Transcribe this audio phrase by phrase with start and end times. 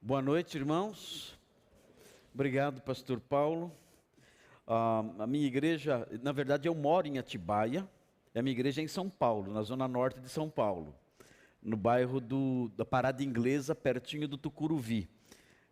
[0.00, 1.36] Boa noite, irmãos.
[2.32, 3.72] Obrigado, pastor Paulo.
[4.64, 7.86] Ah, a minha igreja, na verdade, eu moro em Atibaia.
[8.32, 10.94] E a minha igreja é em São Paulo, na zona norte de São Paulo,
[11.60, 15.08] no bairro do, da Parada Inglesa, pertinho do Tucuruvi.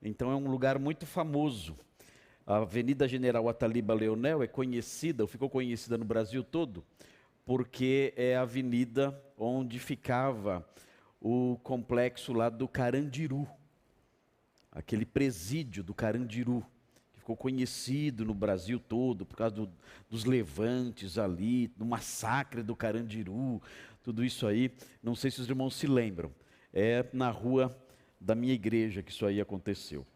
[0.03, 1.79] Então é um lugar muito famoso.
[2.45, 6.85] A Avenida General Ataliba Leonel é conhecida, ou ficou conhecida no Brasil todo,
[7.45, 10.69] porque é a avenida onde ficava
[11.21, 13.49] o complexo lá do Carandiru
[14.77, 16.63] aquele presídio do Carandiru,
[17.15, 19.71] que ficou conhecido no Brasil todo por causa do,
[20.11, 23.63] dos levantes ali, do massacre do Carandiru,
[24.03, 24.71] tudo isso aí.
[25.03, 26.31] Não sei se os irmãos se lembram.
[26.75, 27.75] É na rua
[28.21, 30.07] da minha igreja que isso aí aconteceu.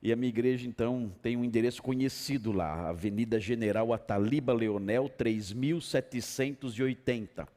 [0.00, 7.48] E a minha igreja, então, tem um endereço conhecido lá, Avenida General Ataliba Leonel, 3780,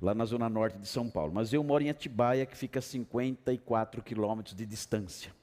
[0.00, 1.32] lá na zona norte de São Paulo.
[1.34, 5.36] Mas eu moro em Atibaia, que fica a 54 quilômetros de distância.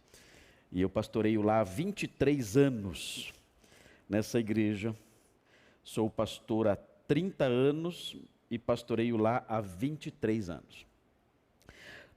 [0.72, 3.34] E eu pastoreio lá há 23 anos
[4.10, 4.96] nessa igreja.
[5.84, 8.16] Sou pastor há 30 anos
[8.50, 10.86] e pastoreio lá há 23 anos.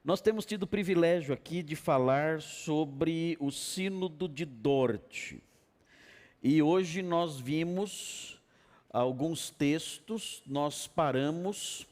[0.03, 5.35] Nós temos tido o privilégio aqui de falar sobre o Sínodo de Dort.
[6.41, 8.41] E hoje nós vimos
[8.91, 11.85] alguns textos, nós paramos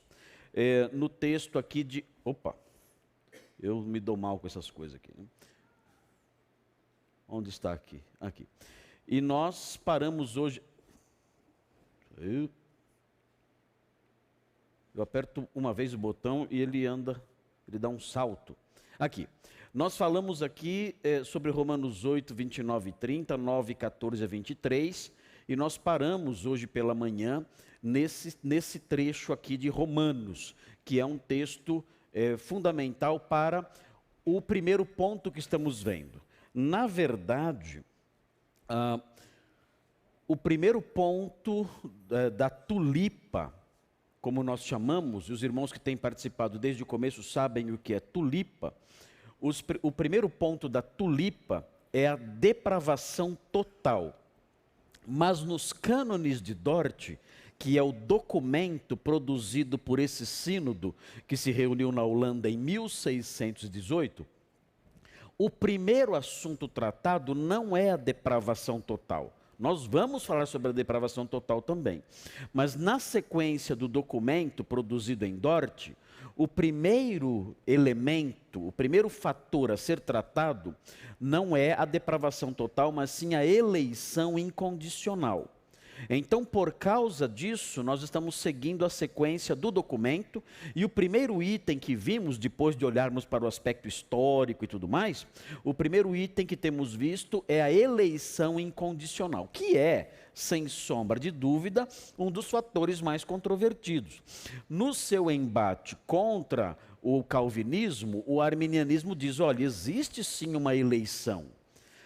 [0.54, 2.06] é, no texto aqui de.
[2.24, 2.56] Opa,
[3.60, 5.12] eu me dou mal com essas coisas aqui.
[5.16, 5.26] Né?
[7.28, 8.02] Onde está aqui?
[8.20, 8.48] Aqui.
[9.08, 10.62] E nós paramos hoje.
[12.18, 12.50] Eu,
[15.02, 17.22] aperto uma vez o botão e ele anda,
[17.68, 18.56] ele dá um salto.
[18.98, 19.28] Aqui.
[19.74, 25.12] Nós falamos aqui é, sobre Romanos 8, 29 e 30, 9, 14 a 23,
[25.48, 27.46] e nós paramos hoje pela manhã
[27.84, 33.70] nesse, nesse trecho aqui de Romanos, que é um texto é, fundamental para
[34.26, 36.20] o primeiro ponto que estamos vendo.
[36.54, 37.84] Na verdade,
[38.68, 39.00] ah,
[40.28, 41.70] o primeiro ponto
[42.12, 43.54] eh, da tulipa,
[44.20, 47.94] como nós chamamos, e os irmãos que têm participado desde o começo sabem o que
[47.94, 48.74] é tulipa.
[49.40, 54.20] Os, o primeiro ponto da tulipa é a depravação total.
[55.08, 57.16] Mas nos cânones de Dort,
[57.58, 60.94] que é o documento produzido por esse sínodo
[61.26, 64.26] que se reuniu na Holanda em 1618,
[65.38, 69.32] o primeiro assunto tratado não é a depravação total.
[69.60, 72.04] Nós vamos falar sobre a depravação total também.
[72.54, 75.92] Mas na sequência do documento produzido em Dort,
[76.36, 80.76] o primeiro elemento, o primeiro fator a ser tratado
[81.20, 85.52] não é a depravação total, mas sim a eleição incondicional.
[86.10, 90.44] Então, por causa disso, nós estamos seguindo a sequência do documento,
[90.76, 94.88] e o primeiro item que vimos, depois de olharmos para o aspecto histórico e tudo
[94.88, 95.26] mais,
[95.64, 101.32] o primeiro item que temos visto é a eleição incondicional, que é, sem sombra de
[101.32, 101.88] dúvida,
[102.18, 104.22] um dos fatores mais controvertidos.
[104.70, 111.46] No seu embate contra o calvinismo, o arminianismo diz: olha, existe sim uma eleição.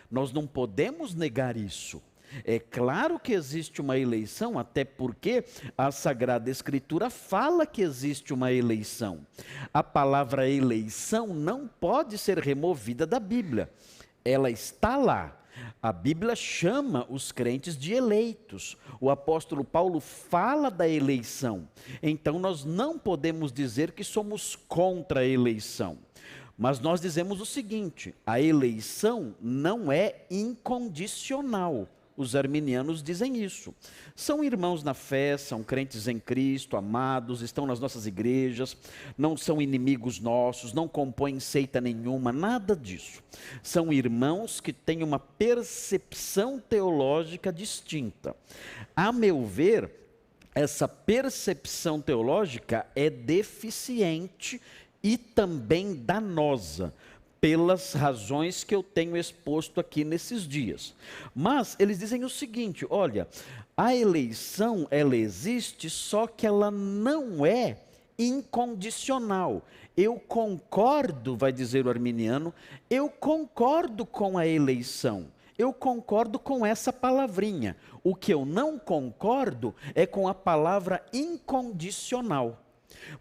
[0.10, 2.02] Nós não podemos negar isso.
[2.46, 5.44] É claro que existe uma eleição, até porque
[5.78, 9.26] a Sagrada Escritura fala que existe uma eleição.
[9.74, 13.70] A palavra eleição não pode ser removida da Bíblia.
[14.24, 15.38] Ela está lá.
[15.82, 18.78] A Bíblia chama os crentes de eleitos.
[19.00, 21.68] O apóstolo Paulo fala da eleição.
[22.02, 25.98] Então nós não podemos dizer que somos contra a eleição.
[26.58, 31.88] Mas nós dizemos o seguinte: a eleição não é incondicional.
[32.22, 33.74] Os arminianos dizem isso.
[34.16, 38.78] São irmãos na fé, são crentes em Cristo, amados, estão nas nossas igrejas,
[39.18, 43.24] não são inimigos nossos, não compõem seita nenhuma, nada disso.
[43.64, 48.36] São irmãos que têm uma percepção teológica distinta.
[48.96, 49.90] A meu ver,
[50.54, 54.62] essa percepção teológica é deficiente
[55.02, 56.94] e também danosa
[57.42, 60.94] pelas razões que eu tenho exposto aqui nesses dias.
[61.36, 63.28] Mas eles dizem o seguinte: olha,
[63.76, 67.80] a eleição ela existe, só que ela não é
[68.18, 69.66] incondicional.
[69.98, 72.54] Eu concordo, vai dizer o arminiano,
[72.90, 75.28] eu concordo com a eleição.
[75.58, 77.76] Eu concordo com essa palavrinha.
[78.04, 82.60] O que eu não concordo é com a palavra incondicional.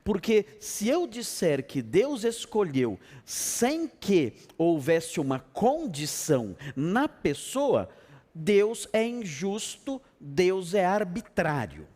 [0.04, 7.88] Porque se eu disser que Deus escolheu sem que houvesse uma condição na pessoa,
[8.34, 11.86] Deus é injusto, Deus é arbitrário.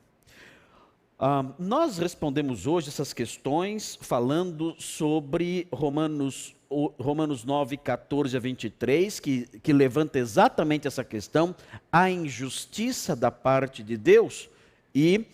[1.19, 6.55] Ah, nós respondemos hoje essas questões falando sobre Romanos,
[6.99, 11.55] Romanos 9, 14 a 23, que, que levanta exatamente essa questão,
[11.91, 14.51] a injustiça da parte de Deus,
[14.93, 15.25] e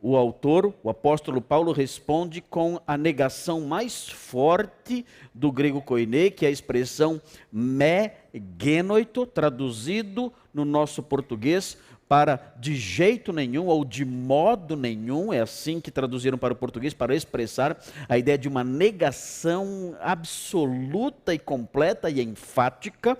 [0.00, 5.04] o autor, o apóstolo Paulo, responde com a negação mais forte
[5.34, 7.20] do grego koine, que é a expressão
[7.50, 8.10] me
[8.60, 11.78] genoito, traduzido no nosso português
[12.08, 16.94] para de jeito nenhum ou de modo nenhum, é assim que traduziram para o português,
[16.94, 17.76] para expressar
[18.08, 23.18] a ideia de uma negação absoluta e completa e enfática.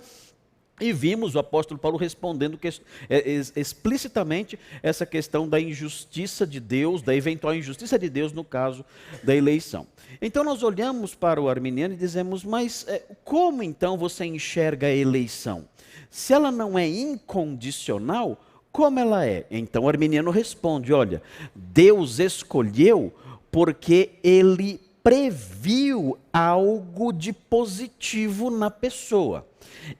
[0.79, 2.67] E vimos o apóstolo Paulo respondendo que,
[3.09, 8.85] é, explicitamente essa questão da injustiça de Deus, da eventual injustiça de Deus no caso
[9.23, 9.87] da eleição.
[10.21, 14.93] Então nós olhamos para o arminiano e dizemos, mas é, como então você enxerga a
[14.93, 15.67] eleição?
[16.11, 18.39] Se ela não é incondicional,
[18.71, 19.47] como ela é?
[19.49, 21.23] Então o arminiano responde: olha,
[21.55, 23.11] Deus escolheu
[23.51, 29.46] porque ele previu algo de positivo na pessoa.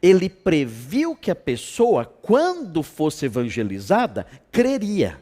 [0.02, 5.22] Ele previu que a pessoa, quando fosse evangelizada, creria.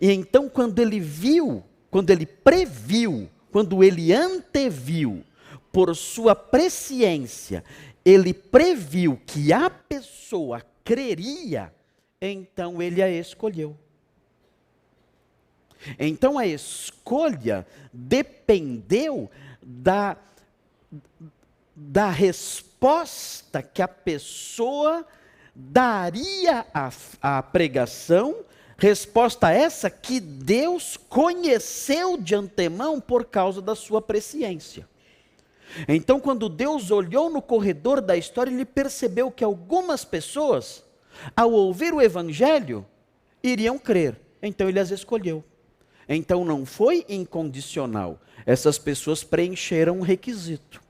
[0.00, 5.24] E então, quando ele viu, quando ele previu, quando ele anteviu,
[5.72, 7.64] por sua presciência,
[8.04, 11.72] ele previu que a pessoa creria,
[12.20, 13.76] então ele a escolheu.
[15.98, 19.30] Então a escolha dependeu
[19.62, 20.16] da,
[21.74, 22.71] da resposta
[23.62, 25.06] que a pessoa
[25.54, 26.90] daria à,
[27.20, 28.36] à pregação,
[28.76, 34.88] resposta essa que Deus conheceu de antemão por causa da sua presciência.
[35.88, 40.84] Então, quando Deus olhou no corredor da história, ele percebeu que algumas pessoas
[41.36, 42.86] ao ouvir o evangelho,
[43.42, 44.18] iriam crer.
[44.42, 45.44] Então ele as escolheu.
[46.08, 48.20] Então não foi incondicional.
[48.44, 50.81] Essas pessoas preencheram um requisito.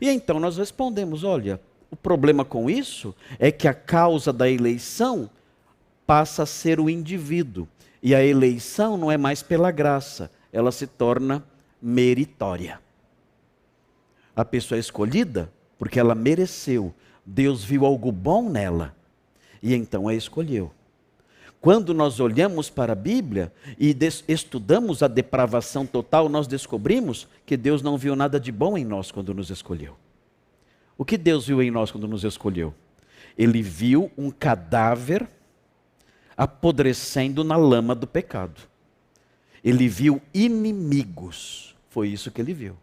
[0.00, 1.60] E então nós respondemos: olha,
[1.90, 5.30] o problema com isso é que a causa da eleição
[6.06, 7.68] passa a ser o indivíduo.
[8.02, 11.42] E a eleição não é mais pela graça, ela se torna
[11.80, 12.80] meritória.
[14.36, 16.94] A pessoa é escolhida porque ela mereceu.
[17.24, 18.94] Deus viu algo bom nela
[19.62, 20.70] e então a escolheu.
[21.64, 23.50] Quando nós olhamos para a Bíblia
[23.80, 23.96] e
[24.28, 29.10] estudamos a depravação total, nós descobrimos que Deus não viu nada de bom em nós
[29.10, 29.96] quando nos escolheu.
[30.98, 32.74] O que Deus viu em nós quando nos escolheu?
[33.38, 35.26] Ele viu um cadáver
[36.36, 38.60] apodrecendo na lama do pecado.
[39.64, 41.74] Ele viu inimigos.
[41.88, 42.76] Foi isso que ele viu.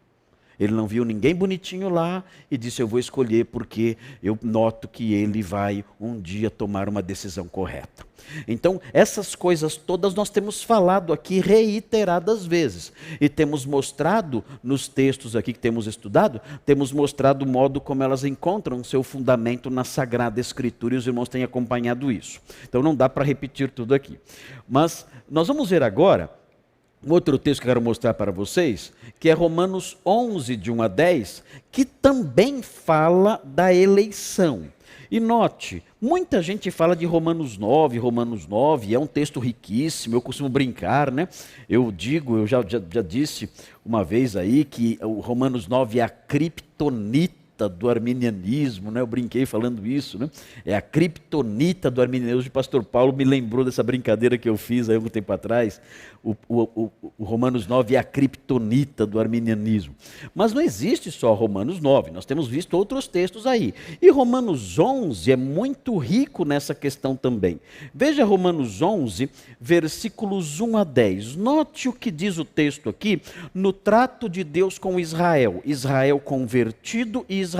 [0.62, 5.12] Ele não viu ninguém bonitinho lá e disse: Eu vou escolher porque eu noto que
[5.16, 8.06] ele vai um dia tomar uma decisão correta.
[8.48, 15.36] Então, essas coisas todas nós temos falado aqui reiteradas vezes e temos mostrado nos textos
[15.36, 20.40] aqui que temos estudado, temos mostrado o modo como elas encontram seu fundamento na Sagrada
[20.40, 22.40] Escritura e os irmãos têm acompanhado isso.
[22.64, 24.20] Então, não dá para repetir tudo aqui.
[24.70, 26.30] Mas nós vamos ver agora
[27.06, 30.82] um outro texto que eu quero mostrar para vocês, que é Romanos 11, de 1
[30.84, 34.66] a 10, que também fala da eleição.
[35.10, 40.22] E note, muita gente fala de Romanos 9, Romanos 9, é um texto riquíssimo, eu
[40.22, 41.28] costumo brincar, né?
[41.68, 43.50] Eu digo, eu já, já, já disse
[43.86, 49.02] uma vez aí que o Romanos 9 é a criptonita do arminianismo, né?
[49.02, 50.30] Eu brinquei falando isso, né?
[50.66, 52.48] É a criptonita do arminianismo.
[52.48, 55.82] O pastor Paulo me lembrou dessa brincadeira que eu fiz há algum tempo atrás.
[56.24, 59.96] O, o, o, o Romanos 9 é a criptonita do arminianismo.
[60.36, 63.74] Mas não existe só Romanos 9, nós temos visto outros textos aí.
[64.02, 67.60] E Romanos 11 é muito rico nessa questão também.
[67.94, 71.36] Veja Romanos 11, versículos 1 a 10.
[71.36, 73.22] Note o que diz o texto aqui
[73.54, 75.62] no trato de Deus com Israel.
[75.66, 77.51] Israel convertido e Israel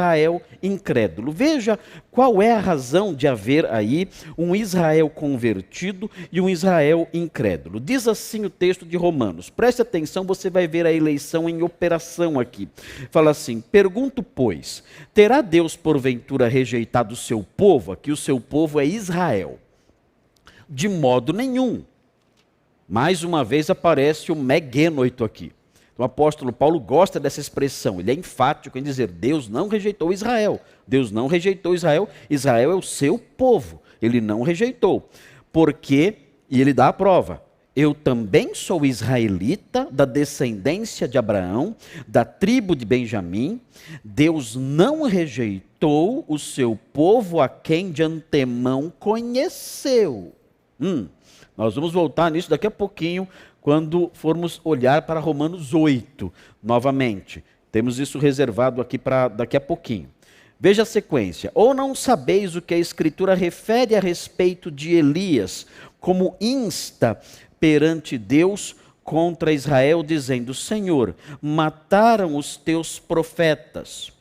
[0.62, 1.32] incrédulo.
[1.32, 1.80] Veja
[2.10, 4.08] qual é a razão de haver aí
[4.38, 7.80] um Israel convertido e um Israel incrédulo.
[7.80, 12.40] Diz assim o texto de Romanos, preste atenção, você vai ver a eleição em operação
[12.40, 12.68] aqui.
[13.10, 14.84] Fala assim: pergunto, pois,
[15.14, 17.92] terá Deus porventura rejeitado o seu povo?
[17.92, 19.60] Aqui o seu povo é Israel.
[20.70, 21.84] De modo nenhum.
[22.88, 25.54] Mais uma vez aparece o megenoito aqui.
[26.02, 30.60] O apóstolo Paulo gosta dessa expressão, ele é enfático em dizer: Deus não rejeitou Israel.
[30.88, 35.08] Deus não rejeitou Israel, Israel é o seu povo, ele não rejeitou.
[35.54, 36.16] Porque,
[36.50, 37.44] e ele dá a prova,
[37.76, 41.76] eu também sou israelita, da descendência de Abraão,
[42.08, 43.62] da tribo de Benjamim.
[44.04, 50.34] Deus não rejeitou o seu povo a quem de antemão conheceu.
[50.80, 51.08] Hum,
[51.56, 53.28] nós vamos voltar nisso daqui a pouquinho,
[53.62, 57.44] quando formos olhar para Romanos 8, novamente.
[57.72, 60.10] Temos isso reservado aqui para daqui a pouquinho.
[60.60, 61.52] Veja a sequência.
[61.56, 65.66] Ou não sabeis o que a Escritura refere a respeito de Elias,
[66.00, 67.20] como insta
[67.60, 74.12] perante Deus contra Israel, dizendo: Senhor, mataram os teus profetas,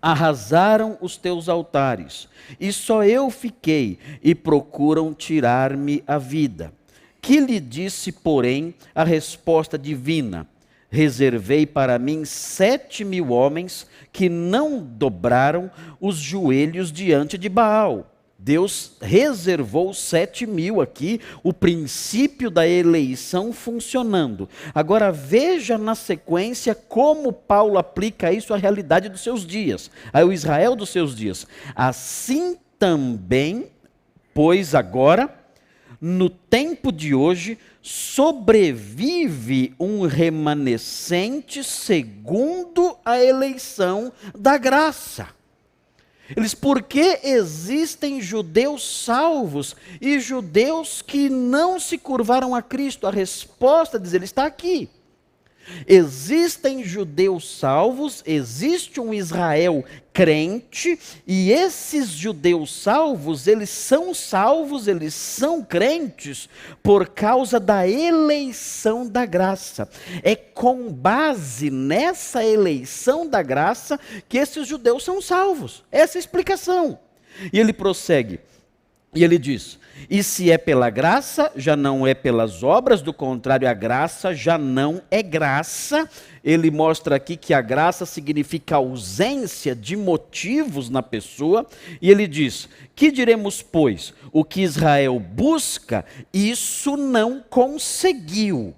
[0.00, 6.72] arrasaram os teus altares, e só eu fiquei, e procuram tirar-me a vida.
[7.20, 10.46] Que lhe disse, porém, a resposta divina?
[10.90, 18.06] Reservei para mim sete mil homens que não dobraram os joelhos diante de Baal.
[18.36, 24.48] Deus reservou sete mil aqui, o princípio da eleição funcionando.
[24.74, 30.74] Agora veja na sequência como Paulo aplica isso à realidade dos seus dias, ao Israel
[30.74, 31.46] dos seus dias.
[31.76, 33.66] Assim também,
[34.32, 35.39] pois agora,
[36.00, 45.28] no tempo de hoje, sobrevive um remanescente segundo a eleição da graça.
[46.36, 53.06] Eles, porque existem judeus salvos e judeus que não se curvaram a Cristo?
[53.06, 54.88] A resposta diz, ele está aqui.
[55.86, 65.14] Existem judeus salvos, existe um Israel crente, e esses judeus salvos, eles são salvos, eles
[65.14, 66.48] são crentes
[66.82, 69.88] por causa da eleição da graça.
[70.22, 73.98] É com base nessa eleição da graça
[74.28, 75.82] que esses judeus são salvos.
[75.90, 76.98] Essa é a explicação.
[77.52, 78.40] E ele prossegue,
[79.14, 83.68] e ele diz: e se é pela graça, já não é pelas obras, do contrário,
[83.68, 86.08] a graça já não é graça.
[86.42, 91.66] Ele mostra aqui que a graça significa ausência de motivos na pessoa,
[92.00, 94.14] e ele diz: Que diremos, pois?
[94.32, 98.74] O que Israel busca, isso não conseguiu.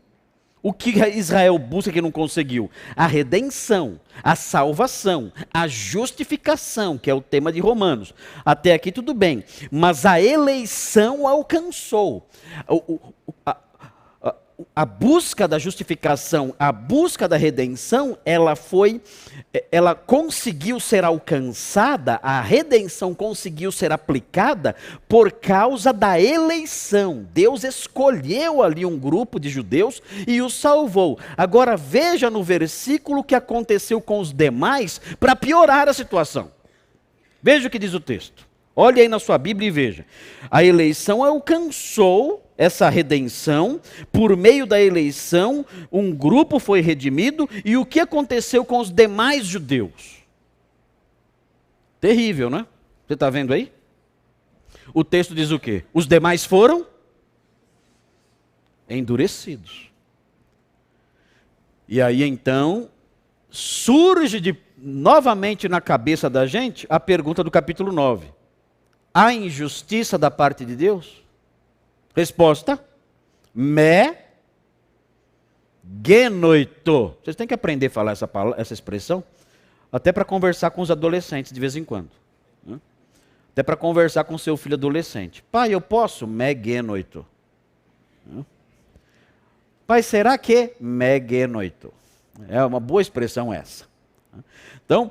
[0.62, 2.70] O que Israel busca que não conseguiu?
[2.94, 8.14] A redenção, a salvação, a justificação, que é o tema de Romanos.
[8.44, 9.42] Até aqui tudo bem,
[9.72, 12.28] mas a eleição alcançou.
[12.68, 13.56] O, o, a,
[14.74, 19.00] a busca da justificação, a busca da redenção, ela foi,
[19.70, 24.74] ela conseguiu ser alcançada, a redenção conseguiu ser aplicada
[25.08, 27.26] por causa da eleição.
[27.32, 31.18] Deus escolheu ali um grupo de judeus e os salvou.
[31.36, 36.50] Agora veja no versículo o que aconteceu com os demais para piorar a situação.
[37.42, 38.46] Veja o que diz o texto.
[38.74, 40.06] Olhe aí na sua Bíblia e veja.
[40.50, 43.80] A eleição alcançou essa redenção,
[44.12, 49.44] por meio da eleição, um grupo foi redimido, e o que aconteceu com os demais
[49.46, 50.22] judeus?
[52.00, 52.64] Terrível, né?
[53.06, 53.72] Você está vendo aí?
[54.94, 55.84] O texto diz o quê?
[55.92, 56.86] Os demais foram
[58.88, 59.90] endurecidos.
[61.88, 62.88] E aí então
[63.50, 68.28] surge de, novamente na cabeça da gente a pergunta do capítulo 9:
[69.12, 71.21] há injustiça da parte de Deus?
[72.14, 72.82] Resposta:
[73.54, 74.16] me
[76.04, 77.16] genoito.
[77.22, 79.22] Vocês têm que aprender a falar essa, palavra, essa expressão,
[79.90, 82.10] até para conversar com os adolescentes de vez em quando.
[82.64, 82.80] Né?
[83.52, 85.42] Até para conversar com seu filho adolescente.
[85.50, 86.26] Pai, eu posso?
[86.26, 87.26] Me genoito.
[88.26, 88.44] Né?
[89.86, 90.74] Pai, será que?
[90.80, 91.92] Me genoito.
[92.48, 93.84] É uma boa expressão essa.
[94.32, 94.42] Né?
[94.84, 95.10] Então,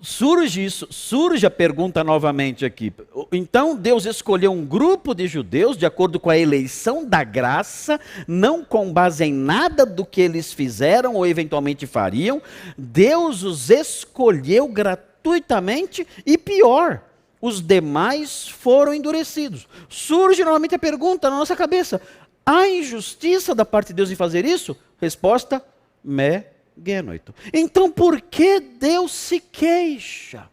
[0.00, 2.92] surge isso, surge a pergunta novamente aqui.
[3.30, 8.64] Então Deus escolheu um grupo de judeus de acordo com a eleição da graça, não
[8.64, 12.40] com base em nada do que eles fizeram ou eventualmente fariam.
[12.76, 17.02] Deus os escolheu gratuitamente e pior,
[17.40, 19.68] os demais foram endurecidos.
[19.88, 22.00] Surge novamente a pergunta na nossa cabeça:
[22.44, 24.76] há injustiça da parte de Deus em fazer isso?
[24.98, 25.62] Resposta:
[26.02, 26.44] me
[26.76, 27.34] Genoito.
[27.52, 30.48] Então por que Deus se queixa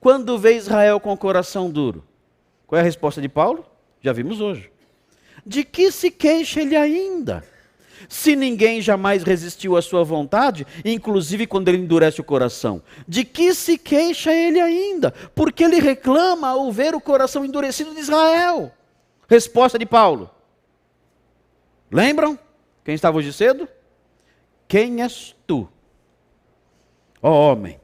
[0.00, 2.04] quando vê Israel com o coração duro?
[2.66, 3.64] Qual é a resposta de Paulo?
[4.02, 4.70] Já vimos hoje.
[5.44, 7.44] De que se queixa ele ainda?
[8.08, 13.54] Se ninguém jamais resistiu à sua vontade, inclusive quando ele endurece o coração, de que
[13.54, 15.10] se queixa ele ainda?
[15.34, 18.72] Porque ele reclama ao ver o coração endurecido de Israel.
[19.28, 20.30] Resposta de Paulo.
[21.90, 22.38] Lembram?
[22.84, 23.68] Quem estava hoje cedo?
[24.68, 25.66] Quem és tu,
[27.22, 27.80] ó homem,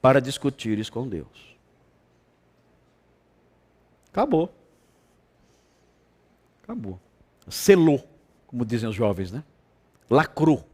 [0.00, 1.56] para discutires com Deus?
[4.10, 4.52] Acabou.
[6.62, 6.98] Acabou.
[7.48, 8.02] Selou,
[8.46, 9.44] como dizem os jovens, né?
[10.08, 10.66] Lacrou.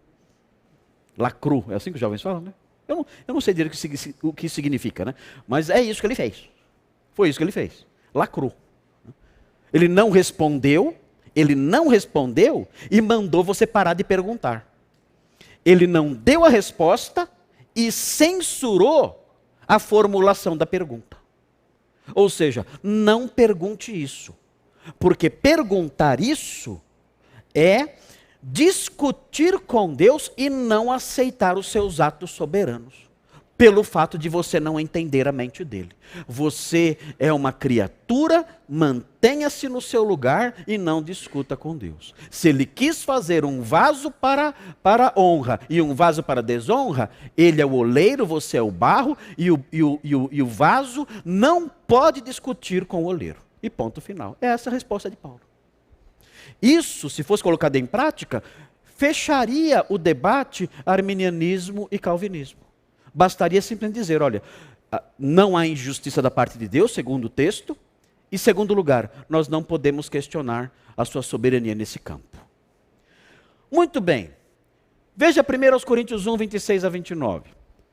[1.17, 1.65] Lacrou.
[1.69, 2.55] É assim que os jovens falam, né?
[2.87, 3.77] Eu não, eu não sei direito
[4.23, 5.15] o que significa, né?
[5.47, 6.49] Mas é isso que ele fez.
[7.13, 7.85] Foi isso que ele fez.
[8.15, 8.55] Lacrou.
[9.73, 10.97] Ele não respondeu,
[11.35, 14.68] Ele não respondeu e mandou você parar de perguntar.
[15.65, 17.29] Ele não deu a resposta
[17.75, 19.27] e censurou
[19.67, 21.17] a formulação da pergunta.
[22.15, 24.35] Ou seja, não pergunte isso.
[24.99, 26.81] Porque perguntar isso
[27.55, 27.97] é
[28.43, 33.08] discutir com Deus e não aceitar os seus atos soberanos
[33.59, 35.91] pelo fato de você não entender a mente dele.
[36.29, 42.15] Você é uma criatura, mantenha-se no seu lugar e não discuta com Deus.
[42.31, 47.61] Se ele quis fazer um vaso para, para honra e um vaso para desonra, ele
[47.61, 50.47] é o oleiro, você é o barro, e o, e o, e o, e o
[50.47, 53.41] vaso não pode discutir com o oleiro.
[53.61, 54.37] E ponto final.
[54.41, 55.41] É essa a resposta de Paulo.
[56.63, 58.41] Isso, se fosse colocado em prática,
[58.85, 62.68] fecharia o debate arminianismo e calvinismo.
[63.19, 64.41] Bastaria simplesmente dizer: olha,
[64.93, 67.77] ah, não há injustiça da parte de Deus, segundo o texto,
[68.31, 72.39] e segundo lugar, nós não podemos questionar a sua soberania nesse campo.
[73.73, 74.31] Muito bem.
[75.17, 77.51] Veja primeiro aos Coríntios 1, 26 a 29.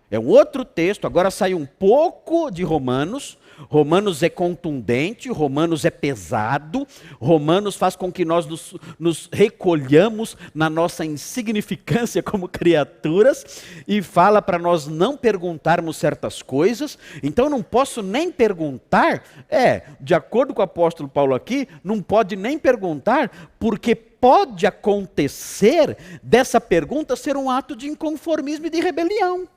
[0.09, 3.38] É um outro texto, agora sai um pouco de Romanos,
[3.69, 6.85] Romanos é contundente, Romanos é pesado,
[7.19, 14.41] Romanos faz com que nós nos, nos, recolhamos na nossa insignificância como criaturas e fala
[14.41, 16.97] para nós não perguntarmos certas coisas.
[17.24, 22.35] Então não posso nem perguntar, é, de acordo com o apóstolo Paulo aqui, não pode
[22.35, 29.47] nem perguntar, porque pode acontecer dessa pergunta ser um ato de inconformismo e de rebelião.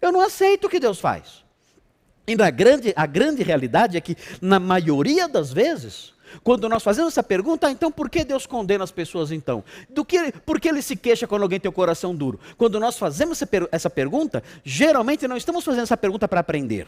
[0.00, 1.44] Eu não aceito o que Deus faz.
[2.26, 7.12] E a grande, a grande realidade é que, na maioria das vezes, quando nós fazemos
[7.12, 9.64] essa pergunta, ah, então por que Deus condena as pessoas então?
[9.88, 12.38] Do que, por que ele se queixa quando alguém tem o coração duro?
[12.56, 13.42] Quando nós fazemos
[13.72, 16.86] essa pergunta, geralmente não estamos fazendo essa pergunta para aprender.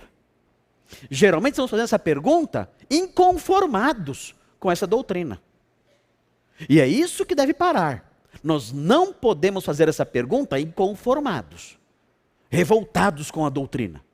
[1.11, 5.41] Geralmente estamos fazendo essa pergunta inconformados com essa doutrina.
[6.69, 8.13] E é isso que deve parar.
[8.43, 11.79] Nós não podemos fazer essa pergunta inconformados,
[12.53, 14.05] revoltados com a doutrina.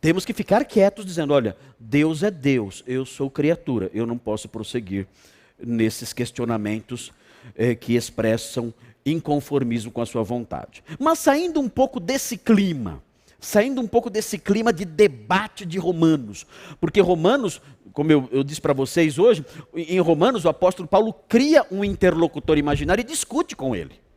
[0.00, 4.48] Temos que ficar quietos dizendo: olha, Deus é Deus, eu sou criatura, eu não posso
[4.48, 5.06] prosseguir
[5.58, 7.12] nesses questionamentos
[7.54, 8.72] eh, que expressam
[9.04, 10.82] inconformismo com a sua vontade.
[10.98, 13.02] Mas saindo um pouco desse clima,
[13.38, 16.46] saindo um pouco desse clima de debate de Romanos,
[16.80, 17.60] porque Romanos,
[17.92, 22.56] como eu, eu disse para vocês hoje, em Romanos o apóstolo Paulo cria um interlocutor
[22.56, 24.07] imaginário e discute com ele.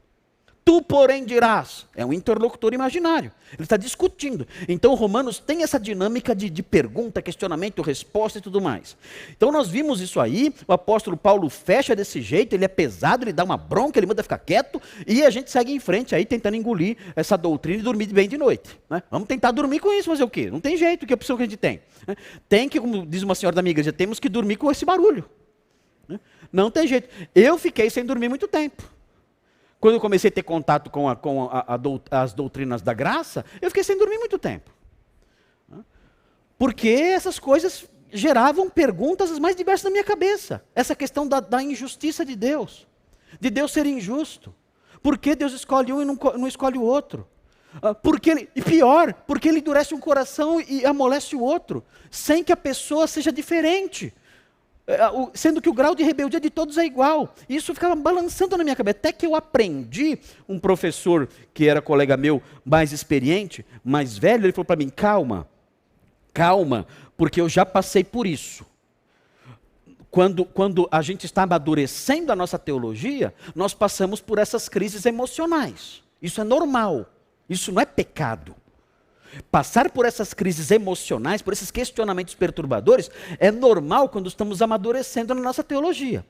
[0.63, 1.88] Tu, porém, dirás.
[1.95, 3.32] É um interlocutor imaginário.
[3.54, 4.47] Ele está discutindo.
[4.67, 8.95] Então, Romanos tem essa dinâmica de, de, pergunta, questionamento, resposta e tudo mais.
[9.36, 10.54] Então, nós vimos isso aí.
[10.67, 12.54] O apóstolo Paulo fecha desse jeito.
[12.54, 14.80] Ele é pesado, ele dá uma bronca, ele manda ficar quieto.
[15.08, 18.38] E a gente segue em frente aí, tentando engolir essa doutrina e dormir bem de
[18.38, 18.80] noite.
[18.88, 19.02] Né?
[19.10, 20.52] Vamos tentar dormir com isso, fazer o quê?
[20.52, 21.82] Não tem jeito, que opção que a gente tem?
[22.08, 22.15] Né?
[22.47, 25.26] Tem que, como diz uma senhora da minha igreja, temos que dormir com esse barulho.
[26.08, 26.19] Né?
[26.54, 27.10] Não tem jeito.
[27.34, 29.00] Eu fiquei sem dormir muito tempo.
[29.81, 33.43] Quando eu comecei a ter contato com, a, com a, a, as doutrinas da graça,
[33.59, 34.69] eu fiquei sem dormir muito tempo.
[36.55, 40.63] Porque essas coisas geravam perguntas as mais diversas na minha cabeça.
[40.75, 42.87] Essa questão da, da injustiça de Deus,
[43.39, 44.53] de Deus ser injusto.
[45.01, 47.27] Por que Deus escolhe um e não, não escolhe o outro?
[48.03, 52.57] Porque e pior, porque ele endurece um coração e amolece o outro, sem que a
[52.57, 54.13] pessoa seja diferente.
[54.87, 54.97] É,
[55.33, 57.33] sendo que o grau de rebeldia de todos é igual.
[57.47, 58.97] Isso ficava balançando na minha cabeça.
[58.97, 64.53] Até que eu aprendi, um professor que era colega meu, mais experiente, mais velho, ele
[64.53, 65.47] falou para mim: calma,
[66.33, 68.65] calma, porque eu já passei por isso.
[70.09, 76.03] Quando, quando a gente está amadurecendo a nossa teologia, nós passamos por essas crises emocionais.
[76.21, 77.05] Isso é normal.
[77.49, 78.53] Isso não é pecado.
[79.49, 85.41] Passar por essas crises emocionais, por esses questionamentos perturbadores, é normal quando estamos amadurecendo na
[85.41, 86.25] nossa teologia.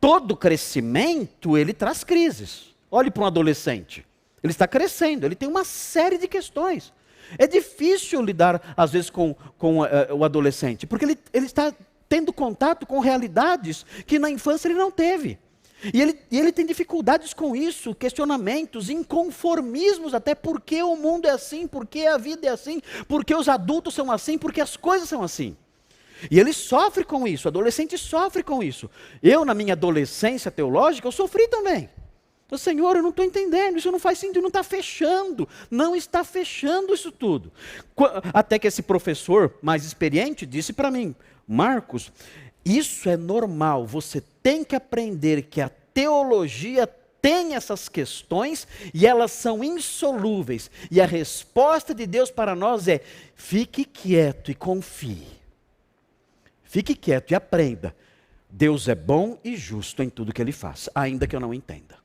[0.00, 2.74] Todo crescimento, ele traz crises.
[2.90, 4.06] Olhe para um adolescente.
[4.42, 6.92] Ele está crescendo, ele tem uma série de questões.
[7.38, 11.72] É difícil lidar, às vezes, com, com uh, o adolescente, porque ele, ele está
[12.08, 15.38] tendo contato com realidades que na infância ele não teve.
[15.92, 21.30] E ele, e ele tem dificuldades com isso, questionamentos, inconformismos, até porque o mundo é
[21.30, 25.22] assim, porque a vida é assim, porque os adultos são assim, porque as coisas são
[25.22, 25.56] assim.
[26.30, 28.88] E ele sofre com isso, adolescente sofre com isso.
[29.22, 31.90] Eu, na minha adolescência teológica, eu sofri também.
[32.50, 36.22] O Senhor, eu não estou entendendo, isso não faz sentido, não está fechando, não está
[36.22, 37.50] fechando isso tudo.
[38.32, 41.14] Até que esse professor mais experiente disse para mim,
[41.48, 42.12] Marcos,
[42.64, 46.86] isso é normal, você tem que aprender que a teologia
[47.20, 50.70] tem essas questões e elas são insolúveis.
[50.90, 53.00] E a resposta de Deus para nós é:
[53.34, 55.26] fique quieto e confie.
[56.62, 57.94] Fique quieto e aprenda.
[58.50, 61.96] Deus é bom e justo em tudo que ele faz, ainda que eu não entenda.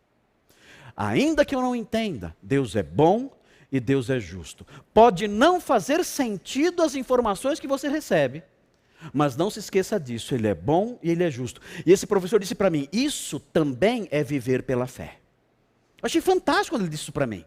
[0.96, 3.32] Ainda que eu não entenda, Deus é bom
[3.72, 4.66] e Deus é justo.
[4.94, 8.44] Pode não fazer sentido as informações que você recebe,
[9.14, 11.62] mas não se esqueça disso, ele é bom e ele é justo.
[11.86, 15.20] E esse professor disse para mim: Isso também é viver pela fé.
[16.02, 17.46] Eu achei fantástico quando ele disse isso para mim.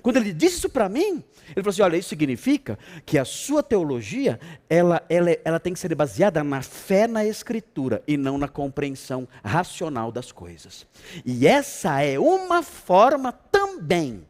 [0.00, 3.62] Quando ele disse isso para mim, ele falou assim: olha, isso significa que a sua
[3.62, 8.48] teologia, ela, ela, ela tem que ser baseada na fé na Escritura e não na
[8.48, 10.86] compreensão racional das coisas.
[11.24, 14.26] E essa é uma forma também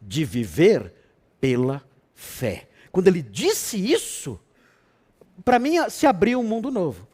[0.00, 0.92] de viver
[1.40, 1.82] pela
[2.14, 2.68] fé.
[2.90, 4.40] Quando ele disse isso,
[5.48, 7.08] para mim se abriu um mundo novo.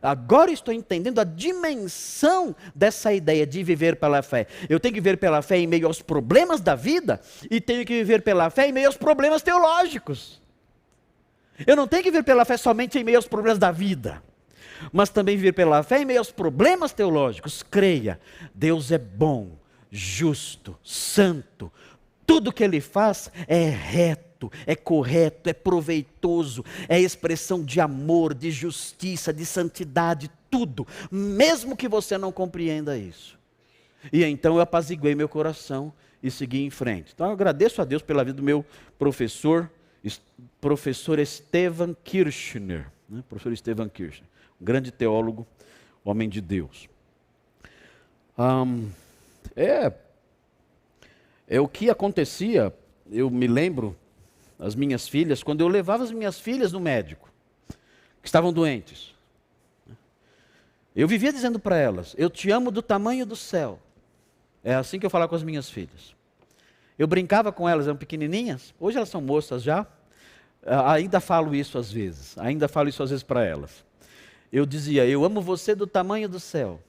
[0.00, 4.46] Agora estou entendendo a dimensão dessa ideia de viver pela fé.
[4.66, 7.92] Eu tenho que viver pela fé em meio aos problemas da vida e tenho que
[7.92, 10.40] viver pela fé em meio aos problemas teológicos.
[11.66, 14.22] Eu não tenho que viver pela fé somente em meio aos problemas da vida,
[14.90, 17.62] mas também viver pela fé em meio aos problemas teológicos.
[17.62, 18.18] Creia,
[18.54, 19.50] Deus é bom,
[19.90, 21.70] justo, santo.
[22.26, 24.26] Tudo que ele faz é reto
[24.66, 31.88] é correto, é proveitoso, é expressão de amor, de justiça, de santidade, tudo, mesmo que
[31.88, 33.38] você não compreenda isso.
[34.12, 37.12] E então eu apaziguei meu coração e segui em frente.
[37.14, 38.64] Então eu agradeço a Deus pela vida do meu
[38.98, 39.70] professor,
[40.60, 43.22] professor Estevan Kirchner, né?
[43.28, 44.28] professor Estevan Kirchner,
[44.60, 45.46] um grande teólogo,
[46.04, 46.88] homem de Deus.
[48.38, 48.88] Um,
[49.56, 49.92] é,
[51.48, 52.74] é o que acontecia,
[53.10, 53.96] eu me lembro,
[54.58, 57.28] as minhas filhas, quando eu levava as minhas filhas no médico,
[58.20, 59.14] que estavam doentes.
[60.94, 63.78] Eu vivia dizendo para elas: Eu te amo do tamanho do céu.
[64.64, 66.16] É assim que eu falava com as minhas filhas.
[66.98, 69.86] Eu brincava com elas, eram pequenininhas, hoje elas são moças já.
[70.64, 73.84] Ainda falo isso às vezes, ainda falo isso às vezes para elas.
[74.50, 76.80] Eu dizia: Eu amo você do tamanho do céu.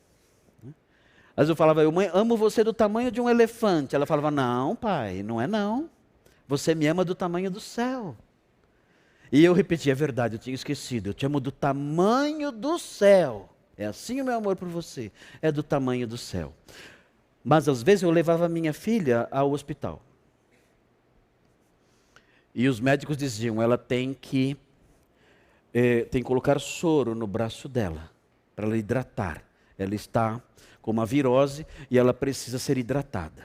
[1.38, 3.96] Mas eu falava: Eu amo você do tamanho de um elefante.
[3.96, 5.88] Ela falava: Não, pai, não é não.
[6.48, 8.18] Você me ama do tamanho do céu.
[9.32, 11.10] E eu repeti, é verdade, eu tinha esquecido.
[11.10, 13.50] Eu te amo do tamanho do céu.
[13.78, 15.12] É assim o meu amor por você.
[15.40, 16.54] É do tamanho do céu.
[17.44, 20.02] Mas às vezes eu levava minha filha ao hospital.
[22.56, 24.58] E os médicos diziam, ela tem que,
[25.74, 28.10] eh, tem que colocar soro no braço dela,
[28.56, 29.44] para ela hidratar.
[29.78, 30.42] Ela está
[30.88, 33.44] com uma virose e ela precisa ser hidratada.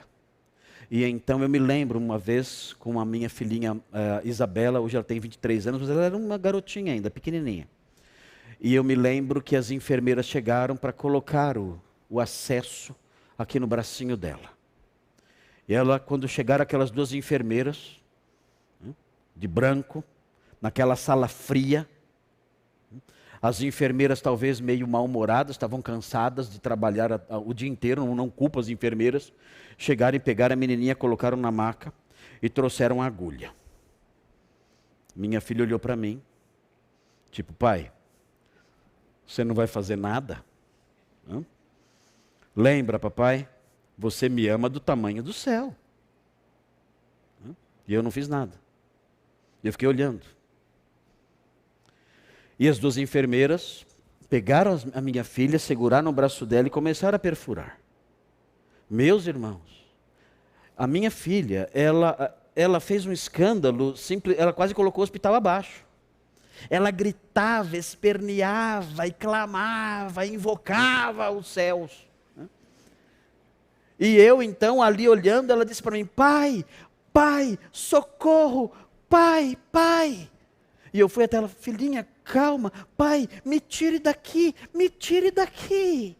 [0.89, 3.81] E então eu me lembro uma vez com a minha filhinha uh,
[4.23, 7.67] Isabela, hoje ela tem 23 anos, mas ela era uma garotinha ainda, pequenininha.
[8.61, 12.95] E eu me lembro que as enfermeiras chegaram para colocar o, o acesso
[13.37, 14.49] aqui no bracinho dela.
[15.67, 18.01] E ela, quando chegaram aquelas duas enfermeiras,
[18.79, 18.93] né,
[19.35, 20.01] de branco,
[20.61, 21.85] naquela sala fria,
[23.43, 28.57] as enfermeiras, talvez meio mal-humoradas, estavam cansadas de trabalhar o dia inteiro, não, não culpo
[28.57, 29.33] as enfermeiras.
[29.77, 31.91] Chegaram e pegaram a menininha, colocaram na maca
[32.41, 33.53] e trouxeram a agulha.
[35.13, 36.21] Minha filha olhou para mim,
[37.31, 37.91] tipo, pai,
[39.27, 40.41] você não vai fazer nada?
[41.29, 41.43] Hã?
[42.55, 43.49] Lembra, papai,
[43.97, 45.75] você me ama do tamanho do céu.
[47.85, 48.53] E eu não fiz nada.
[49.61, 50.25] Eu fiquei olhando.
[52.63, 53.85] E as duas enfermeiras
[54.29, 57.77] pegaram a minha filha, seguraram o braço dela e começaram a perfurar.
[58.89, 59.85] Meus irmãos,
[60.77, 65.83] a minha filha, ela, ela fez um escândalo, simples, ela quase colocou o hospital abaixo.
[66.69, 72.07] Ela gritava, esperneava e clamava, invocava os céus.
[73.99, 76.63] E eu então ali olhando, ela disse para mim: Pai,
[77.11, 78.71] pai, socorro,
[79.09, 80.29] pai, pai.
[80.93, 86.15] E eu fui até ela, filhinha, calma, pai, me tire daqui, me tire daqui.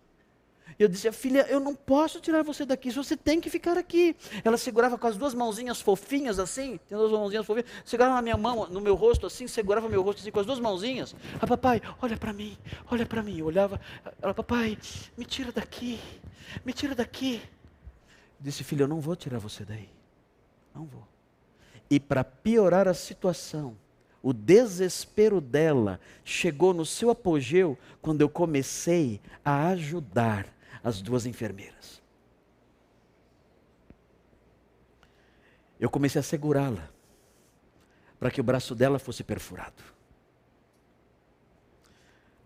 [0.79, 4.15] Eu dizia, filha, eu não posso tirar você daqui, você tem que ficar aqui.
[4.43, 8.35] Ela segurava com as duas mãozinhas fofinhas assim, tem duas mãozinhas fofinhas, segurava na minha
[8.35, 11.15] mão, no meu rosto assim, segurava meu rosto assim com as duas mãozinhas.
[11.39, 12.57] Ah, papai, olha para mim,
[12.89, 13.37] olha para mim.
[13.37, 13.79] Eu olhava,
[14.21, 14.77] ela, papai,
[15.15, 15.99] me tira daqui,
[16.65, 17.41] me tira daqui.
[18.39, 19.89] Eu disse, filha, eu não vou tirar você daí,
[20.73, 21.07] não vou.
[21.89, 23.77] E para piorar a situação,
[24.23, 30.47] o desespero dela chegou no seu apogeu quando eu comecei a ajudar
[30.81, 32.01] as duas enfermeiras.
[35.77, 36.89] Eu comecei a segurá-la
[38.17, 39.83] para que o braço dela fosse perfurado.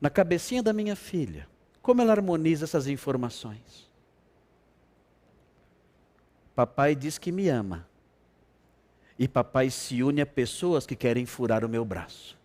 [0.01, 1.47] Na cabecinha da minha filha,
[1.79, 3.87] como ela harmoniza essas informações?
[6.55, 7.87] Papai diz que me ama
[9.17, 12.37] e papai se une a pessoas que querem furar o meu braço.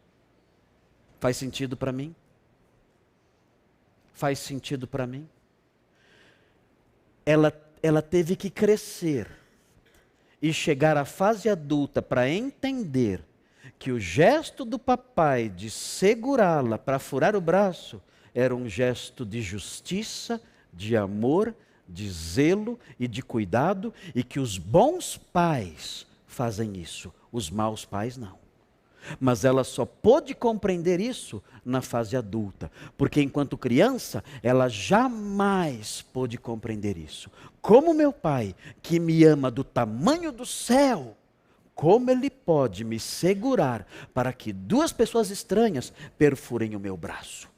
[1.20, 2.14] Faz sentido para mim?
[4.22, 5.28] faz sentido para mim.
[7.26, 9.28] Ela, ela teve que crescer
[10.40, 13.24] e chegar à fase adulta para entender
[13.80, 18.00] que o gesto do papai de segurá-la para furar o braço
[18.32, 20.40] era um gesto de justiça,
[20.72, 21.52] de amor,
[21.88, 28.16] de zelo e de cuidado, e que os bons pais fazem isso, os maus pais
[28.16, 28.40] não.
[29.18, 36.38] Mas ela só pôde compreender isso na fase adulta, porque enquanto criança, ela jamais pôde
[36.38, 37.30] compreender isso.
[37.60, 41.16] Como meu pai, que me ama do tamanho do céu,
[41.74, 47.50] como ele pode me segurar para que duas pessoas estranhas perfurem o meu braço?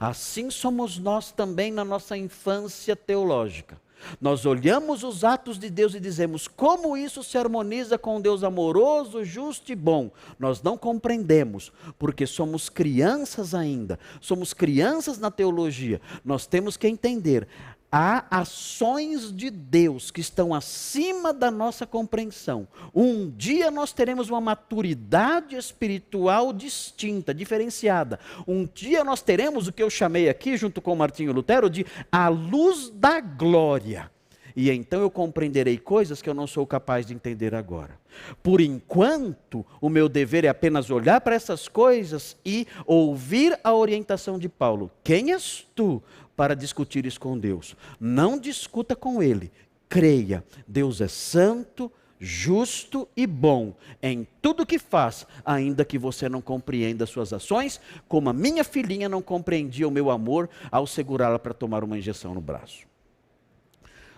[0.00, 3.80] Assim somos nós também na nossa infância teológica.
[4.20, 8.42] Nós olhamos os atos de Deus e dizemos como isso se harmoniza com um Deus
[8.42, 10.10] amoroso, justo e bom.
[10.38, 16.00] Nós não compreendemos, porque somos crianças ainda, somos crianças na teologia.
[16.24, 17.46] Nós temos que entender
[17.90, 22.66] há ações de Deus que estão acima da nossa compreensão.
[22.94, 28.18] Um dia nós teremos uma maturidade espiritual distinta, diferenciada.
[28.46, 32.28] Um dia nós teremos o que eu chamei aqui, junto com Martinho Lutero, de a
[32.28, 34.10] luz da glória.
[34.56, 37.98] E então eu compreenderei coisas que eu não sou capaz de entender agora.
[38.42, 44.38] Por enquanto, o meu dever é apenas olhar para essas coisas e ouvir a orientação
[44.38, 44.90] de Paulo.
[45.04, 46.02] Quem és tu
[46.36, 47.74] para discutir isso com Deus.
[47.98, 49.50] Não discuta com Ele.
[49.88, 50.44] Creia.
[50.66, 57.04] Deus é santo, justo e bom em tudo que faz, ainda que você não compreenda
[57.04, 61.54] as suas ações, como a minha filhinha não compreendia o meu amor ao segurá-la para
[61.54, 62.86] tomar uma injeção no braço.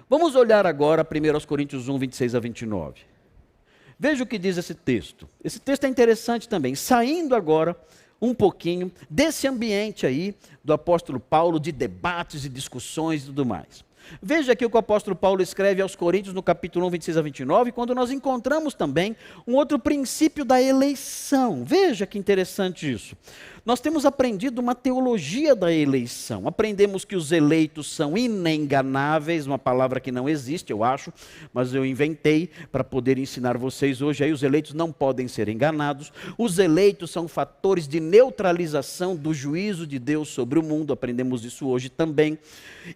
[0.09, 3.03] Vamos olhar agora 1 Coríntios 1, 26 a 29.
[3.99, 5.29] Veja o que diz esse texto.
[5.43, 6.75] Esse texto é interessante também.
[6.75, 7.77] Saindo agora
[8.21, 13.87] um pouquinho desse ambiente aí do apóstolo Paulo de debates e discussões e tudo mais.
[14.23, 17.23] Veja aqui o que o apóstolo Paulo escreve aos Coríntios no capítulo 1, 26 a
[17.23, 21.65] 29, quando nós encontramos também um outro princípio da eleição.
[21.65, 23.17] Veja que interessante isso.
[23.69, 26.49] Nós temos aprendido uma teologia da eleição.
[26.49, 31.13] Aprendemos que os eleitos são inenganáveis, uma palavra que não existe, eu acho,
[31.53, 34.25] mas eu inventei para poder ensinar vocês hoje.
[34.25, 36.11] Aí os eleitos não podem ser enganados.
[36.39, 40.95] Os eleitos são fatores de neutralização do juízo de Deus sobre o mundo.
[40.95, 42.39] Aprendemos isso hoje também.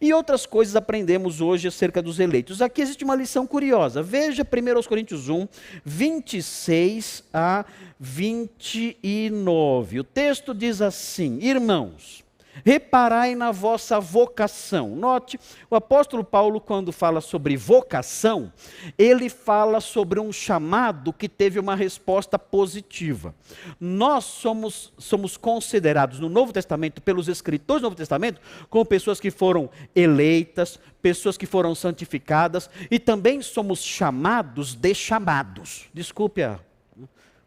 [0.00, 2.62] E outras coisas aprendemos hoje acerca dos eleitos.
[2.62, 4.02] Aqui existe uma lição curiosa.
[4.02, 4.46] Veja 1
[4.88, 5.46] Coríntios 1,
[5.84, 7.66] 26 a
[8.00, 10.00] 29.
[10.00, 12.22] O texto diz assim: Irmãos,
[12.64, 14.94] reparai na vossa vocação.
[14.94, 18.52] Note, o apóstolo Paulo, quando fala sobre vocação,
[18.96, 23.34] ele fala sobre um chamado que teve uma resposta positiva.
[23.80, 29.32] Nós somos, somos considerados no Novo Testamento, pelos escritores do Novo Testamento, como pessoas que
[29.32, 35.86] foram eleitas, pessoas que foram santificadas, e também somos chamados de chamados.
[35.92, 36.60] Desculpe a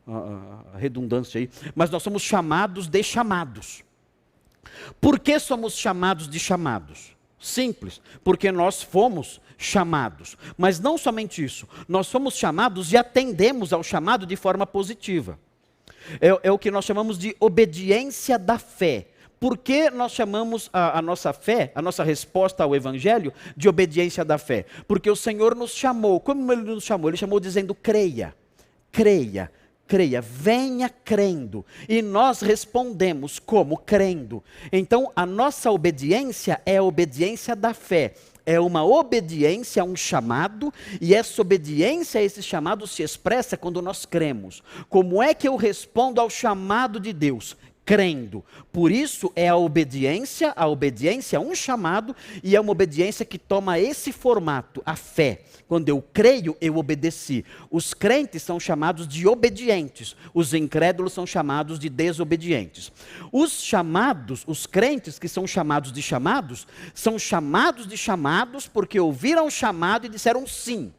[0.07, 3.83] a, redundância aí, mas nós somos chamados de chamados.
[4.99, 7.15] Por que somos chamados de chamados?
[7.39, 10.37] Simples, porque nós fomos chamados.
[10.57, 15.39] Mas não somente isso, nós somos chamados e atendemos ao chamado de forma positiva.
[16.21, 19.07] É, é o que nós chamamos de obediência da fé.
[19.39, 24.23] Por que nós chamamos a, a, nossa fé, a nossa resposta ao Evangelho, de obediência
[24.23, 24.65] da fé?
[24.87, 26.19] Porque o Senhor nos chamou.
[26.19, 27.09] Como Ele nos chamou?
[27.09, 28.33] Ele chamou dizendo: creia,
[28.91, 29.51] creia,
[29.87, 31.65] creia, venha crendo.
[31.87, 34.43] E nós respondemos como crendo.
[34.71, 38.13] Então, a nossa obediência é a obediência da fé.
[38.45, 40.71] É uma obediência a um chamado,
[41.01, 44.61] e essa obediência a esse chamado se expressa quando nós cremos.
[44.87, 47.57] Como é que eu respondo ao chamado de Deus?
[47.85, 48.43] Crendo.
[48.73, 53.37] Por isso é a obediência, a obediência a um chamado e é uma obediência que
[53.37, 55.41] toma esse formato, a fé.
[55.67, 57.45] Quando eu creio, eu obedeci.
[57.69, 62.91] Os crentes são chamados de obedientes, os incrédulos são chamados de desobedientes.
[63.31, 69.47] Os chamados, os crentes que são chamados de chamados, são chamados de chamados porque ouviram
[69.47, 70.91] o chamado e disseram sim.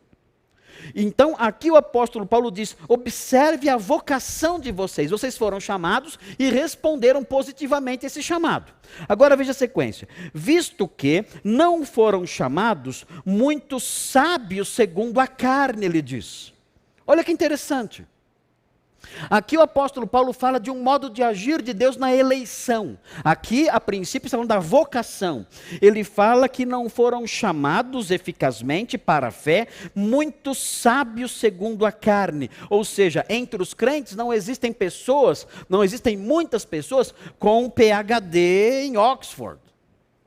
[0.95, 5.11] Então, aqui o apóstolo Paulo diz: observe a vocação de vocês.
[5.11, 8.73] Vocês foram chamados e responderam positivamente esse chamado.
[9.09, 10.09] Agora veja a sequência.
[10.33, 16.53] Visto que não foram chamados muitos sábios segundo a carne, ele diz.
[17.07, 18.07] Olha que interessante.
[19.31, 22.99] Aqui o apóstolo Paulo fala de um modo de agir de Deus na eleição.
[23.25, 25.47] Aqui, a princípio, está falando da vocação.
[25.81, 32.51] Ele fala que não foram chamados eficazmente para a fé muitos sábios segundo a carne.
[32.69, 38.97] Ou seja, entre os crentes não existem pessoas, não existem muitas pessoas com PhD em
[38.97, 39.61] Oxford.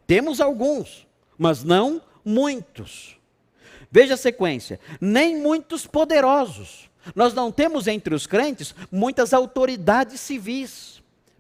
[0.05, 3.17] Temos alguns, mas não muitos.
[3.91, 6.88] Veja a sequência: nem muitos poderosos.
[7.15, 10.99] Nós não temos entre os crentes muitas autoridades civis,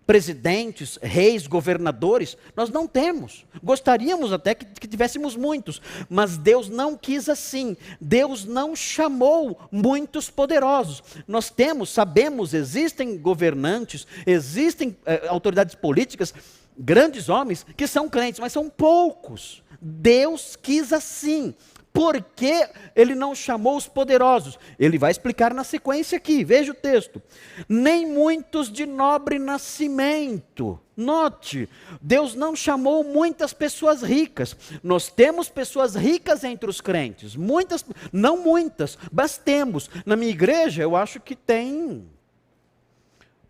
[0.09, 2.35] presidentes, reis, governadores.
[2.55, 3.45] Nós não temos.
[3.63, 5.79] Gostaríamos até que, que tivéssemos muitos,
[6.09, 7.77] mas Deus não quis assim.
[8.01, 11.03] Deus não chamou muitos poderosos.
[11.27, 16.33] Nós temos, sabemos, existem governantes, existem eh, autoridades políticas,
[16.75, 19.61] grandes homens que são crentes, mas são poucos.
[19.79, 21.53] Deus quis assim.
[21.91, 24.59] Por que ele não chamou os poderosos?
[24.77, 27.21] Ele vai explicar na sequência aqui, veja o texto.
[27.67, 30.79] Nem muitos de nobre nascimento.
[30.95, 31.67] Note,
[32.01, 34.55] Deus não chamou muitas pessoas ricas.
[34.83, 39.89] Nós temos pessoas ricas entre os crentes, muitas, não muitas, mas temos.
[40.05, 42.07] Na minha igreja, eu acho que tem.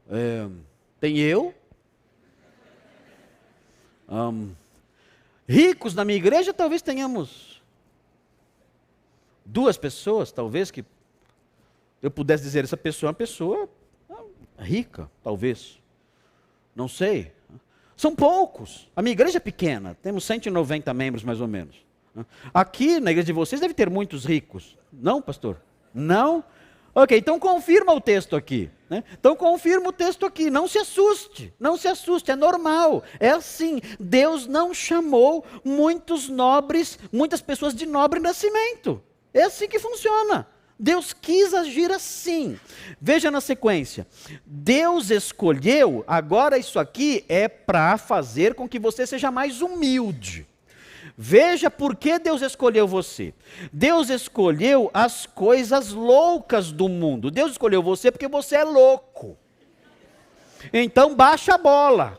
[0.10, 0.48] É,
[1.00, 1.54] tem eu.
[4.08, 4.52] Um,
[5.48, 7.49] ricos na minha igreja, talvez tenhamos
[9.52, 10.86] duas pessoas, talvez, que
[12.02, 13.70] eu pudesse dizer, essa pessoa é uma pessoa
[14.58, 15.82] rica, talvez.
[16.76, 17.32] Não sei.
[17.98, 18.90] São poucos.
[18.96, 21.76] A minha igreja é pequena, temos 190 membros mais ou menos.
[22.54, 24.78] Aqui na igreja de vocês deve ter muitos ricos.
[24.92, 25.58] Não, pastor?
[25.94, 26.44] Não?
[26.94, 28.70] Ok, então confirma o texto aqui.
[28.90, 29.04] Né?
[29.14, 30.50] Então confirma o texto aqui.
[30.50, 33.04] Não se assuste, não se assuste, é normal.
[33.20, 33.82] É assim.
[34.00, 39.02] Deus não chamou muitos nobres, muitas pessoas de nobre nascimento.
[39.34, 40.48] É assim que funciona.
[40.80, 42.58] Deus quis agir assim.
[43.02, 44.08] Veja na sequência.
[44.46, 50.48] Deus escolheu, agora isso aqui é para fazer com que você seja mais humilde.
[51.18, 53.34] Veja por que Deus escolheu você.
[53.74, 57.30] Deus escolheu as coisas loucas do mundo.
[57.30, 59.38] Deus escolheu você porque você é louco.
[60.72, 62.18] Então baixa a bola.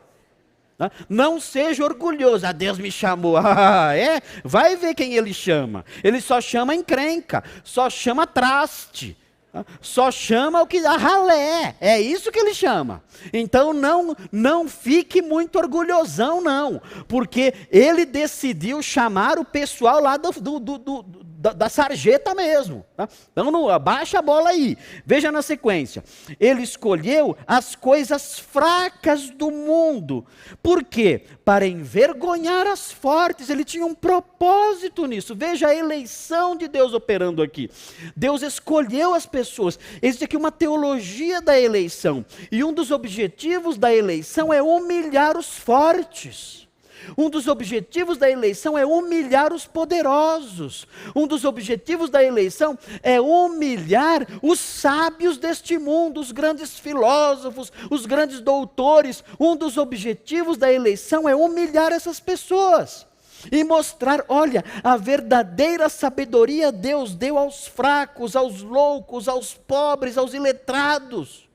[0.80, 0.90] Tá?
[1.10, 2.46] Não seja orgulhoso.
[2.46, 3.36] Ah, Deus me chamou.
[3.62, 4.22] Ah, é?
[4.42, 5.84] Vai ver quem ele chama.
[6.02, 9.16] Ele só chama encrenca, só chama traste.
[9.52, 9.64] Tá?
[9.82, 13.02] Só chama o que a ralé, é isso que ele chama.
[13.32, 20.30] Então não não fique muito orgulhosão não, porque ele decidiu chamar o pessoal lá do,
[20.30, 21.02] do, do, do
[21.40, 22.84] da, da, sarjeta mesmo.
[22.94, 23.08] Tá?
[23.32, 24.76] Então não, abaixa a bola aí.
[25.06, 26.04] Veja na sequência.
[26.38, 30.26] Ele escolheu as coisas fracas do mundo.
[30.62, 31.24] Por quê?
[31.42, 33.48] Para envergonhar as fortes.
[33.48, 35.34] Ele tinha um propósito nisso.
[35.34, 37.70] Veja a eleição de Deus operando aqui.
[38.14, 39.78] Deus escolheu as pessoas.
[40.02, 42.22] Existe aqui uma teologia da eleição.
[42.52, 46.68] E um dos objetivos da eleição é humilhar os fortes.
[47.16, 50.86] Um dos objetivos da eleição é humilhar os poderosos.
[51.14, 58.06] Um dos objetivos da eleição é humilhar os sábios deste mundo, os grandes filósofos, os
[58.06, 59.24] grandes doutores.
[59.38, 63.06] Um dos objetivos da eleição é humilhar essas pessoas
[63.50, 70.34] e mostrar: olha, a verdadeira sabedoria Deus deu aos fracos, aos loucos, aos pobres, aos
[70.34, 71.49] iletrados.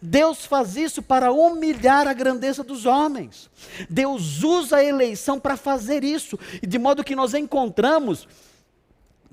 [0.00, 3.50] Deus faz isso para humilhar a grandeza dos homens.
[3.88, 8.26] Deus usa a eleição para fazer isso, de modo que nós encontramos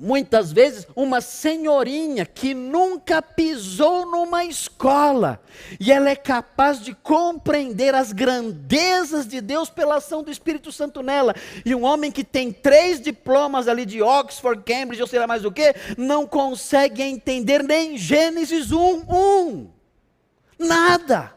[0.02, 5.40] muitas vezes uma senhorinha que nunca pisou numa escola
[5.80, 11.04] e ela é capaz de compreender as grandezas de Deus pela ação do Espírito Santo
[11.04, 11.36] nela.
[11.64, 15.46] E um homem que tem três diplomas ali de Oxford, Cambridge, ou sei lá mais
[15.46, 19.81] o que, não consegue entender nem Gênesis 1, 1.
[20.62, 21.36] Nada.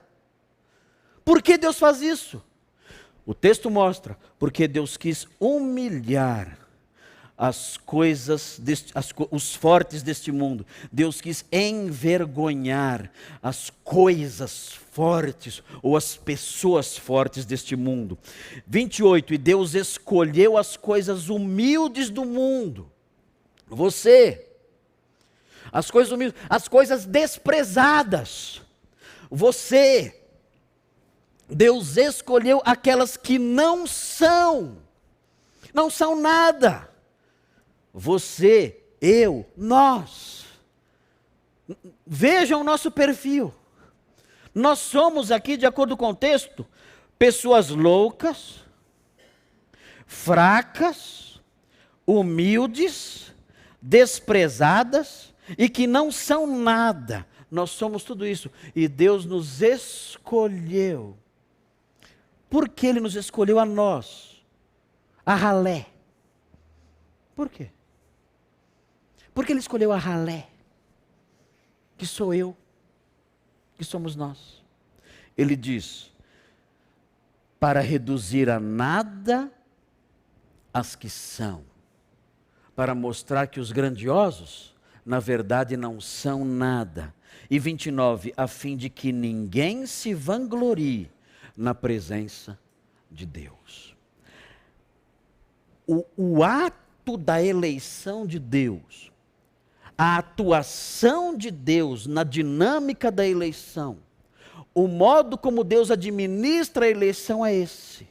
[1.25, 2.43] Por que Deus faz isso?
[3.27, 6.59] O texto mostra, porque Deus quis humilhar
[7.37, 10.65] as coisas, deste, as, os fortes deste mundo.
[10.93, 13.11] Deus quis envergonhar
[13.43, 18.19] as coisas fortes ou as pessoas fortes deste mundo.
[18.67, 19.35] 28.
[19.35, 22.91] E Deus escolheu as coisas humildes do mundo.
[23.67, 24.47] Você.
[25.73, 28.64] As coisas humildes, as coisas desprezadas
[29.31, 30.21] você.
[31.49, 34.79] Deus escolheu aquelas que não são,
[35.73, 36.89] não são nada.
[37.93, 40.45] Você, eu, nós.
[42.07, 43.55] Vejam o nosso perfil.
[44.55, 46.67] Nós somos aqui, de acordo com o texto,
[47.19, 48.61] pessoas loucas,
[50.07, 51.41] fracas,
[52.07, 53.35] humildes,
[53.81, 57.27] desprezadas e que não são nada.
[57.55, 58.51] Nós somos tudo isso.
[58.75, 61.17] E Deus nos escolheu.
[62.51, 64.45] Por que Ele nos escolheu a nós?
[65.25, 65.87] A ralé.
[67.35, 67.71] Por quê?
[69.33, 70.49] Porque Ele escolheu a ralé.
[71.97, 72.57] Que sou eu.
[73.77, 74.63] Que somos nós.
[75.37, 76.13] Ele diz:
[77.61, 79.51] para reduzir a nada
[80.73, 81.65] as que são,
[82.75, 84.75] para mostrar que os grandiosos,
[85.07, 87.15] na verdade, não são nada.
[87.51, 91.11] E 29, a fim de que ninguém se vanglorie
[91.57, 92.59] na presença
[93.11, 93.95] de Deus.
[95.87, 99.13] O, o ato da eleição de Deus,
[99.97, 103.99] a atuação de Deus na dinâmica da eleição,
[104.75, 108.09] o modo como Deus administra a eleição é esse.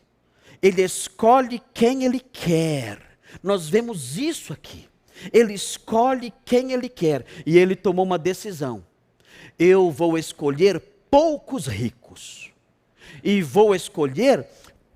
[0.61, 3.17] Ele escolhe quem ele quer.
[3.41, 4.87] Nós vemos isso aqui.
[5.33, 7.25] Ele escolhe quem ele quer.
[7.45, 8.85] E ele tomou uma decisão.
[9.57, 12.51] Eu vou escolher poucos ricos.
[13.23, 14.45] E vou escolher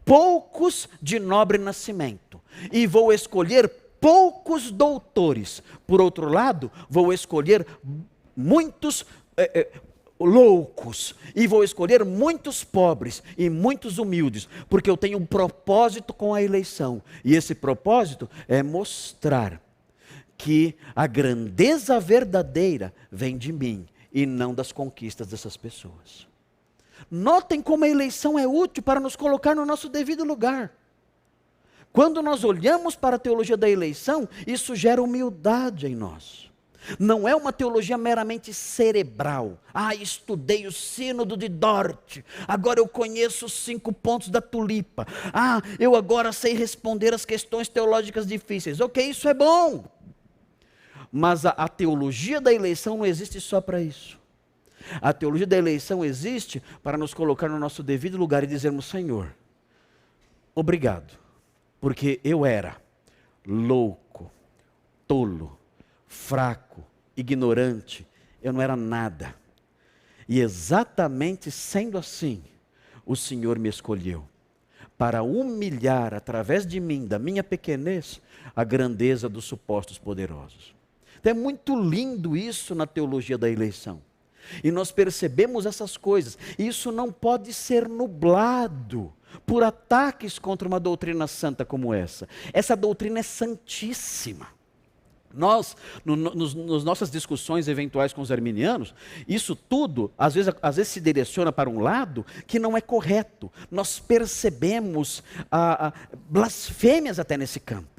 [0.03, 2.41] poucos de nobre nascimento.
[2.71, 5.61] E vou escolher poucos doutores.
[5.85, 7.65] Por outro lado, vou escolher
[8.35, 9.05] muitos
[9.35, 9.71] é, é,
[10.19, 16.33] loucos e vou escolher muitos pobres e muitos humildes, porque eu tenho um propósito com
[16.33, 17.01] a eleição.
[17.23, 19.61] E esse propósito é mostrar
[20.37, 23.87] que a grandeza verdadeira vem de mim
[24.17, 26.27] e não das conquistas dessas pessoas.
[27.09, 30.73] Notem como a eleição é útil para nos colocar no nosso devido lugar.
[31.93, 36.49] Quando nós olhamos para a teologia da eleição, isso gera humildade em nós.
[36.97, 39.59] Não é uma teologia meramente cerebral.
[39.71, 42.23] Ah, estudei o sínodo de Dort.
[42.47, 45.05] Agora eu conheço os cinco pontos da tulipa.
[45.31, 48.79] Ah, eu agora sei responder as questões teológicas difíceis.
[48.79, 49.85] Ok, isso é bom.
[51.11, 54.19] Mas a, a teologia da eleição não existe só para isso.
[55.01, 59.35] A teologia da eleição existe para nos colocar no nosso devido lugar e dizermos: Senhor,
[60.53, 61.13] obrigado,
[61.79, 62.77] porque eu era
[63.45, 64.31] louco,
[65.07, 65.57] tolo,
[66.07, 66.83] fraco,
[67.15, 68.07] ignorante,
[68.41, 69.35] eu não era nada.
[70.27, 72.43] E exatamente sendo assim,
[73.05, 74.27] o Senhor me escolheu
[74.97, 78.19] para humilhar através de mim, da minha pequenez,
[78.55, 80.75] a grandeza dos supostos poderosos.
[81.19, 84.01] Então é muito lindo isso na teologia da eleição.
[84.63, 86.37] E nós percebemos essas coisas.
[86.57, 89.13] Isso não pode ser nublado
[89.45, 92.27] por ataques contra uma doutrina santa como essa.
[92.53, 94.47] Essa doutrina é santíssima.
[95.33, 98.95] Nós, no, nos, nas nossas discussões eventuais com os arminianos,
[99.27, 103.51] isso tudo, às vezes, às vezes se direciona para um lado que não é correto.
[103.69, 107.96] Nós percebemos ah, ah, blasfêmias até nesse campo.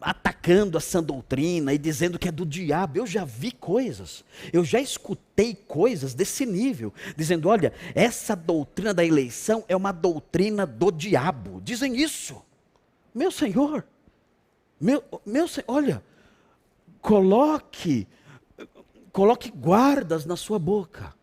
[0.00, 2.98] Atacando a sã doutrina e dizendo que é do diabo.
[2.98, 9.04] Eu já vi coisas, eu já escutei coisas desse nível, dizendo: olha, essa doutrina da
[9.04, 11.60] eleição é uma doutrina do diabo.
[11.62, 12.42] Dizem isso.
[13.14, 13.84] Meu Senhor,
[14.80, 16.02] meu, meu, olha,
[17.02, 18.06] coloque,
[19.12, 21.14] coloque guardas na sua boca.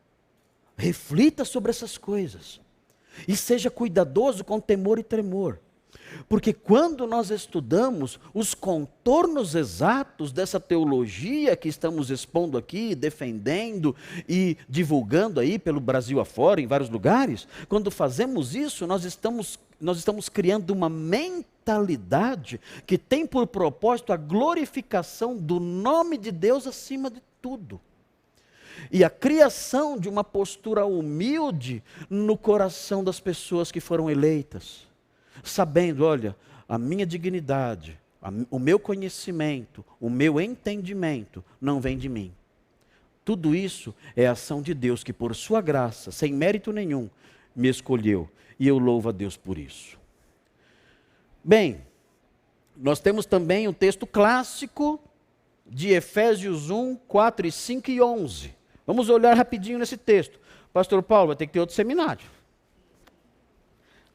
[0.77, 2.59] Reflita sobre essas coisas.
[3.27, 5.59] E seja cuidadoso com temor e tremor.
[6.27, 13.95] Porque quando nós estudamos os contornos exatos dessa teologia que estamos expondo aqui, defendendo
[14.27, 19.97] e divulgando aí pelo Brasil afora, em vários lugares, quando fazemos isso, nós estamos, nós
[19.97, 27.09] estamos criando uma mentalidade que tem por propósito a glorificação do nome de Deus acima
[27.09, 27.79] de tudo.
[28.91, 34.85] E a criação de uma postura humilde no coração das pessoas que foram eleitas,
[35.43, 36.35] sabendo, olha,
[36.67, 42.33] a minha dignidade, a, o meu conhecimento, o meu entendimento não vem de mim.
[43.23, 47.09] Tudo isso é ação de Deus que, por sua graça, sem mérito nenhum,
[47.55, 48.29] me escolheu.
[48.59, 49.97] E eu louvo a Deus por isso.
[51.43, 51.81] Bem,
[52.77, 54.99] nós temos também o um texto clássico
[55.65, 58.53] de Efésios 1, 4 e 5 e 11.
[58.85, 60.39] Vamos olhar rapidinho nesse texto.
[60.71, 62.25] Pastor Paulo, vai ter que ter outro seminário.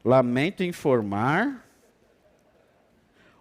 [0.03, 1.67] Lamento informar.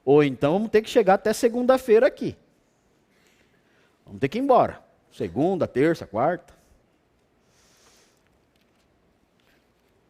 [0.04, 2.36] Ou então vamos ter que chegar até segunda-feira aqui.
[4.04, 4.82] Vamos ter que ir embora.
[5.12, 6.60] Segunda, terça, quarta.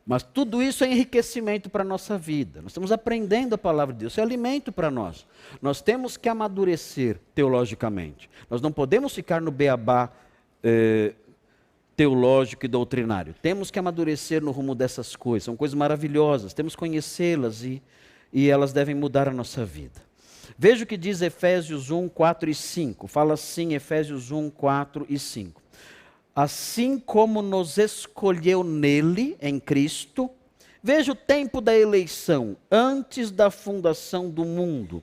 [0.06, 2.60] Mas tudo isso é enriquecimento para a nossa vida.
[2.60, 5.24] Nós estamos aprendendo a palavra de Deus, é alimento para nós.
[5.62, 8.28] Nós temos que amadurecer teologicamente.
[8.48, 10.10] Nós não podemos ficar no beabá
[10.64, 11.14] eh,
[12.00, 13.34] teológico e doutrinário.
[13.42, 15.44] Temos que amadurecer no rumo dessas coisas.
[15.44, 17.82] São coisas maravilhosas, temos que conhecê-las e,
[18.32, 20.00] e elas devem mudar a nossa vida.
[20.56, 23.06] Veja o que diz Efésios 1, 4 e 5.
[23.06, 25.60] Fala assim, Efésios 1, 4 e 5
[26.34, 30.30] assim como nos escolheu nele, em Cristo.
[30.82, 35.02] Veja o tempo da eleição, antes da fundação do mundo,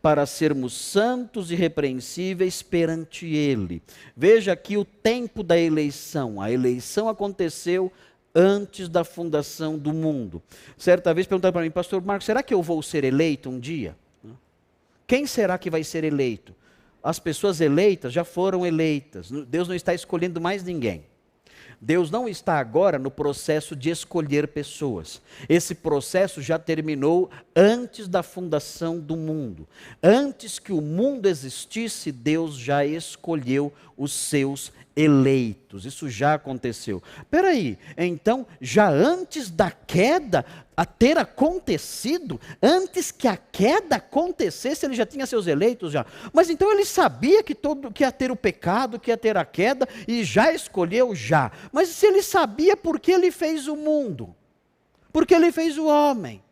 [0.00, 3.82] para sermos santos e repreensíveis perante Ele.
[4.16, 6.40] Veja aqui o tempo da eleição.
[6.40, 7.92] A eleição aconteceu
[8.34, 10.42] antes da fundação do mundo.
[10.76, 13.96] Certa vez perguntaram para mim, pastor Marcos, será que eu vou ser eleito um dia?
[15.06, 16.54] Quem será que vai ser eleito?
[17.02, 19.30] As pessoas eleitas já foram eleitas.
[19.30, 21.04] Deus não está escolhendo mais ninguém.
[21.80, 25.22] Deus não está agora no processo de escolher pessoas.
[25.48, 29.66] Esse processo já terminou antes da fundação do mundo.
[30.02, 35.84] Antes que o mundo existisse, Deus já escolheu os seus eleitos.
[35.86, 37.00] Isso já aconteceu.
[37.30, 40.44] Peraí, então, já antes da queda
[40.76, 46.04] a ter acontecido, antes que a queda acontecesse, ele já tinha seus eleitos já.
[46.32, 49.44] Mas então ele sabia que todo que ia ter o pecado, que ia ter a
[49.44, 51.52] queda e já escolheu já.
[51.72, 54.34] Mas se ele sabia por que ele fez o mundo?
[55.12, 56.42] Porque ele fez o homem?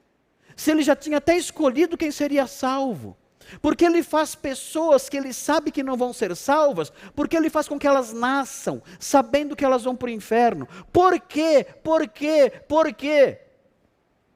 [0.55, 3.17] Se ele já tinha até escolhido quem seria salvo?
[3.61, 7.69] Porque ele faz pessoas que ele sabe que não vão ser salvas, porque ele faz
[7.69, 10.69] com que elas nasçam, sabendo que elas vão para o inferno.
[10.93, 11.67] Por quê?
[11.83, 12.51] Por quê?
[12.69, 13.41] Por quê?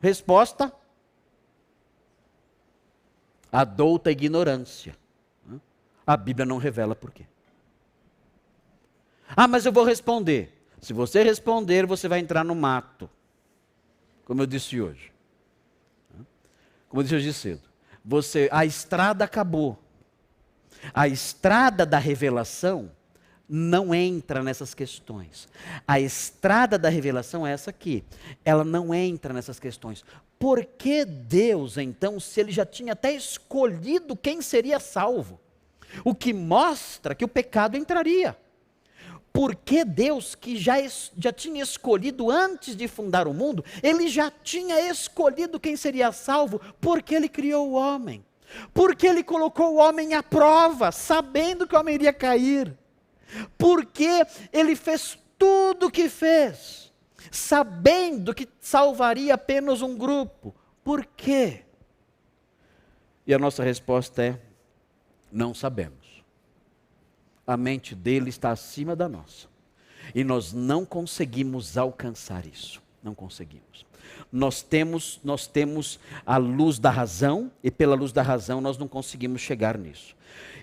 [0.00, 0.72] Resposta:
[3.50, 4.96] adulta ignorância.
[6.06, 7.24] A Bíblia não revela por quê.
[9.36, 10.52] Ah, mas eu vou responder.
[10.80, 13.08] Se você responder, você vai entrar no mato.
[14.24, 15.12] Como eu disse hoje.
[16.88, 17.69] Como eu disse hoje cedo
[18.04, 19.78] você, a estrada acabou.
[20.94, 22.90] A estrada da revelação
[23.48, 25.48] não entra nessas questões.
[25.86, 28.04] A estrada da revelação é essa aqui.
[28.44, 30.04] Ela não entra nessas questões.
[30.38, 35.38] Por que Deus, então, se ele já tinha até escolhido quem seria salvo?
[36.04, 38.36] O que mostra que o pecado entraria.
[39.32, 40.74] Porque Deus, que já,
[41.16, 46.60] já tinha escolhido antes de fundar o mundo, ele já tinha escolhido quem seria salvo,
[46.80, 48.24] porque ele criou o homem.
[48.74, 52.76] Porque ele colocou o homem à prova, sabendo que o homem iria cair.
[53.56, 56.92] Porque ele fez tudo o que fez,
[57.30, 60.52] sabendo que salvaria apenas um grupo.
[60.82, 61.64] Por quê?
[63.24, 64.40] E a nossa resposta é:
[65.30, 65.99] não sabemos
[67.46, 69.48] a mente dele está acima da nossa.
[70.14, 72.82] E nós não conseguimos alcançar isso.
[73.02, 73.86] Não conseguimos.
[74.32, 78.86] Nós temos, nós temos a luz da razão, e pela luz da razão nós não
[78.86, 80.14] conseguimos chegar nisso.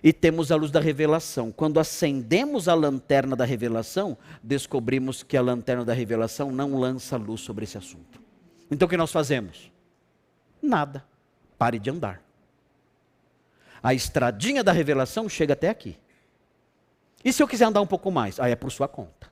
[0.04, 1.52] E temos a luz da revelação.
[1.52, 7.42] Quando acendemos a lanterna da revelação, descobrimos que a lanterna da revelação não lança luz
[7.42, 8.22] sobre esse assunto.
[8.70, 9.72] Então o que nós fazemos?
[10.62, 11.04] Nada.
[11.58, 12.22] Pare de andar.
[13.82, 15.98] A estradinha da revelação chega até aqui.
[17.24, 18.40] E se eu quiser andar um pouco mais?
[18.40, 19.32] Aí é por sua conta.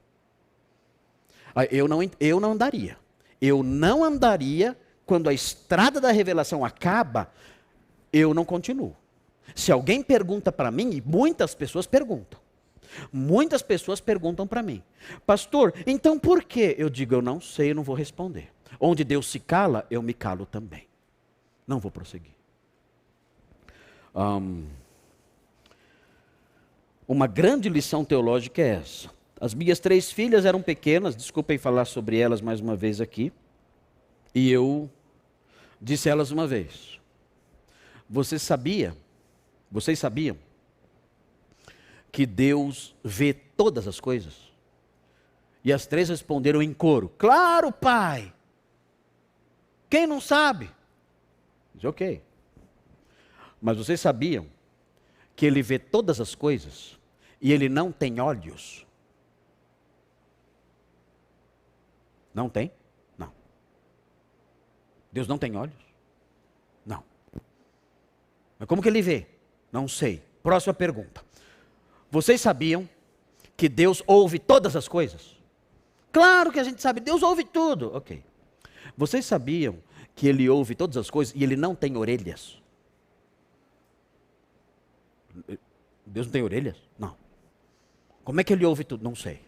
[1.71, 2.97] Eu não, eu não andaria.
[3.41, 7.31] Eu não andaria quando a estrada da revelação acaba,
[8.11, 8.95] eu não continuo.
[9.53, 12.39] Se alguém pergunta para mim, e muitas pessoas perguntam,
[13.11, 14.81] muitas pessoas perguntam para mim,
[15.25, 16.75] pastor, então por que?
[16.77, 18.51] Eu digo, eu não sei, eu não vou responder.
[18.79, 20.87] Onde Deus se cala, eu me calo também.
[21.67, 22.33] Não vou prosseguir.
[24.13, 24.65] Um,
[27.07, 29.09] uma grande lição teológica é essa.
[29.39, 33.31] As minhas três filhas eram pequenas, desculpem falar sobre elas mais uma vez aqui.
[34.33, 34.89] E eu
[35.81, 36.99] disse a elas uma vez:
[38.09, 38.95] Você sabia,
[39.69, 40.37] vocês sabiam,
[42.11, 44.33] que Deus vê todas as coisas?
[45.63, 48.33] E as três responderam em coro: Claro, pai.
[49.89, 50.69] Quem não sabe?
[51.73, 52.21] Diz, ok.
[53.61, 54.47] Mas vocês sabiam
[55.35, 56.94] que ele vê todas as coisas
[57.41, 58.85] e ele não tem olhos?
[62.33, 62.71] Não tem?
[63.17, 63.31] Não.
[65.11, 65.75] Deus não tem olhos?
[66.85, 67.03] Não.
[68.59, 69.27] Mas como que ele vê?
[69.71, 70.21] Não sei.
[70.43, 71.23] Próxima pergunta.
[72.11, 72.87] Vocês sabiam
[73.57, 75.35] que Deus ouve todas as coisas?
[76.11, 77.93] Claro que a gente sabe, Deus ouve tudo.
[77.93, 78.23] Ok.
[78.97, 79.77] Vocês sabiam
[80.15, 82.61] que Ele ouve todas as coisas e Ele não tem orelhas?
[86.05, 86.77] Deus não tem orelhas?
[86.97, 87.17] Não.
[88.25, 89.03] Como é que ele ouve tudo?
[89.03, 89.39] Não sei.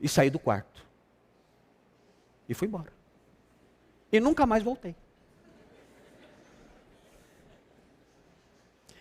[0.00, 0.84] E saí do quarto.
[2.48, 2.92] E fui embora.
[4.10, 4.96] E nunca mais voltei.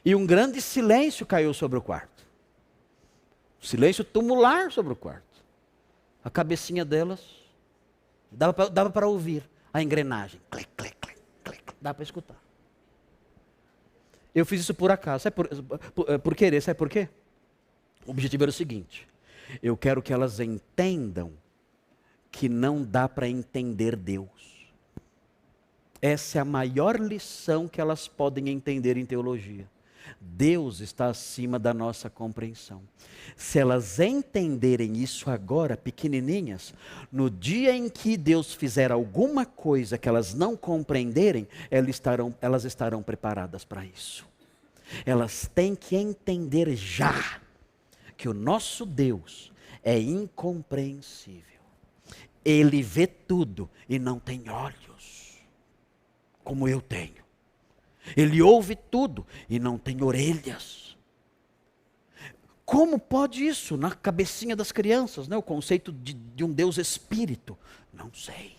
[0.05, 2.23] E um grande silêncio caiu sobre o quarto.
[3.59, 5.43] Silêncio tumular sobre o quarto.
[6.23, 7.19] A cabecinha delas,
[8.31, 10.39] dava para ouvir a engrenagem.
[10.51, 11.73] Clic, clic, clic, clic.
[11.81, 12.39] Dá para escutar.
[14.33, 15.47] Eu fiz isso por acaso, por,
[15.93, 17.09] por, por querer, sabe por quê?
[18.05, 19.07] O objetivo era o seguinte:
[19.61, 21.31] eu quero que elas entendam
[22.31, 24.29] que não dá para entender Deus.
[26.01, 29.69] Essa é a maior lição que elas podem entender em teologia.
[30.19, 32.81] Deus está acima da nossa compreensão.
[33.35, 36.73] Se elas entenderem isso agora, pequenininhas,
[37.11, 42.65] no dia em que Deus fizer alguma coisa que elas não compreenderem, elas estarão, elas
[42.65, 44.25] estarão preparadas para isso.
[45.05, 47.39] Elas têm que entender já
[48.21, 49.51] que o nosso Deus
[49.83, 51.59] é incompreensível.
[52.45, 55.39] Ele vê tudo e não tem olhos,
[56.43, 57.25] como eu tenho.
[58.15, 60.95] Ele ouve tudo e não tem orelhas.
[62.63, 65.35] Como pode isso na cabecinha das crianças, né?
[65.35, 67.57] o conceito de, de um Deus espírito?
[67.91, 68.55] Não sei.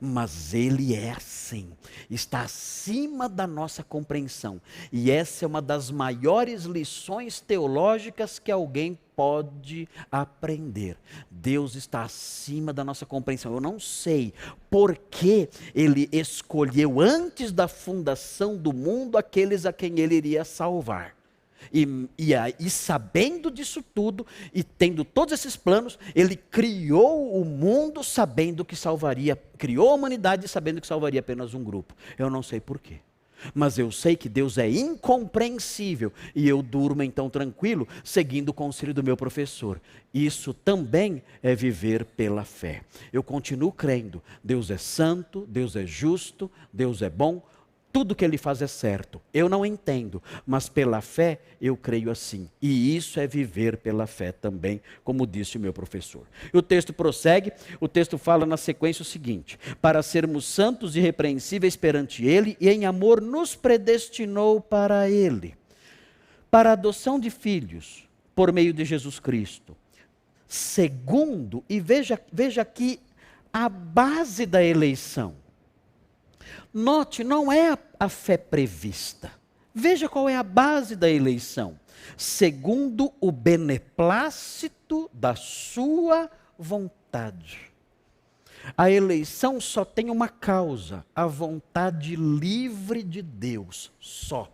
[0.00, 1.68] Mas ele é assim,
[2.10, 4.60] está acima da nossa compreensão.
[4.90, 10.96] E essa é uma das maiores lições teológicas que alguém pode aprender.
[11.30, 13.52] Deus está acima da nossa compreensão.
[13.52, 14.32] Eu não sei
[14.70, 21.19] por que ele escolheu antes da fundação do mundo aqueles a quem ele iria salvar.
[21.72, 28.02] E, e, e, sabendo disso tudo, e tendo todos esses planos, ele criou o mundo
[28.02, 31.94] sabendo que salvaria, criou a humanidade sabendo que salvaria apenas um grupo.
[32.18, 33.00] Eu não sei porquê.
[33.54, 38.92] Mas eu sei que Deus é incompreensível e eu durmo então tranquilo, seguindo o conselho
[38.92, 39.80] do meu professor.
[40.12, 42.82] Isso também é viver pela fé.
[43.12, 44.22] Eu continuo crendo.
[44.42, 47.42] Deus é santo, Deus é justo, Deus é bom,
[47.92, 49.20] tudo que ele faz é certo.
[49.34, 52.48] Eu não entendo, mas pela fé eu creio assim.
[52.62, 56.24] E isso é viver pela fé também, como disse o meu professor.
[56.52, 61.00] E o texto prossegue, o texto fala na sequência o seguinte: Para sermos santos e
[61.00, 65.54] repreensíveis perante ele, e em amor nos predestinou para ele,
[66.50, 69.76] para a adoção de filhos, por meio de Jesus Cristo.
[70.46, 73.00] Segundo, e veja, veja aqui
[73.52, 75.39] a base da eleição
[76.72, 79.32] Note, não é a fé prevista.
[79.74, 81.78] Veja qual é a base da eleição.
[82.16, 87.70] Segundo o beneplácito da sua vontade.
[88.76, 94.50] A eleição só tem uma causa, a vontade livre de Deus, só.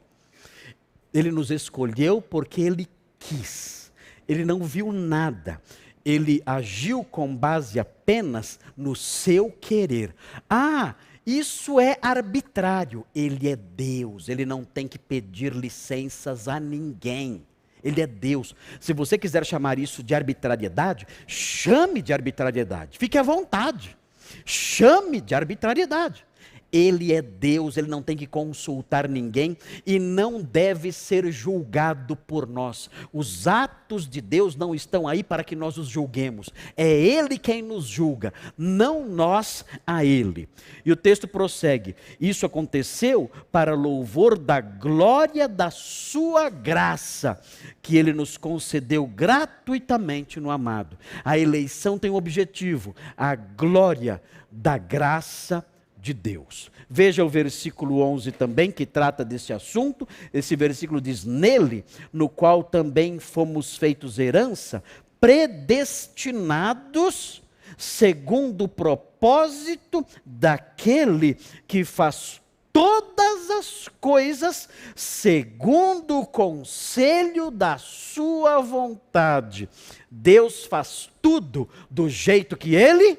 [1.12, 2.88] Ele nos escolheu porque ele
[3.18, 3.90] quis.
[4.28, 5.60] Ele não viu nada.
[6.04, 10.14] Ele agiu com base apenas no seu querer.
[10.48, 10.94] Ah,
[11.26, 13.04] isso é arbitrário.
[13.14, 17.44] Ele é Deus, ele não tem que pedir licenças a ninguém.
[17.82, 18.54] Ele é Deus.
[18.80, 22.98] Se você quiser chamar isso de arbitrariedade, chame de arbitrariedade.
[22.98, 23.96] Fique à vontade.
[24.44, 26.25] Chame de arbitrariedade.
[26.72, 29.56] Ele é Deus, ele não tem que consultar ninguém
[29.86, 32.90] e não deve ser julgado por nós.
[33.12, 36.50] Os atos de Deus não estão aí para que nós os julguemos.
[36.76, 40.48] É Ele quem nos julga, não nós a Ele.
[40.84, 47.40] E o texto prossegue: Isso aconteceu para louvor da glória da Sua graça,
[47.80, 50.98] que Ele nos concedeu gratuitamente no amado.
[51.24, 55.64] A eleição tem um objetivo: a glória da graça
[56.06, 56.70] de Deus.
[56.88, 60.06] Veja o versículo 11 também, que trata desse assunto.
[60.32, 64.84] Esse versículo diz: Nele, no qual também fomos feitos herança,
[65.20, 67.42] predestinados
[67.76, 71.36] segundo o propósito daquele
[71.66, 72.40] que faz
[72.72, 79.68] todas as coisas segundo o conselho da sua vontade.
[80.08, 83.18] Deus faz tudo do jeito que ele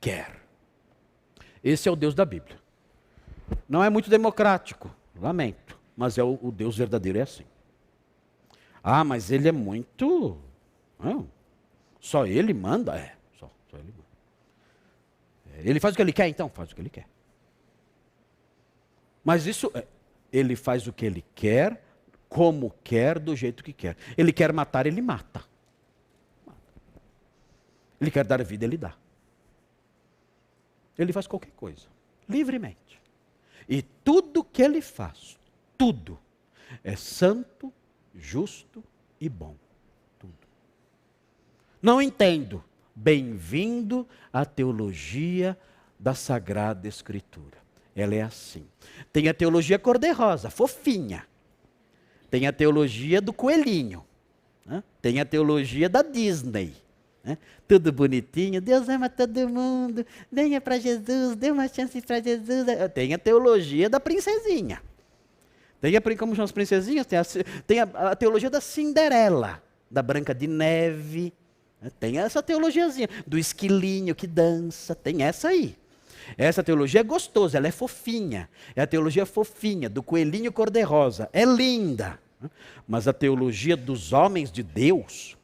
[0.00, 0.35] quer.
[1.66, 2.56] Esse é o Deus da Bíblia.
[3.68, 4.88] Não é muito democrático,
[5.20, 7.44] lamento, mas é o, o Deus verdadeiro é assim.
[8.80, 10.38] Ah, mas ele é muito.
[10.96, 11.28] Não,
[11.98, 12.96] só ele manda?
[12.96, 15.56] É, só, só ele manda.
[15.56, 16.48] É, ele faz o que ele quer, então?
[16.48, 17.08] Faz o que ele quer.
[19.24, 19.84] Mas isso, é,
[20.32, 21.84] ele faz o que ele quer,
[22.28, 23.96] como quer, do jeito que quer.
[24.16, 25.42] Ele quer matar, ele mata.
[28.00, 28.94] Ele quer dar vida, ele dá.
[30.98, 31.86] Ele faz qualquer coisa,
[32.28, 33.00] livremente.
[33.68, 35.38] E tudo que ele faz,
[35.76, 36.18] tudo,
[36.82, 37.72] é santo,
[38.14, 38.82] justo
[39.20, 39.56] e bom.
[40.18, 40.34] Tudo.
[41.80, 42.62] Não entendo.
[42.94, 45.58] Bem-vindo à teologia
[45.98, 47.58] da Sagrada Escritura.
[47.94, 48.66] Ela é assim.
[49.12, 51.26] Tem a teologia cor-de-rosa, fofinha.
[52.30, 54.04] Tem a teologia do coelhinho.
[54.64, 54.82] Né?
[55.00, 56.74] Tem a teologia da Disney.
[57.26, 57.36] Né?
[57.66, 62.64] Tudo bonitinho, Deus ama todo mundo, venha para Jesus, dê uma chance para Jesus.
[62.94, 64.80] Tem a teologia da princesinha.
[65.80, 67.04] Tem a, como chamam as princesinhas?
[67.04, 67.24] Tem, a,
[67.66, 69.60] tem a, a, teologia da Cinderela,
[69.90, 71.32] da Branca de Neve.
[71.82, 71.90] Né?
[71.98, 75.76] Tem essa teologiazinha, do esquilinho que dança, tem essa aí.
[76.38, 78.48] Essa teologia é gostosa, ela é fofinha.
[78.76, 81.28] É a teologia fofinha, do coelhinho cor-de-rosa.
[81.32, 82.20] É linda.
[82.86, 85.35] Mas a teologia dos homens de Deus,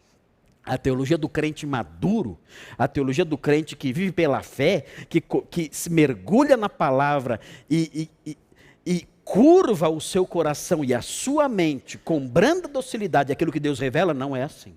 [0.65, 2.39] a teologia do crente maduro,
[2.79, 8.09] a teologia do crente que vive pela fé, que, que se mergulha na palavra e,
[8.25, 8.39] e, e,
[8.87, 13.79] e curva o seu coração e a sua mente com branda docilidade aquilo que Deus
[13.79, 14.75] revela, não é assim.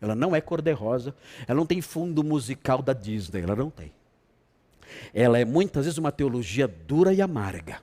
[0.00, 1.14] Ela não é cor-de-rosa,
[1.46, 3.92] ela não tem fundo musical da Disney, ela não tem.
[5.14, 7.80] Ela é muitas vezes uma teologia dura e amarga.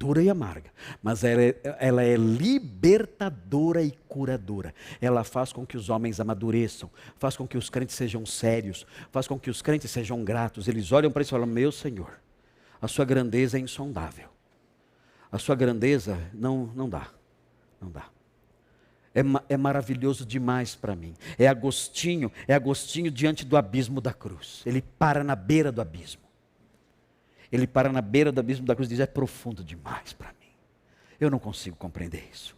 [0.00, 0.70] Dura e amarga.
[1.02, 4.74] Mas ela é, ela é libertadora e curadora.
[4.98, 9.28] Ela faz com que os homens amadureçam, faz com que os crentes sejam sérios, faz
[9.28, 10.68] com que os crentes sejam gratos.
[10.68, 12.18] Eles olham para isso e falam: Meu Senhor,
[12.80, 14.30] a sua grandeza é insondável.
[15.30, 17.08] A sua grandeza não, não dá.
[17.78, 18.06] Não dá.
[19.14, 19.20] É,
[19.50, 21.12] é, maravilhoso demais para mim.
[21.38, 24.62] É Agostinho, é Agostinho diante do abismo da cruz.
[24.64, 26.22] Ele para na beira do abismo.
[27.50, 30.52] Ele para na beira do abismo da cruz e diz: é profundo demais para mim.
[31.20, 32.56] Eu não consigo compreender isso.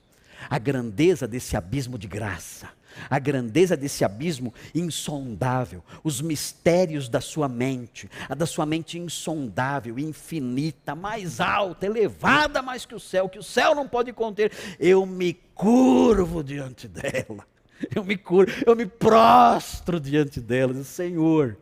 [0.51, 2.68] A grandeza desse abismo de graça
[3.09, 9.99] a grandeza desse abismo insondável, os mistérios da sua mente, a da sua mente insondável,
[9.99, 14.53] infinita, mais alta, elevada mais que o céu, que o céu não pode conter.
[14.78, 17.47] Eu me curvo diante dela.
[17.95, 20.84] Eu me curvo, eu me prostro diante dela.
[20.84, 21.57] Senhor,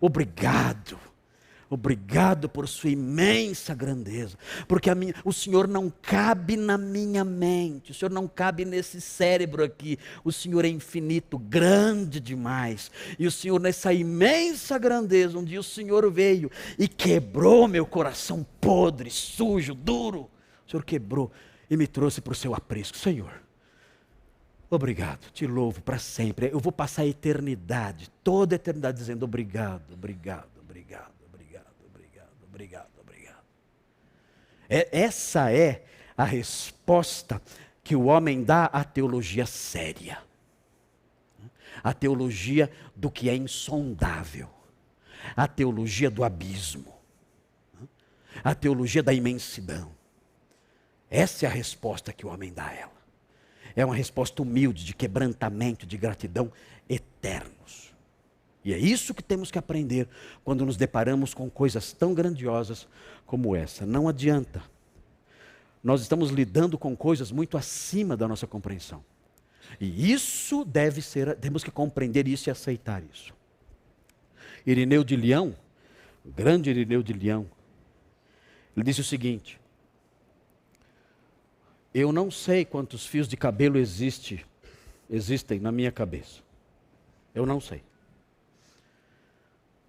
[0.00, 0.96] obrigado
[1.68, 4.38] Obrigado por sua imensa grandeza,
[4.68, 9.64] porque minha, o Senhor não cabe na minha mente, o Senhor não cabe nesse cérebro
[9.64, 9.98] aqui.
[10.22, 12.88] O Senhor é infinito, grande demais.
[13.18, 16.48] E o Senhor, nessa imensa grandeza, um dia o Senhor veio
[16.78, 20.30] e quebrou meu coração podre, sujo, duro.
[20.64, 21.32] O Senhor quebrou
[21.68, 22.96] e me trouxe para o seu aprisco.
[22.96, 23.42] Senhor,
[24.70, 26.48] obrigado, te louvo para sempre.
[26.52, 31.16] Eu vou passar a eternidade, toda a eternidade, dizendo obrigado, obrigado, obrigado.
[32.56, 33.44] Obrigado, obrigado.
[34.68, 35.84] É, essa é
[36.16, 37.40] a resposta
[37.82, 40.18] que o homem dá à teologia séria.
[41.82, 44.48] A teologia do que é insondável.
[45.36, 46.94] A teologia do abismo.
[48.42, 49.92] A teologia da imensidão.
[51.10, 52.96] Essa é a resposta que o homem dá a ela.
[53.74, 56.50] É uma resposta humilde, de quebrantamento, de gratidão
[56.88, 57.85] eternos.
[58.66, 60.08] E é isso que temos que aprender
[60.42, 62.88] quando nos deparamos com coisas tão grandiosas
[63.24, 63.86] como essa.
[63.86, 64.60] Não adianta.
[65.84, 69.04] Nós estamos lidando com coisas muito acima da nossa compreensão.
[69.80, 73.32] E isso deve ser, temos que compreender isso e aceitar isso.
[74.66, 75.54] Irineu de Leão,
[76.24, 77.48] grande Irineu de Leão,
[78.76, 79.60] ele disse o seguinte:
[81.94, 84.44] Eu não sei quantos fios de cabelo existe,
[85.08, 86.40] existem na minha cabeça.
[87.32, 87.80] Eu não sei.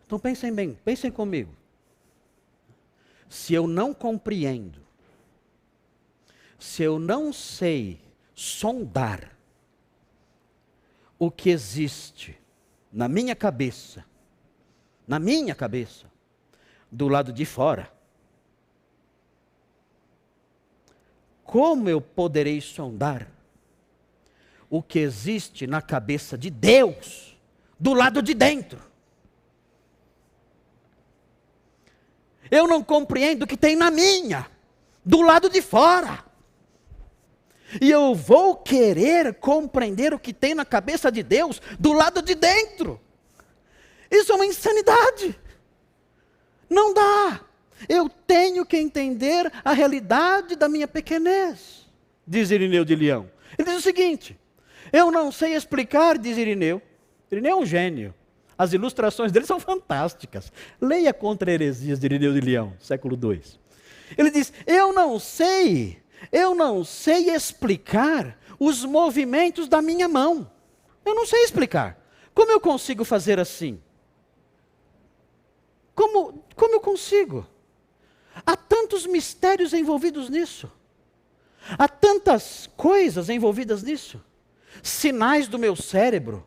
[0.08, 1.54] Então pensem bem, pensem comigo.
[3.28, 4.82] Se eu não compreendo,
[6.58, 8.00] se eu não sei
[8.34, 9.38] sondar
[11.20, 12.40] o que existe
[12.92, 14.06] na minha cabeça,
[15.06, 16.10] na minha cabeça,
[16.90, 17.92] do lado de fora,
[21.44, 23.30] como eu poderei sondar
[24.70, 27.38] o que existe na cabeça de Deus,
[27.78, 28.87] do lado de dentro?
[32.50, 34.48] Eu não compreendo o que tem na minha,
[35.04, 36.26] do lado de fora.
[37.82, 42.34] E eu vou querer compreender o que tem na cabeça de Deus do lado de
[42.34, 43.00] dentro.
[44.10, 45.38] Isso é uma insanidade.
[46.70, 47.42] Não dá.
[47.88, 51.86] Eu tenho que entender a realidade da minha pequenez,
[52.26, 53.30] diz Irineu de Leão.
[53.58, 54.38] Ele diz o seguinte:
[54.92, 56.82] Eu não sei explicar, diz Irineu.
[57.32, 58.16] Irineu é um gênio.
[58.58, 60.52] As ilustrações dele são fantásticas.
[60.82, 63.42] Leia Contra Heresias de Irineu de Leão, século II.
[64.18, 66.02] Ele diz: Eu não sei,
[66.32, 70.50] eu não sei explicar os movimentos da minha mão.
[71.06, 72.04] Eu não sei explicar.
[72.34, 73.80] Como eu consigo fazer assim?
[75.94, 77.46] Como, como eu consigo?
[78.46, 80.72] Há tantos mistérios envolvidos nisso.
[81.78, 84.24] Há tantas coisas envolvidas nisso.
[84.84, 86.46] Sinais do meu cérebro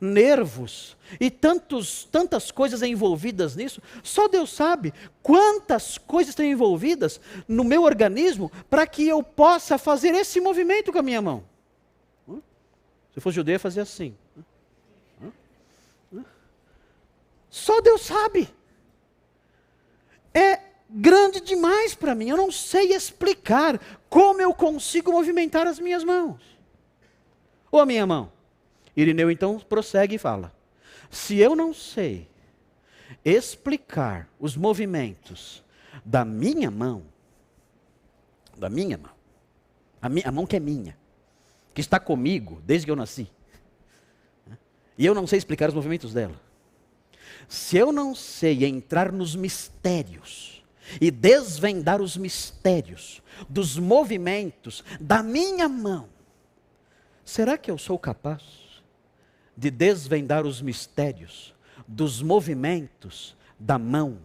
[0.00, 3.80] nervos e tantos, tantas coisas envolvidas nisso.
[4.02, 10.14] Só Deus sabe quantas coisas estão envolvidas no meu organismo para que eu possa fazer
[10.14, 11.44] esse movimento com a minha mão.
[13.12, 14.16] Se eu fosse judeu, ia fazer assim.
[17.50, 18.48] Só Deus sabe.
[20.32, 22.30] É grande demais para mim.
[22.30, 23.78] Eu não sei explicar
[24.08, 26.40] como eu consigo movimentar as minhas mãos.
[27.70, 28.31] Ou a minha mão.
[28.96, 30.52] Irineu então prossegue e fala:
[31.10, 32.28] Se eu não sei
[33.24, 35.62] explicar os movimentos
[36.04, 37.04] da minha mão,
[38.56, 39.12] da minha mão,
[40.00, 40.96] a, minha, a mão que é minha,
[41.74, 43.28] que está comigo desde que eu nasci,
[44.96, 46.38] e eu não sei explicar os movimentos dela.
[47.48, 50.62] Se eu não sei entrar nos mistérios
[51.00, 56.08] e desvendar os mistérios dos movimentos da minha mão,
[57.24, 58.61] será que eu sou capaz
[59.56, 61.54] de desvendar os mistérios
[61.86, 64.18] dos movimentos da mão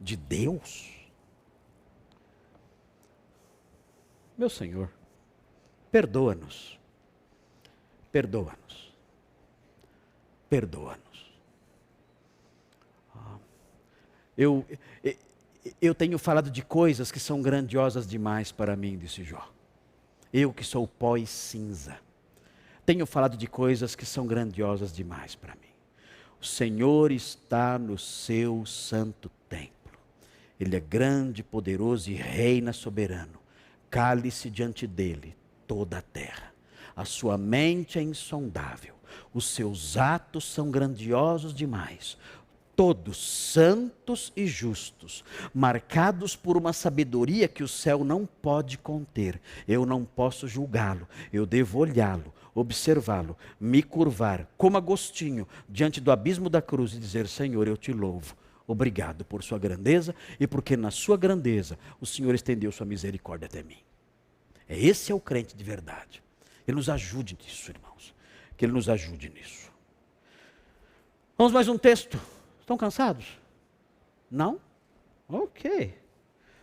[0.00, 0.90] de Deus?
[4.36, 4.90] Meu Senhor,
[5.90, 6.78] perdoa-nos,
[8.10, 8.92] perdoa-nos,
[10.48, 11.02] perdoa-nos.
[14.36, 14.66] Eu,
[15.80, 19.48] eu tenho falado de coisas que são grandiosas demais para mim, disse Jó.
[20.32, 21.98] Eu que sou pó e cinza.
[22.84, 25.72] Tenho falado de coisas que são grandiosas demais para mim.
[26.40, 29.72] O Senhor está no seu santo templo.
[30.58, 33.38] Ele é grande, poderoso e reina soberano.
[33.88, 36.52] Cale-se diante dele toda a terra.
[36.96, 38.94] A sua mente é insondável.
[39.32, 42.16] Os seus atos são grandiosos demais
[42.74, 45.22] todos santos e justos,
[45.54, 49.40] marcados por uma sabedoria que o céu não pode conter.
[49.68, 56.48] Eu não posso julgá-lo, eu devo olhá-lo, observá-lo, me curvar, como Agostinho, diante do abismo
[56.50, 58.36] da cruz e dizer: Senhor, eu te louvo.
[58.66, 63.62] Obrigado por sua grandeza e porque na sua grandeza o Senhor estendeu sua misericórdia até
[63.62, 63.78] mim.
[64.68, 66.22] É esse é o crente de verdade.
[66.66, 68.14] Ele nos ajude nisso, irmãos.
[68.56, 69.70] Que ele nos ajude nisso.
[71.36, 72.18] Vamos mais um texto.
[72.60, 73.38] Estão cansados?
[74.30, 74.60] Não?
[75.28, 75.94] Ok.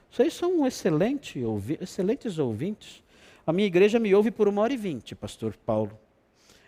[0.10, 1.40] Vocês são excelente,
[1.80, 3.04] excelentes ouvintes.
[3.50, 5.98] A minha igreja me ouve por uma hora e vinte, pastor Paulo.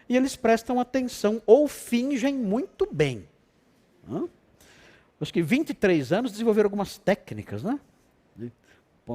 [0.10, 3.28] E eles prestam atenção ou fingem muito bem.
[4.10, 4.28] Hã?
[5.20, 7.80] Acho que 23 anos desenvolveram algumas técnicas, né?
[8.36, 8.52] De,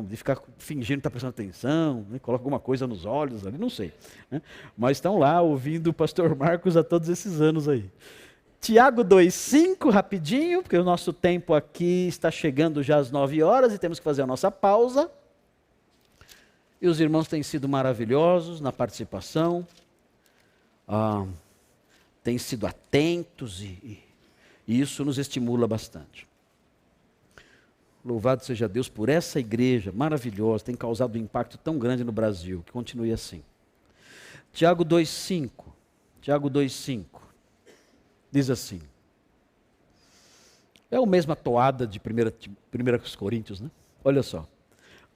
[0.07, 2.21] de ficar fingindo estar prestando atenção, né?
[2.21, 3.93] coloca alguma coisa nos olhos ali, não sei.
[4.31, 4.41] Né?
[4.79, 7.91] Mas estão lá ouvindo o pastor Marcos há todos esses anos aí.
[8.61, 13.79] Tiago 2,5, rapidinho, porque o nosso tempo aqui está chegando já às 9 horas e
[13.79, 15.11] temos que fazer a nossa pausa.
[16.81, 19.67] E os irmãos têm sido maravilhosos na participação,
[20.87, 21.27] ah,
[22.23, 24.03] têm sido atentos e,
[24.67, 26.29] e, isso nos estimula bastante.
[28.05, 32.63] Louvado seja Deus por essa igreja maravilhosa, tem causado um impacto tão grande no Brasil,
[32.65, 33.43] que continue assim.
[34.53, 35.51] Tiago 2,5.
[36.21, 37.05] Tiago 2,5
[38.31, 38.81] diz assim.
[40.91, 43.71] É a mesma toada de 1 Coríntios, né?
[44.05, 44.47] Olha só.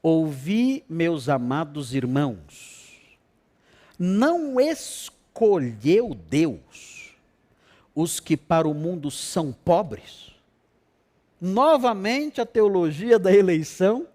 [0.03, 2.99] Ouvi, meus amados irmãos,
[3.99, 7.15] não escolheu Deus
[7.95, 10.35] os que para o mundo são pobres?
[11.39, 14.07] Novamente a teologia da eleição,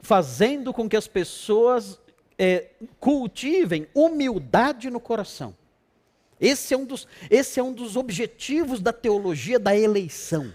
[0.00, 1.98] fazendo com que as pessoas
[2.38, 2.70] é,
[3.00, 5.56] cultivem humildade no coração.
[6.38, 10.52] Esse é, um dos, esse é um dos objetivos da teologia da eleição.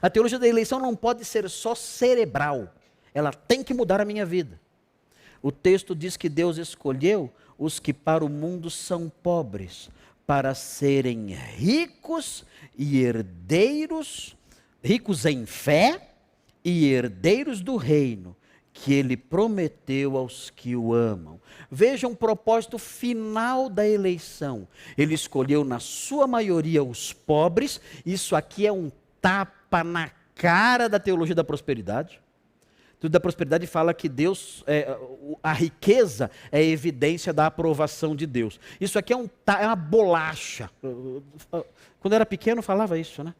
[0.00, 2.72] A teologia da eleição não pode ser só cerebral,
[3.16, 4.60] ela tem que mudar a minha vida.
[5.42, 9.88] O texto diz que Deus escolheu os que para o mundo são pobres,
[10.26, 12.44] para serem ricos
[12.76, 14.36] e herdeiros,
[14.84, 16.10] ricos em fé
[16.62, 18.36] e herdeiros do reino
[18.70, 21.40] que ele prometeu aos que o amam.
[21.70, 24.68] Veja um propósito final da eleição.
[24.98, 27.80] Ele escolheu, na sua maioria, os pobres.
[28.04, 28.92] Isso aqui é um
[29.22, 32.20] tapa na cara da teologia da prosperidade.
[32.98, 34.96] Tudo da prosperidade fala que Deus, é,
[35.42, 38.58] a riqueza é evidência da aprovação de Deus.
[38.80, 40.70] Isso aqui é, um, é uma bolacha.
[42.00, 43.34] Quando eu era pequeno falava isso, né?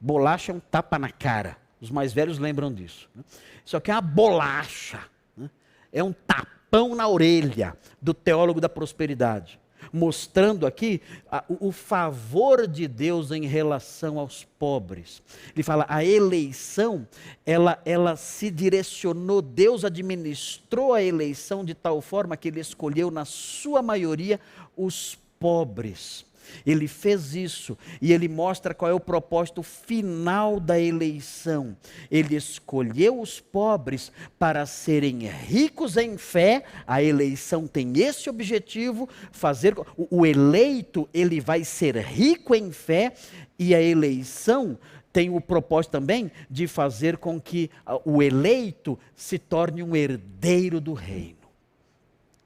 [0.00, 1.56] Bolacha é um tapa na cara.
[1.80, 3.08] Os mais velhos lembram disso.
[3.14, 3.24] Né?
[3.64, 5.00] Isso aqui é uma bolacha.
[5.36, 5.50] Né?
[5.92, 9.58] É um tapão na orelha do teólogo da prosperidade.
[9.92, 15.22] Mostrando aqui a, o, favor de Deus em relação aos pobres.
[15.54, 17.06] Ele fala: a eleição,
[17.44, 23.24] ela, ela se direcionou, Deus administrou a eleição de tal forma que ele escolheu, na
[23.24, 24.40] sua maioria,
[24.76, 26.27] os pobres.
[26.66, 31.76] Ele fez isso e ele mostra qual é o propósito final da eleição.
[32.10, 36.64] Ele escolheu os pobres para serem ricos em fé.
[36.86, 43.12] A eleição tem esse objetivo, fazer o, eleito, ele vai ser rico em fé
[43.58, 44.78] e a eleição
[45.12, 47.70] tem o propósito também de fazer com que
[48.04, 51.37] o eleito se torne um herdeiro do reino.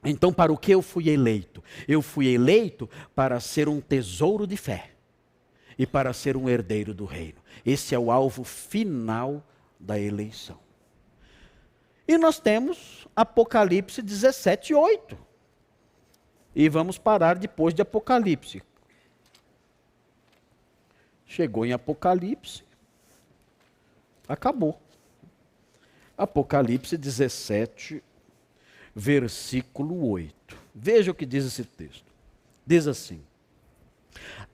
[0.05, 1.63] Então, para o que eu fui eleito?
[1.87, 4.93] Eu fui eleito para ser um tesouro de fé.
[5.77, 7.41] e para ser um herdeiro do reino.
[7.65, 9.43] Esse é o alvo final
[9.79, 10.59] da eleição.
[12.07, 15.17] E nós temos Apocalipse 17, 8.
[16.55, 18.61] E vamos parar depois de Apocalipse.
[21.25, 22.63] Chegou em Apocalipse,
[24.27, 24.79] acabou.
[26.15, 28.03] Apocalipse 17,
[28.95, 30.57] versículo 8.
[30.73, 32.05] Veja o que diz esse texto.
[32.65, 33.21] Diz assim: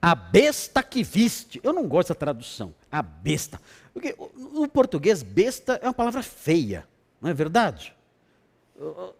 [0.01, 1.59] A besta que viste.
[1.63, 2.73] Eu não gosto da tradução.
[2.91, 3.59] A besta.
[3.93, 6.87] Porque no português, besta é uma palavra feia,
[7.21, 7.95] não é verdade?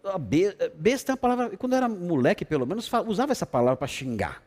[0.04, 0.18] A
[0.74, 1.56] besta é uma palavra.
[1.56, 4.42] Quando eu era moleque, pelo menos, usava essa palavra para xingar.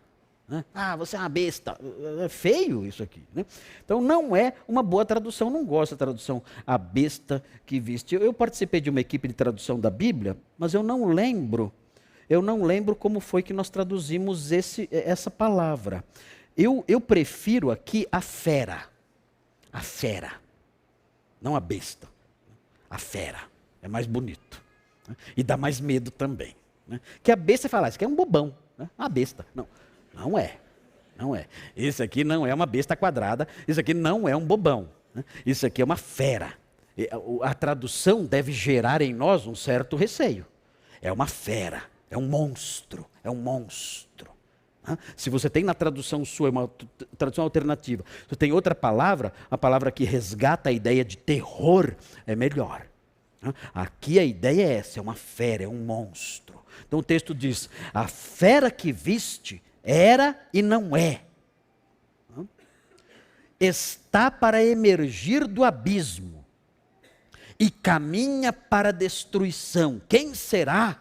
[0.54, 0.64] Né?
[0.72, 1.76] Ah, você é uma besta.
[2.24, 3.24] É feio isso aqui.
[3.34, 3.44] Né?
[3.84, 8.14] Então não é uma boa tradução, não gosto da tradução a besta que viste.
[8.14, 11.74] Eu participei de uma equipe de tradução da Bíblia, mas eu não lembro,
[12.30, 16.04] eu não lembro como foi que nós traduzimos esse, essa palavra.
[16.56, 18.84] Eu, eu prefiro aqui a fera.
[19.72, 20.34] A fera.
[21.42, 22.08] Não a besta.
[22.88, 23.40] A fera.
[23.82, 24.62] É mais bonito.
[25.08, 25.16] Né?
[25.36, 26.56] E dá mais medo também.
[26.88, 27.02] Né?
[27.24, 28.56] Que a besta fala, isso aqui é um bobão.
[28.78, 28.88] Né?
[28.96, 29.48] A besta.
[29.56, 29.68] Não.
[30.14, 30.58] Não é.
[31.18, 31.48] Não é.
[31.76, 34.90] Isso aqui não é uma besta quadrada, isso aqui não é um bobão.
[35.14, 35.24] Né?
[35.46, 36.54] Isso aqui é uma fera.
[37.42, 40.46] A tradução deve gerar em nós um certo receio.
[41.02, 44.32] É uma fera, é um monstro, é um monstro.
[44.88, 44.98] Né?
[45.16, 46.70] Se você tem na tradução sua, uma
[47.18, 51.96] tradução alternativa, você tem outra palavra, a palavra que resgata a ideia de terror,
[52.26, 52.86] é melhor.
[53.42, 53.54] Né?
[53.74, 56.60] Aqui a ideia é essa, é uma fera, é um monstro.
[56.88, 61.22] Então o texto diz: a fera que viste era e não é.
[63.60, 66.44] Está para emergir do abismo
[67.60, 70.02] e caminha para a destruição.
[70.08, 71.00] Quem será?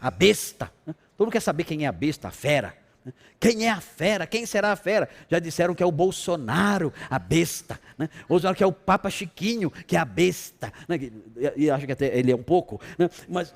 [0.00, 0.70] A besta.
[0.84, 2.76] Todo mundo quer saber quem é a besta, a fera.
[3.38, 4.26] Quem é a fera?
[4.26, 5.08] Quem será a fera?
[5.28, 7.80] Já disseram que é o Bolsonaro, a besta.
[7.96, 8.08] Né?
[8.28, 10.72] Ou que é o Papa Chiquinho, que é a besta.
[10.86, 11.10] Né?
[11.56, 12.80] E acho que até ele é um pouco.
[12.98, 13.08] Né?
[13.28, 13.54] Mas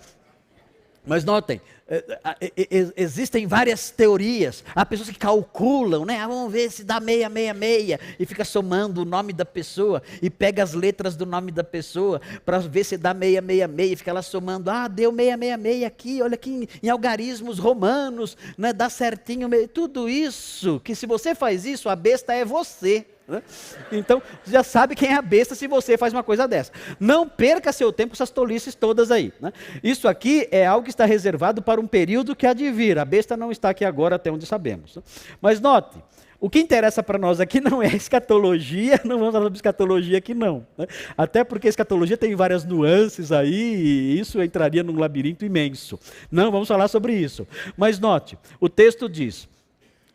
[1.07, 4.65] mas notem, eh, existem várias teorias.
[4.75, 6.19] Há pessoas que calculam, né?
[6.19, 8.01] Ah, vamos ver se dá meia, meia, meia.
[8.19, 10.03] E fica somando o nome da pessoa.
[10.23, 13.93] E pega as letras do nome da pessoa para ver se dá meia, meia, meia.
[13.93, 14.71] E fica lá somando.
[14.71, 16.23] Ah, deu meia, meia, meia aqui.
[16.23, 18.37] Olha aqui em, algarismos romanos.
[18.57, 18.73] Né?
[18.73, 19.49] Dá certinho.
[19.69, 20.81] Tudo isso.
[20.81, 23.07] Que se você faz isso, a besta é você.
[23.27, 23.43] Né?
[23.91, 26.73] Então, já sabe quem é a besta se você faz uma coisa dessa.
[27.01, 29.33] Não perca seu tempo com essas tolices todas aí.
[29.41, 29.53] Né?
[29.83, 32.99] Isso aqui é algo que está reservado para um período que há de vir.
[32.99, 34.97] A besta não está aqui agora, até onde sabemos.
[34.97, 35.03] Né?
[35.41, 35.99] Mas note,
[36.39, 40.35] o que interessa para nós aqui não é escatologia, não vamos falar de escatologia aqui
[40.35, 40.67] não.
[40.77, 40.87] Né?
[41.17, 45.99] Até porque escatologia tem várias nuances aí, e isso entraria num labirinto imenso.
[46.31, 47.49] Não vamos falar sobre isso.
[47.79, 49.49] Mas note, o texto diz: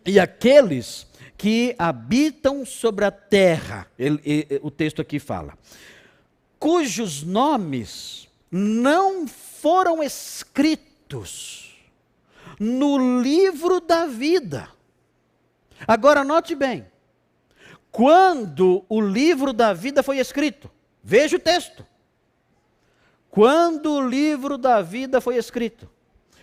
[0.06, 1.09] E aqueles
[1.40, 5.58] que habitam sobre a terra, ele, ele, o texto aqui fala,
[6.60, 11.80] cujos nomes não foram escritos
[12.60, 14.68] no livro da vida.
[15.88, 16.86] Agora note bem,
[17.90, 20.70] quando o livro da vida foi escrito,
[21.02, 21.88] veja o texto.
[23.30, 25.90] Quando o livro da vida foi escrito,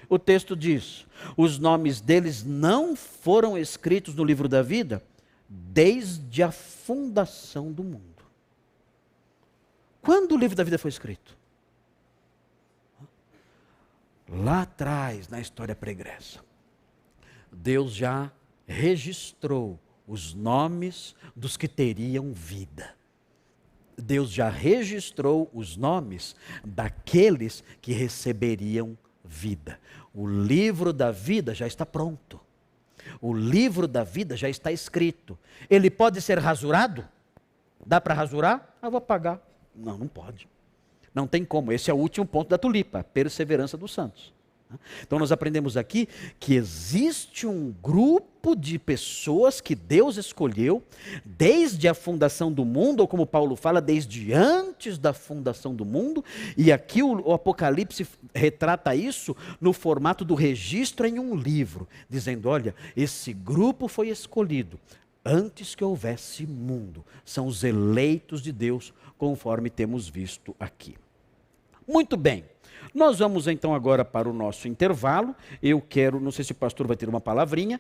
[0.08, 5.02] o texto diz: os nomes deles não foram escritos no livro da vida
[5.48, 8.24] desde a fundação do mundo.
[10.02, 11.36] Quando o livro da vida foi escrito?
[14.28, 16.40] Lá atrás, na história pregressa,
[17.50, 18.30] Deus já
[18.66, 22.94] registrou os nomes dos que teriam vida.
[23.96, 28.96] Deus já registrou os nomes daqueles que receberiam
[29.28, 29.78] vida.
[30.14, 32.40] O livro da vida já está pronto.
[33.20, 35.38] O livro da vida já está escrito.
[35.68, 37.06] Ele pode ser rasurado?
[37.84, 38.76] Dá para rasurar?
[38.80, 39.40] Ah, vou pagar.
[39.74, 40.48] Não, não pode.
[41.14, 41.72] Não tem como.
[41.72, 44.34] Esse é o último ponto da tulipa, perseverança dos santos.
[45.02, 46.08] Então nós aprendemos aqui
[46.40, 50.82] que existe um grupo de pessoas que Deus escolheu
[51.24, 56.24] desde a fundação do mundo, ou como Paulo fala, desde antes da fundação do mundo,
[56.56, 62.48] e aqui o, o Apocalipse retrata isso no formato do registro em um livro, dizendo:
[62.48, 64.78] olha, esse grupo foi escolhido
[65.24, 70.96] antes que houvesse mundo, são os eleitos de Deus, conforme temos visto aqui.
[71.86, 72.44] Muito bem.
[72.96, 75.36] Nós vamos então agora para o nosso intervalo.
[75.62, 77.78] Eu quero, não sei se o pastor vai ter uma palavrinha,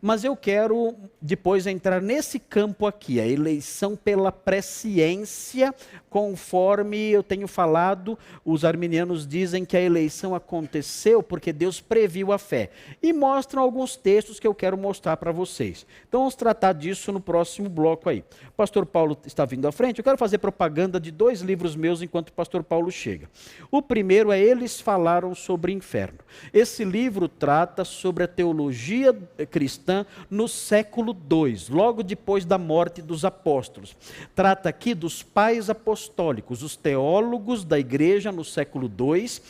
[0.00, 5.74] mas eu quero depois entrar nesse campo aqui, a eleição pela presciência,
[6.08, 12.38] conforme eu tenho falado, os arminianos dizem que a eleição aconteceu porque Deus previu a
[12.38, 12.70] fé.
[13.02, 15.84] E mostram alguns textos que eu quero mostrar para vocês.
[16.08, 18.24] Então vamos tratar disso no próximo bloco aí.
[18.48, 22.02] O pastor Paulo está vindo à frente, eu quero fazer propaganda de dois livros meus
[22.02, 23.28] enquanto o pastor Paulo chega.
[23.70, 26.18] O primeiro é Eles Falaram sobre o Inferno.
[26.52, 29.12] Esse livro trata sobre a teologia
[29.50, 33.96] cristã cristã no século II, logo depois da morte dos apóstolos.
[34.34, 39.40] Trata aqui dos pais apostólicos, os teólogos da igreja no século II,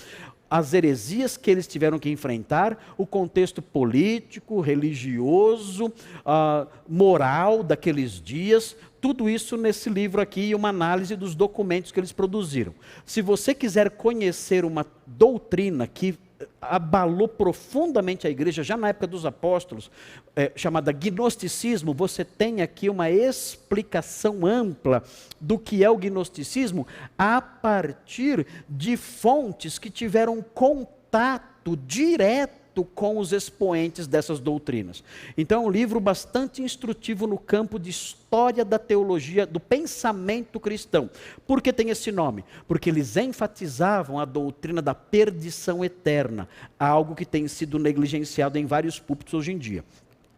[0.51, 8.75] as heresias que eles tiveram que enfrentar, o contexto político, religioso, uh, moral daqueles dias,
[8.99, 12.73] tudo isso nesse livro aqui e uma análise dos documentos que eles produziram.
[13.05, 16.19] Se você quiser conhecer uma doutrina que
[16.61, 19.91] abalou profundamente a igreja, já na época dos apóstolos,
[20.37, 25.03] é, chamada gnosticismo, você tem aqui uma explicação ampla
[25.41, 26.87] do que é o gnosticismo
[27.17, 35.03] a partir de fontes que tiveram contato direto com os expoentes dessas doutrinas.
[35.37, 41.11] Então, é um livro bastante instrutivo no campo de história da teologia, do pensamento cristão.
[41.47, 42.45] Por que tem esse nome?
[42.67, 46.49] Porque eles enfatizavam a doutrina da perdição eterna,
[46.79, 49.85] algo que tem sido negligenciado em vários púlpitos hoje em dia.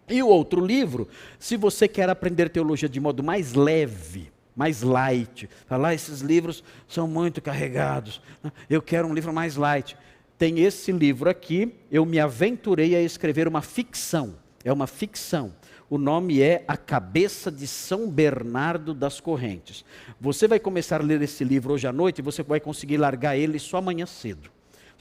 [0.08, 5.48] E o outro livro, se você quer aprender teologia de modo mais leve, mais light,
[5.66, 8.20] falar ah, esses livros são muito carregados,
[8.68, 9.96] eu quero um livro mais light
[10.40, 14.36] tem esse livro aqui, eu me aventurei a escrever uma ficção.
[14.64, 15.52] É uma ficção.
[15.90, 19.84] O nome é A Cabeça de São Bernardo das Correntes.
[20.18, 23.36] Você vai começar a ler esse livro hoje à noite e você vai conseguir largar
[23.36, 24.50] ele só amanhã cedo.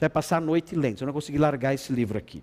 [0.00, 2.42] vai passar a noite lendo, você não vai conseguir largar esse livro aqui.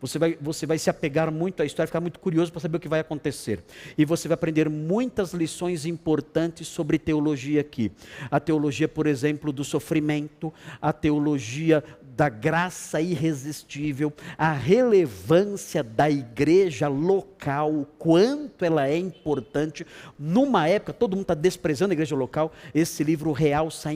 [0.00, 2.80] Você vai, você vai se apegar muito à história, ficar muito curioso para saber o
[2.80, 3.64] que vai acontecer.
[3.96, 7.90] E você vai aprender muitas lições importantes sobre teologia aqui.
[8.30, 11.82] A teologia, por exemplo, do sofrimento, a teologia
[12.16, 19.86] da graça irresistível, a relevância da igreja local, o quanto ela é importante.
[20.18, 23.90] Numa época, todo mundo está desprezando a igreja local, esse livro realça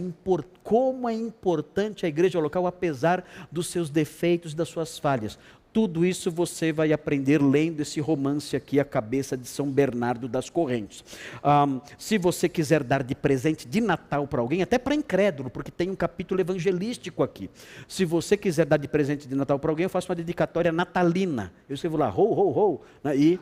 [0.62, 5.38] como é importante a igreja local, apesar dos seus defeitos e das suas falhas.
[5.72, 10.50] Tudo isso você vai aprender lendo esse romance aqui, A Cabeça de São Bernardo das
[10.50, 11.04] Correntes.
[11.44, 15.70] Um, se você quiser dar de presente de Natal para alguém, até para incrédulo, porque
[15.70, 17.48] tem um capítulo evangelístico aqui.
[17.86, 21.52] Se você quiser dar de presente de Natal para alguém, eu faço uma dedicatória natalina.
[21.68, 23.40] Eu escrevo lá, ho, ho, ho, né, e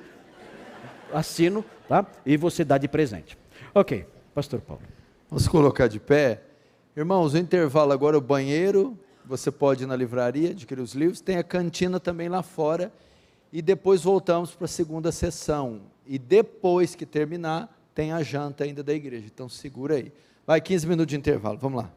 [1.12, 2.06] assino, tá?
[2.26, 3.38] E você dá de presente.
[3.74, 4.04] Ok,
[4.34, 4.82] Pastor Paulo.
[5.30, 6.42] Vamos colocar de pé.
[6.94, 8.98] Irmãos, o intervalo agora, o banheiro
[9.28, 12.90] você pode ir na livraria, adquirir os livros, tem a cantina também lá fora,
[13.52, 15.82] e depois voltamos para a segunda sessão.
[16.06, 19.26] E depois que terminar, tem a janta ainda da igreja.
[19.26, 20.12] Então segura aí.
[20.46, 21.92] Vai, 15 minutos de intervalo, vamos lá.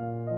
[0.00, 0.37] う。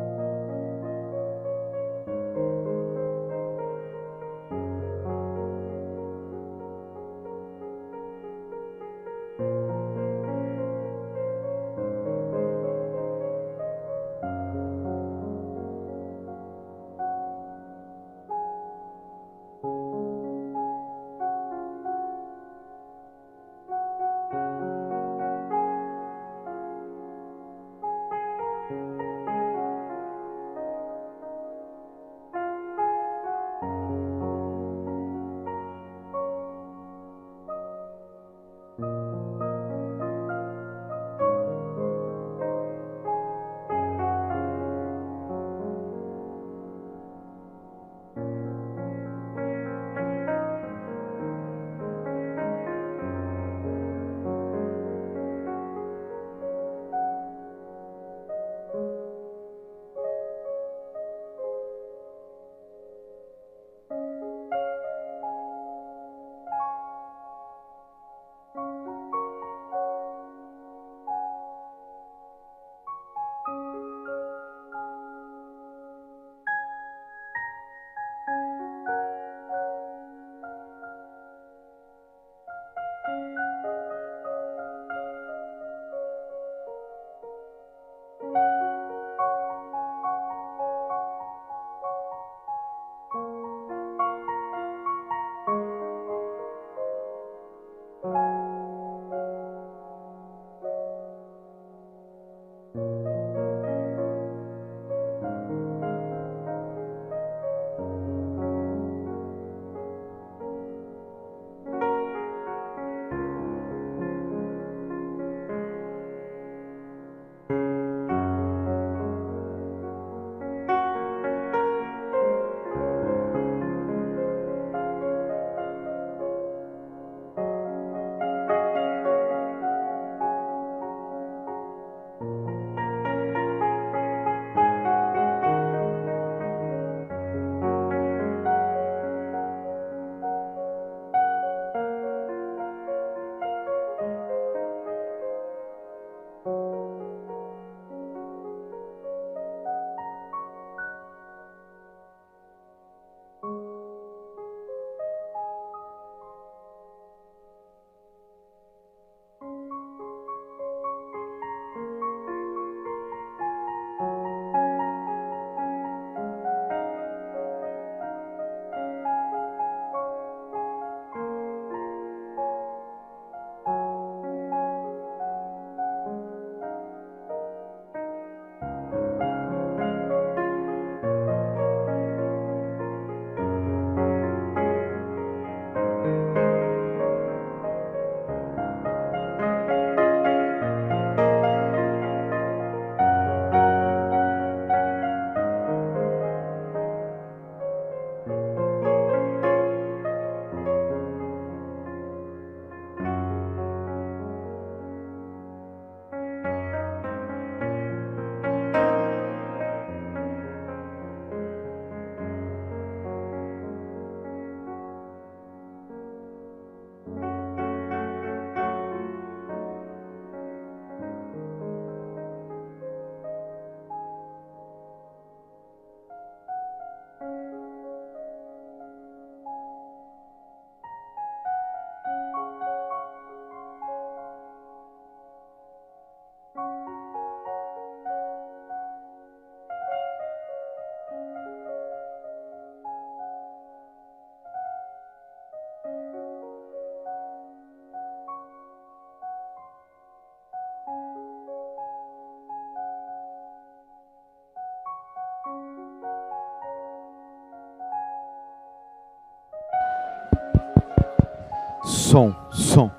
[262.10, 262.90] Som, som.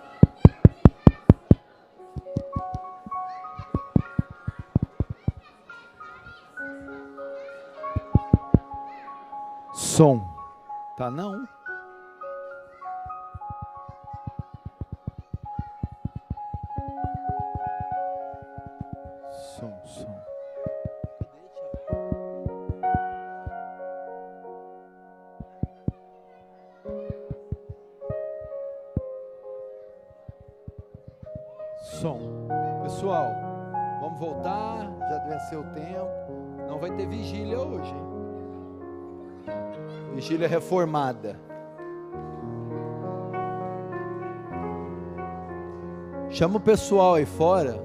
[9.73, 10.21] Som.
[10.97, 11.45] Tá não?
[40.31, 41.37] Vigília reformada.
[46.29, 47.77] Chama o pessoal aí fora.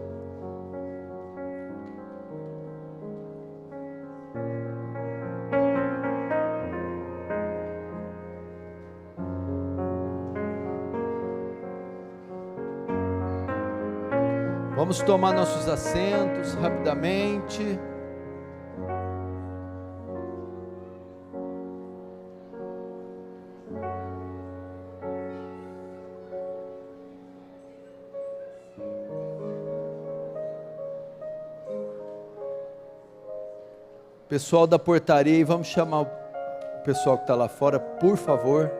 [14.76, 17.76] Vamos tomar nossos assentos rapidamente.
[34.36, 36.06] Pessoal da portaria, vamos chamar o
[36.84, 38.70] pessoal que está lá fora, por favor.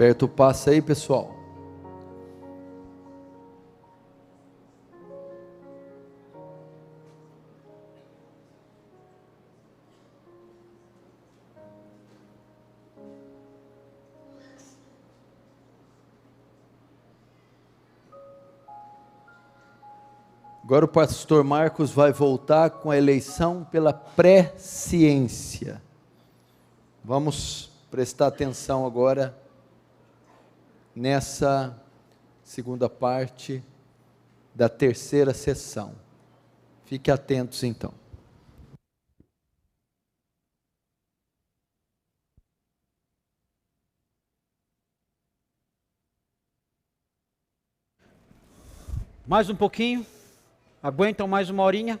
[0.00, 1.30] Aperta o passo aí, pessoal.
[20.64, 25.82] Agora o pastor Marcos vai voltar com a eleição pela pré-ciência.
[27.04, 29.38] Vamos prestar atenção agora
[30.94, 31.80] nessa
[32.42, 33.62] segunda parte
[34.54, 35.94] da terceira sessão.
[36.84, 37.94] Fique atentos então.
[49.26, 50.04] Mais um pouquinho?
[50.82, 52.00] Aguentam mais uma horinha?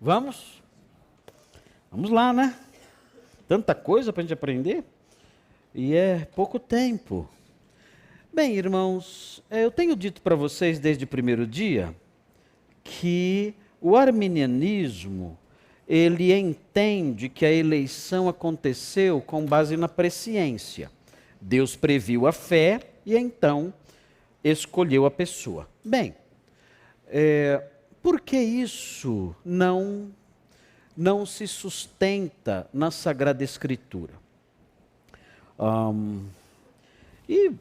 [0.00, 0.60] Vamos?
[1.92, 2.58] Vamos lá, né?
[3.46, 4.82] Tanta coisa para a gente aprender.
[5.72, 7.28] E é pouco tempo.
[8.34, 11.94] Bem, irmãos, é, eu tenho dito para vocês desde o primeiro dia
[12.82, 15.38] que o arminianismo
[15.86, 20.90] ele entende que a eleição aconteceu com base na presciência.
[21.38, 23.70] Deus previu a fé e então
[24.42, 25.68] escolheu a pessoa.
[25.84, 26.14] Bem,
[27.08, 27.62] é,
[28.02, 30.10] por que isso não
[30.96, 34.14] não se sustenta na Sagrada Escritura?
[35.58, 36.24] Um,
[37.28, 37.52] e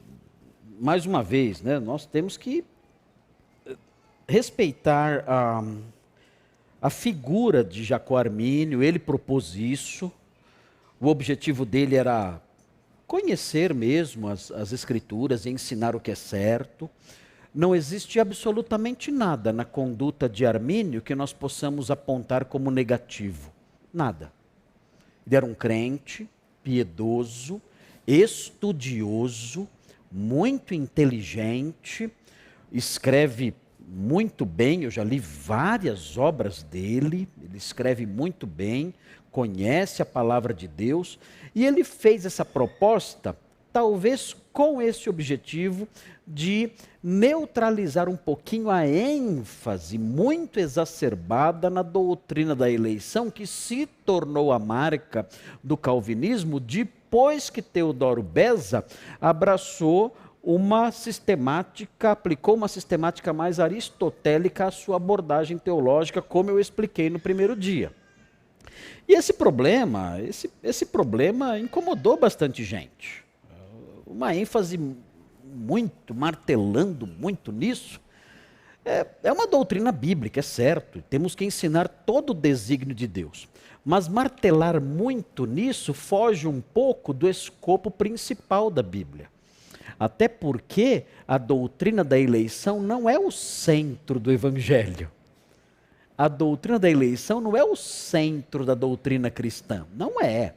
[0.81, 2.65] mais uma vez, né, nós temos que
[3.67, 3.75] eh,
[4.27, 5.63] respeitar a,
[6.81, 10.11] a figura de Jacó Armínio, ele propôs isso,
[10.99, 12.41] o objetivo dele era
[13.05, 16.89] conhecer mesmo as, as Escrituras e ensinar o que é certo.
[17.53, 23.51] Não existe absolutamente nada na conduta de Armínio que nós possamos apontar como negativo.
[23.93, 24.31] Nada.
[25.27, 26.27] Ele era um crente,
[26.63, 27.61] piedoso,
[28.07, 29.67] estudioso,
[30.11, 32.11] muito inteligente,
[32.71, 38.93] escreve muito bem, eu já li várias obras dele, ele escreve muito bem,
[39.31, 41.19] conhece a palavra de Deus,
[41.53, 43.35] e ele fez essa proposta,
[43.71, 45.87] talvez com esse objetivo
[46.27, 46.71] de
[47.03, 54.59] neutralizar um pouquinho a ênfase muito exacerbada na doutrina da eleição, que se tornou a
[54.59, 55.27] marca
[55.63, 56.59] do calvinismo
[57.11, 58.85] depois que Teodoro Beza
[59.19, 67.09] abraçou uma sistemática, aplicou uma sistemática mais aristotélica à sua abordagem teológica, como eu expliquei
[67.09, 67.91] no primeiro dia.
[69.05, 73.25] E esse problema, esse, esse problema incomodou bastante gente.
[74.07, 74.79] Uma ênfase
[75.43, 77.99] muito, martelando muito nisso.
[78.83, 81.03] É, é uma doutrina bíblica, é certo.
[81.09, 83.47] Temos que ensinar todo o desígnio de Deus.
[83.83, 89.29] Mas martelar muito nisso foge um pouco do escopo principal da Bíblia.
[89.99, 95.11] Até porque a doutrina da eleição não é o centro do Evangelho.
[96.17, 99.85] A doutrina da eleição não é o centro da doutrina cristã.
[99.95, 100.53] Não é.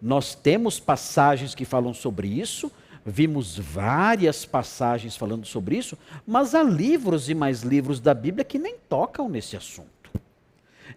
[0.00, 2.70] Nós temos passagens que falam sobre isso,
[3.06, 5.96] vimos várias passagens falando sobre isso,
[6.26, 9.86] mas há livros e mais livros da Bíblia que nem tocam nesse assunto.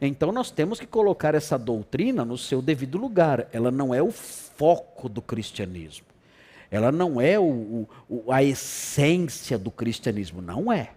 [0.02, 3.48] Então nós temos que colocar essa doutrina no seu devido lugar.
[3.53, 6.07] Ela não é o foco do cristianismo.
[6.72, 10.41] Ela não é o, o, a essência do cristianismo.
[10.41, 10.91] Não é.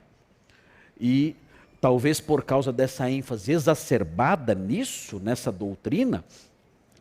[0.98, 1.36] E
[1.80, 6.24] talvez por causa dessa ênfase exacerbada nisso, nessa doutrina,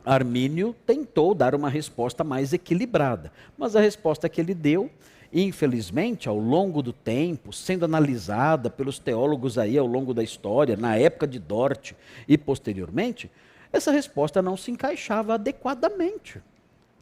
[0.05, 3.31] Armínio tentou dar uma resposta mais equilibrada.
[3.57, 4.89] Mas a resposta que ele deu
[5.33, 10.97] infelizmente, ao longo do tempo, sendo analisada pelos teólogos aí ao longo da história, na
[10.97, 11.93] época de Dort
[12.27, 13.31] e posteriormente,
[13.71, 16.41] essa resposta não se encaixava adequadamente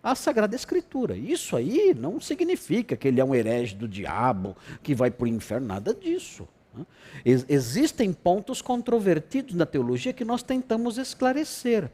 [0.04, 1.18] à Sagrada Escritura.
[1.18, 5.28] Isso aí não significa que ele é um herege do diabo, que vai para o
[5.28, 6.48] inferno, nada disso.
[6.74, 6.86] Né?
[7.26, 11.90] Existem pontos controvertidos na teologia que nós tentamos esclarecer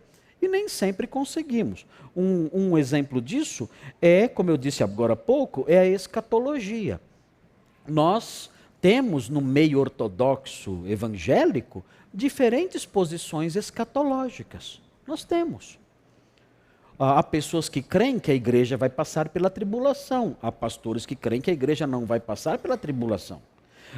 [0.45, 1.85] e nem sempre conseguimos.
[2.15, 3.69] Um, um, exemplo disso
[4.01, 6.99] é, como eu disse agora há pouco, é a escatologia.
[7.88, 8.49] Nós
[8.81, 14.81] temos no meio ortodoxo evangélico diferentes posições escatológicas.
[15.05, 15.77] Nós temos.
[16.97, 21.41] Há pessoas que creem que a igreja vai passar pela tribulação, há pastores que creem
[21.41, 23.41] que a igreja não vai passar pela tribulação.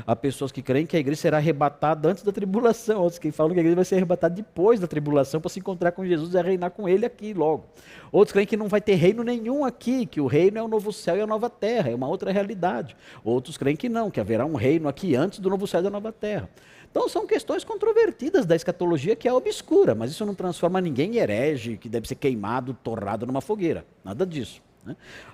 [0.06, 3.54] Há pessoas que creem que a igreja será arrebatada antes da tribulação, outros que falam
[3.54, 6.42] que a igreja vai ser arrebatada depois da tribulação para se encontrar com Jesus e
[6.42, 7.66] reinar com ele aqui logo.
[8.12, 10.94] Outros creem que não vai ter reino nenhum aqui, que o reino é o novo
[10.94, 12.96] céu e a nova terra, é uma outra realidade.
[13.24, 15.90] Outros creem que não, que haverá um reino aqui antes do novo céu e da
[15.90, 16.50] nova terra.
[16.90, 21.18] Então são questões controvertidas da escatologia que é obscura, mas isso não transforma ninguém em
[21.18, 23.86] herege, que deve ser queimado, torrado numa fogueira.
[24.04, 24.67] Nada disso.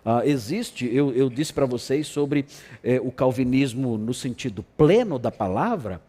[0.06, 2.46] Ah, existe, eu, eu disse para vocês sobre
[2.84, 6.02] eh, o calvinismo no sentido pleno da palavra.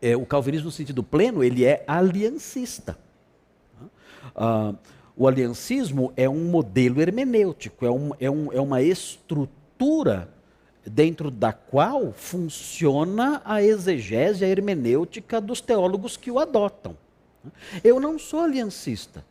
[0.00, 2.98] Eh, o calvinismo no sentido pleno, ele é aliancista.
[4.34, 4.74] Ah,
[5.16, 10.28] o aliancismo é um modelo hermenêutico, é, um, é, um, é uma estrutura
[10.84, 16.96] dentro da qual funciona a exegese, a hermenêutica dos teólogos que o adotam.
[17.82, 19.24] Eu não sou aliancista.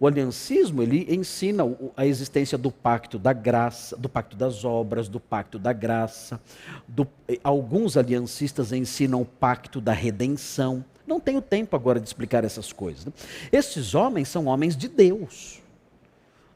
[0.00, 1.62] O aliancismo, ele ensina
[1.94, 6.40] a existência do pacto da graça, do pacto das obras, do pacto da graça.
[6.88, 7.06] Do,
[7.44, 10.82] alguns aliancistas ensinam o pacto da redenção.
[11.06, 13.04] Não tenho tempo agora de explicar essas coisas.
[13.04, 13.12] Né?
[13.52, 15.60] Esses homens são homens de Deus.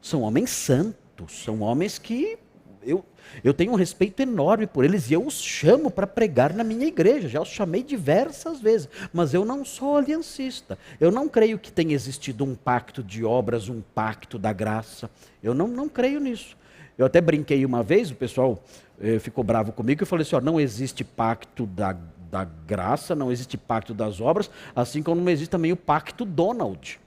[0.01, 2.39] São homens santos, são homens que
[2.87, 3.05] eu,
[3.43, 6.87] eu tenho um respeito enorme por eles e eu os chamo para pregar na minha
[6.87, 7.29] igreja.
[7.29, 10.79] Já os chamei diversas vezes, mas eu não sou aliancista.
[11.01, 15.11] Eu não creio que tenha existido um pacto de obras, um pacto da graça.
[15.43, 16.57] Eu não, não creio nisso.
[16.97, 18.63] Eu até brinquei uma vez, o pessoal
[19.01, 21.97] eh, ficou bravo comigo, eu falei assim: ó, não existe pacto da,
[22.31, 27.01] da graça, não existe pacto das obras, assim como não existe também o pacto Donald.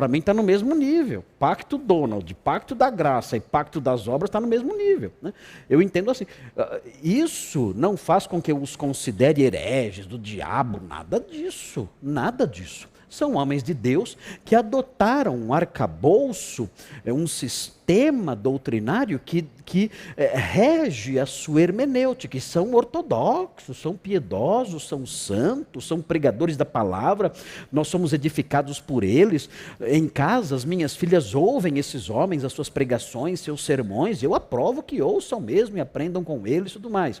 [0.00, 1.22] Para mim está no mesmo nível.
[1.38, 5.12] Pacto Donald, pacto da graça e pacto das obras está no mesmo nível.
[5.20, 5.30] Né?
[5.68, 6.24] Eu entendo assim.
[6.56, 11.86] Ah, isso não faz com que eu os considere hereges do diabo, nada disso.
[12.02, 16.70] Nada disso são homens de Deus que adotaram um arcabouço,
[17.04, 23.96] é, um sistema doutrinário que, que é, rege a sua hermenêutica, que são ortodoxos, são
[23.96, 27.32] piedosos, são santos, são pregadores da palavra,
[27.72, 29.50] nós somos edificados por eles.
[29.80, 34.82] Em casa, as minhas filhas ouvem esses homens, as suas pregações, seus sermões, eu aprovo
[34.82, 37.20] que ouçam mesmo e aprendam com eles e tudo mais.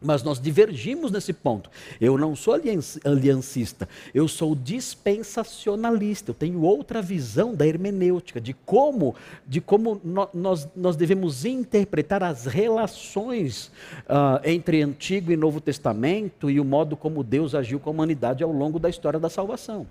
[0.00, 1.68] Mas nós divergimos nesse ponto.
[2.00, 6.30] Eu não sou aliancista, eu sou dispensacionalista.
[6.30, 10.00] Eu tenho outra visão da hermenêutica, de como, de como
[10.32, 13.72] nós, nós devemos interpretar as relações
[14.04, 18.44] uh, entre Antigo e Novo Testamento e o modo como Deus agiu com a humanidade
[18.44, 19.84] ao longo da história da salvação.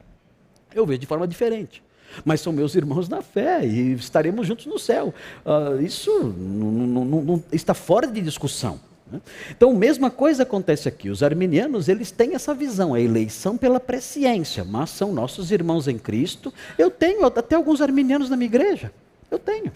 [0.73, 1.83] Eu vejo de forma diferente.
[2.23, 5.13] Mas são meus irmãos na fé e estaremos juntos no céu.
[5.45, 8.79] Uh, isso não, não, não, está fora de discussão.
[9.11, 9.21] Né?
[9.51, 11.09] Então, mesma coisa acontece aqui.
[11.09, 15.97] Os arminianos, eles têm essa visão, a eleição pela presciência, mas são nossos irmãos em
[15.97, 16.53] Cristo.
[16.77, 18.91] Eu tenho até alguns arminianos na minha igreja.
[19.29, 19.71] Eu tenho.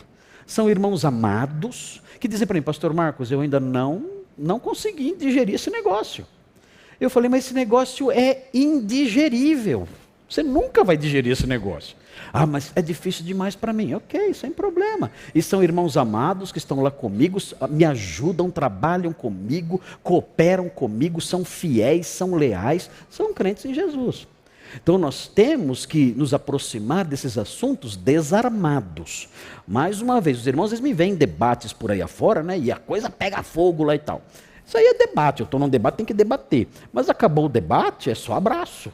[0.45, 4.05] São irmãos amados que dizem para mim, Pastor Marcos, eu ainda não,
[4.37, 6.25] não consegui digerir esse negócio.
[6.99, 9.87] Eu falei, mas esse negócio é indigerível.
[10.29, 11.97] Você nunca vai digerir esse negócio.
[12.33, 13.93] Ah, mas é difícil demais para mim.
[13.93, 15.11] Ok, sem problema.
[15.33, 17.37] E são irmãos amados que estão lá comigo,
[17.69, 24.27] me ajudam, trabalham comigo, cooperam comigo, são fiéis, são leais, são crentes em Jesus.
[24.81, 29.27] Então nós temos que nos aproximar desses assuntos desarmados.
[29.67, 32.57] Mais uma vez, os irmãos eles me veem em debates por aí afora, né?
[32.57, 34.21] E a coisa pega fogo lá e tal.
[34.65, 35.41] Isso aí é debate.
[35.41, 36.67] Eu estou num debate, tem que debater.
[36.93, 38.91] Mas acabou o debate, é só abraço.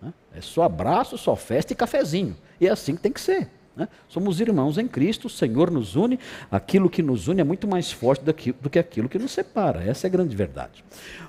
[0.00, 0.12] Né?
[0.36, 2.36] É só abraço, só festa e cafezinho.
[2.60, 3.48] E é assim que tem que ser.
[3.76, 3.86] Né?
[4.08, 6.18] Somos irmãos em Cristo, o Senhor nos une,
[6.50, 9.84] aquilo que nos une é muito mais forte do que, aquilo que nos separa.
[9.84, 10.82] Essa é a grande verdade.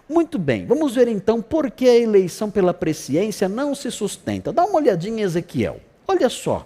[0.07, 4.53] Muito bem, vamos ver então por que a eleição pela presciência não se sustenta.
[4.53, 5.81] Dá uma olhadinha em Ezequiel.
[6.07, 6.65] Olha só.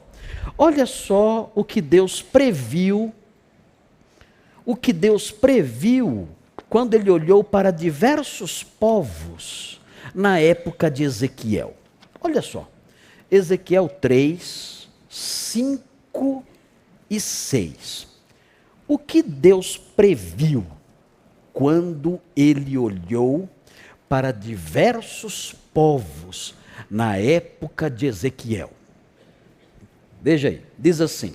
[0.55, 3.11] Olha só o que Deus previu.
[4.63, 6.27] O que Deus previu
[6.69, 9.81] quando ele olhou para diversos povos
[10.13, 11.73] na época de Ezequiel.
[12.21, 12.70] Olha só.
[13.31, 16.45] Ezequiel 3, 5
[17.09, 18.07] e 6.
[18.85, 20.67] O que Deus previu
[21.53, 23.49] quando ele olhou
[24.09, 26.53] para diversos povos
[26.89, 28.69] na época de Ezequiel?
[30.21, 31.33] Veja aí, diz assim,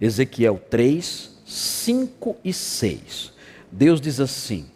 [0.00, 3.32] Ezequiel 3, 5 e 6.
[3.70, 4.68] Deus diz assim,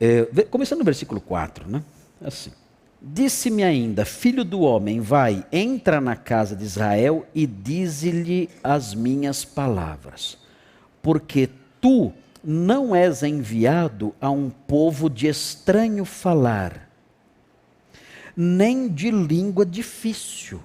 [0.00, 1.84] é, começando no versículo 4, né?
[2.20, 2.52] Assim.
[3.00, 9.44] Disse-me ainda, filho do homem, vai, entra na casa de Israel e dize-lhe as minhas
[9.44, 10.36] palavras,
[11.00, 11.48] porque
[11.80, 12.12] tu
[12.42, 16.88] não és enviado a um povo de estranho falar,
[18.36, 20.60] nem de língua difícil,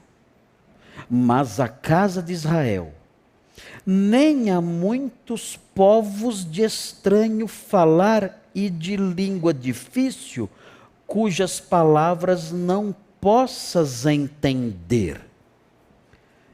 [1.07, 2.93] mas a casa de Israel,
[3.85, 10.49] nem a muitos povos de estranho falar e de língua difícil,
[11.13, 12.91] cujas palavras não
[13.21, 15.21] possas entender.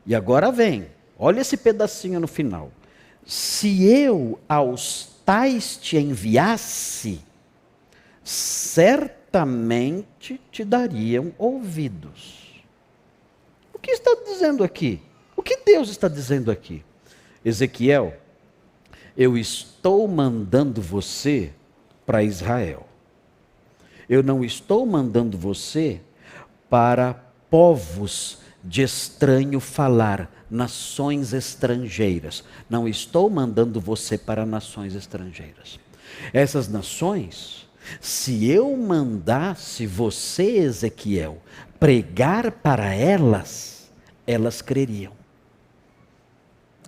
[0.05, 0.87] E agora vem,
[1.17, 2.69] olha esse pedacinho no final.
[3.25, 7.21] Se eu aos tais te enviasse,
[8.21, 9.31] certamente
[10.51, 12.61] te dariam ouvidos.
[13.73, 15.01] O que está dizendo aqui?
[15.37, 16.83] O que Deus está dizendo aqui?
[17.45, 18.13] Ezequiel,
[19.15, 21.53] eu estou mandando você
[22.05, 22.88] para Israel.
[24.09, 26.01] Eu não estou mandando você
[26.69, 27.13] para
[27.49, 32.43] povos de estranho falar, nações estrangeiras.
[32.69, 35.79] Não estou mandando você para nações estrangeiras.
[36.33, 37.67] Essas nações,
[38.01, 41.37] se eu mandasse você, Ezequiel,
[41.79, 43.91] pregar para elas,
[44.25, 45.13] elas creriam.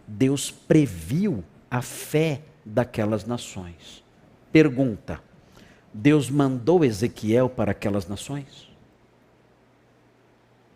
[0.08, 4.04] Deus previu a fé daquelas nações.
[4.52, 5.22] Pergunta:
[5.94, 8.70] Deus mandou Ezequiel para aquelas nações?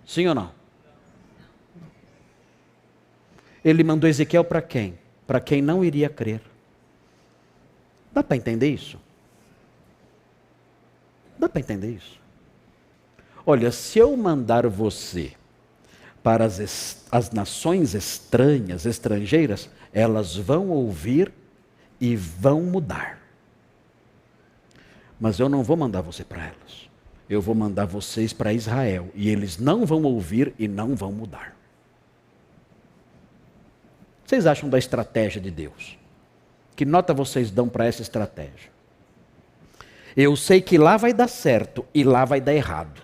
[0.05, 0.51] Sim ou não?
[3.63, 4.97] Ele mandou Ezequiel para quem?
[5.25, 6.41] Para quem não iria crer.
[8.13, 8.99] Dá para entender isso?
[11.37, 12.19] Dá para entender isso?
[13.45, 15.33] Olha, se eu mandar você
[16.23, 21.31] para as, as nações estranhas, estrangeiras, elas vão ouvir
[21.99, 23.24] e vão mudar.
[25.19, 26.89] Mas eu não vou mandar você para elas.
[27.29, 29.09] Eu vou mandar vocês para Israel.
[29.15, 31.55] E eles não vão ouvir e não vão mudar.
[34.25, 35.97] Vocês acham da estratégia de Deus?
[36.75, 38.71] Que nota vocês dão para essa estratégia?
[40.15, 43.01] Eu sei que lá vai dar certo e lá vai dar errado.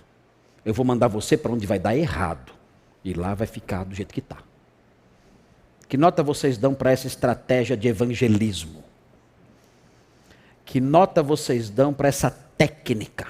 [0.63, 2.53] Eu vou mandar você para onde vai dar errado.
[3.03, 4.37] E lá vai ficar do jeito que está.
[5.87, 8.83] Que nota vocês dão para essa estratégia de evangelismo?
[10.71, 13.27] Que nota vocês dão para essa técnica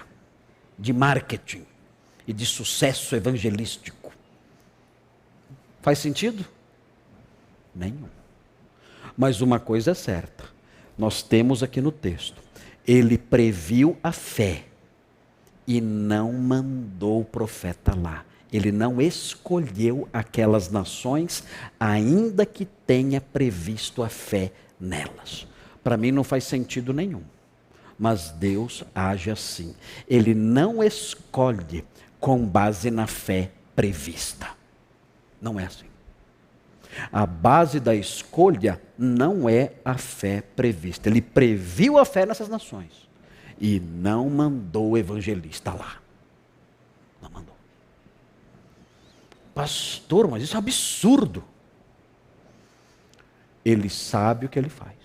[0.77, 1.65] de marketing
[2.27, 4.13] e de sucesso evangelístico?
[5.81, 6.45] Faz sentido?
[7.73, 8.07] Nenhum.
[9.18, 10.43] Mas uma coisa é certa,
[10.95, 12.39] nós temos aqui no texto:
[12.88, 14.65] ele previu a fé
[15.65, 18.23] e não mandou o profeta lá.
[18.53, 21.43] Ele não escolheu aquelas nações,
[21.80, 25.47] ainda que tenha previsto a fé nelas.
[25.83, 27.23] Para mim não faz sentido nenhum.
[27.97, 29.75] Mas Deus age assim.
[30.07, 31.85] Ele não escolhe
[32.19, 34.49] com base na fé prevista.
[35.41, 35.85] Não é assim.
[37.11, 41.09] A base da escolha não é a fé prevista.
[41.09, 43.09] Ele previu a fé nessas nações
[43.59, 45.97] e não mandou o evangelista lá.
[47.21, 47.55] Não mandou.
[49.53, 51.43] Pastor, mas isso é absurdo.
[53.63, 55.00] Ele sabe o que ele faz.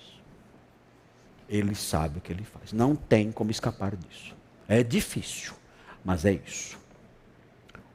[1.49, 2.73] Ele sabe o que ele faz.
[2.73, 4.35] Não tem como escapar disso.
[4.69, 5.55] É difícil,
[6.05, 6.79] mas é isso.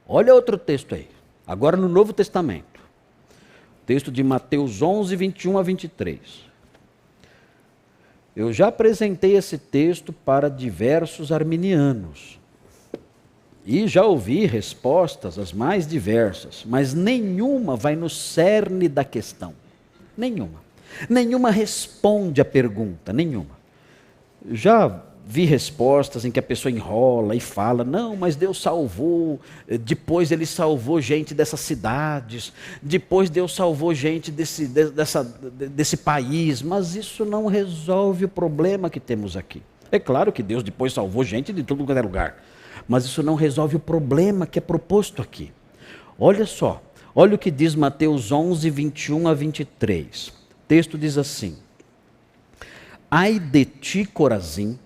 [0.06, 1.08] Olha outro texto aí.
[1.46, 2.80] Agora no Novo Testamento.
[3.84, 6.20] Texto de Mateus 11, 21 a 23.
[8.34, 12.38] Eu já apresentei esse texto para diversos arminianos.
[13.64, 19.54] E já ouvi respostas as mais diversas, mas nenhuma vai no cerne da questão.
[20.16, 20.60] Nenhuma.
[21.08, 23.60] Nenhuma responde à pergunta, nenhuma.
[24.50, 29.40] Já vi respostas em que a pessoa enrola e fala: não, mas Deus salvou,
[29.80, 32.52] depois Ele salvou gente dessas cidades,
[32.82, 39.00] depois Deus salvou gente desse, dessa, desse país, mas isso não resolve o problema que
[39.00, 39.62] temos aqui.
[39.90, 42.42] É claro que Deus depois salvou gente de todo lugar,
[42.88, 45.52] mas isso não resolve o problema que é proposto aqui.
[46.18, 46.82] Olha só,
[47.14, 50.41] olha o que diz Mateus 11, 21 a 23.
[50.72, 51.58] Texto diz assim:
[53.10, 54.78] Ai de ti, Corazim,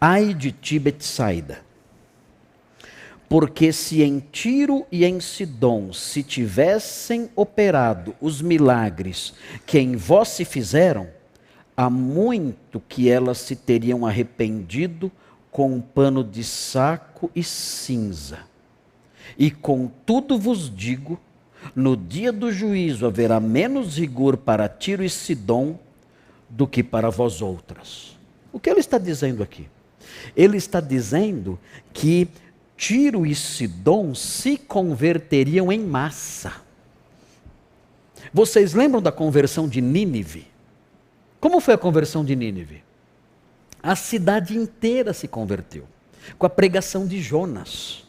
[0.00, 1.60] Ai de ti, Betsaida,
[3.28, 9.34] porque se em Tiro e em Sidom se tivessem operado os milagres
[9.64, 11.10] que em vós se fizeram,
[11.76, 15.12] há muito que elas se teriam arrependido
[15.48, 18.40] com um pano de saco e cinza.
[19.38, 21.20] E contudo vos digo,
[21.74, 25.78] no dia do juízo haverá menos rigor para Tiro e Sidom
[26.48, 28.16] do que para vós outras.
[28.52, 29.68] O que ele está dizendo aqui?
[30.36, 31.58] Ele está dizendo
[31.92, 32.28] que
[32.76, 36.52] Tiro e Sidom se converteriam em massa.
[38.32, 40.46] Vocês lembram da conversão de Nínive?
[41.40, 42.82] Como foi a conversão de Nínive?
[43.82, 45.86] A cidade inteira se converteu
[46.38, 48.05] com a pregação de Jonas.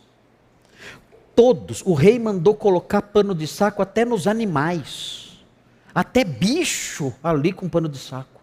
[1.38, 5.38] Todos, o rei mandou colocar pano de saco até nos animais,
[5.94, 8.38] até bicho ali com pano de saco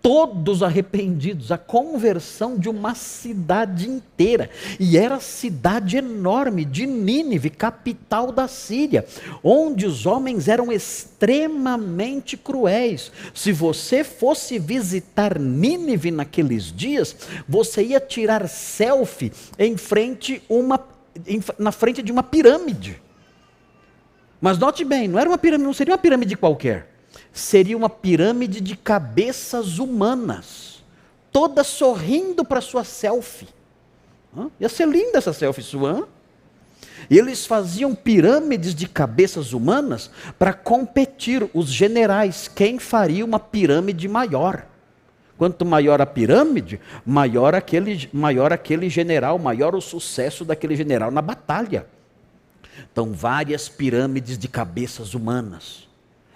[0.00, 4.48] todos arrependidos, a conversão de uma cidade inteira.
[4.78, 9.04] E era cidade enorme de Nínive, capital da Síria,
[9.42, 13.12] onde os homens eram extremamente cruéis.
[13.34, 17.14] Se você fosse visitar Nínive naqueles dias,
[17.46, 20.78] você ia tirar selfie em frente uma
[21.58, 23.00] na frente de uma pirâmide.
[24.40, 26.98] Mas note bem, não era uma pirâmide, não seria uma pirâmide qualquer
[27.32, 30.82] seria uma pirâmide de cabeças humanas,
[31.30, 33.48] toda sorrindo para sua selfie.
[34.36, 34.50] Hã?
[34.60, 36.08] Ia ser linda essa selfie sua.
[37.08, 44.06] E eles faziam pirâmides de cabeças humanas para competir os generais, quem faria uma pirâmide
[44.08, 44.66] maior.
[45.38, 51.22] Quanto maior a pirâmide, maior aquele, maior aquele general, maior o sucesso daquele general na
[51.22, 51.86] batalha.
[52.92, 55.88] Então, várias pirâmides de cabeças humanas.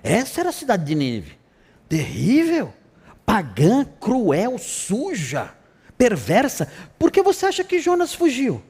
[0.05, 1.37] Essa era a cidade de Nínive.
[1.89, 2.73] Terrível,
[3.27, 5.53] pagã, cruel, suja,
[5.99, 6.70] perversa.
[6.97, 8.62] Por que você acha que Jonas fugiu?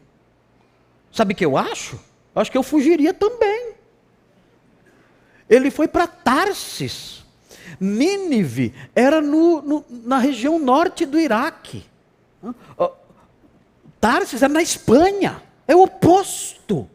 [1.13, 2.01] Sabe o que eu acho?
[2.35, 3.75] Acho que eu fugiria também.
[5.49, 7.22] Ele foi para Tarsis.
[7.81, 11.85] Nínive era no, no, na região norte do Iraque.
[14.01, 15.43] Tarsis era na Espanha.
[15.67, 16.89] É o oposto.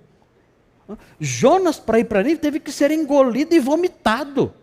[1.19, 4.53] Jonas, para ir para Nínive, teve que ser engolido e vomitado.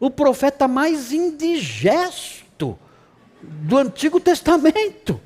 [0.00, 2.78] O profeta mais indigesto
[3.42, 5.20] do Antigo Testamento.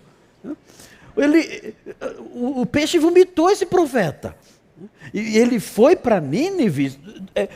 [1.17, 1.75] Ele,
[2.33, 4.37] o, o peixe vomitou esse profeta.
[5.13, 6.99] E ele foi para Nínive
[7.35, 7.49] é,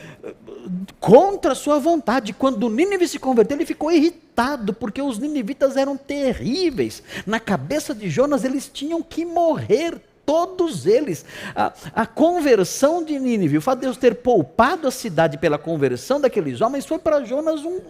[1.00, 2.32] contra a sua vontade.
[2.32, 7.02] Quando Nínive se converteu, ele ficou irritado, porque os ninivitas eram terríveis.
[7.26, 11.24] Na cabeça de Jonas, eles tinham que morrer todos eles.
[11.54, 16.20] A, a, conversão de Nínive, o fato de Deus ter poupado a cidade pela conversão
[16.20, 17.80] daqueles homens, foi para Jonas um,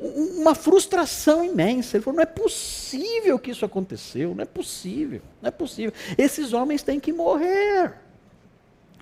[0.00, 1.96] um, uma frustração imensa.
[1.96, 5.92] Ele falou: não é possível que isso aconteceu, não é possível, não é possível.
[6.16, 7.92] Esses homens têm que morrer.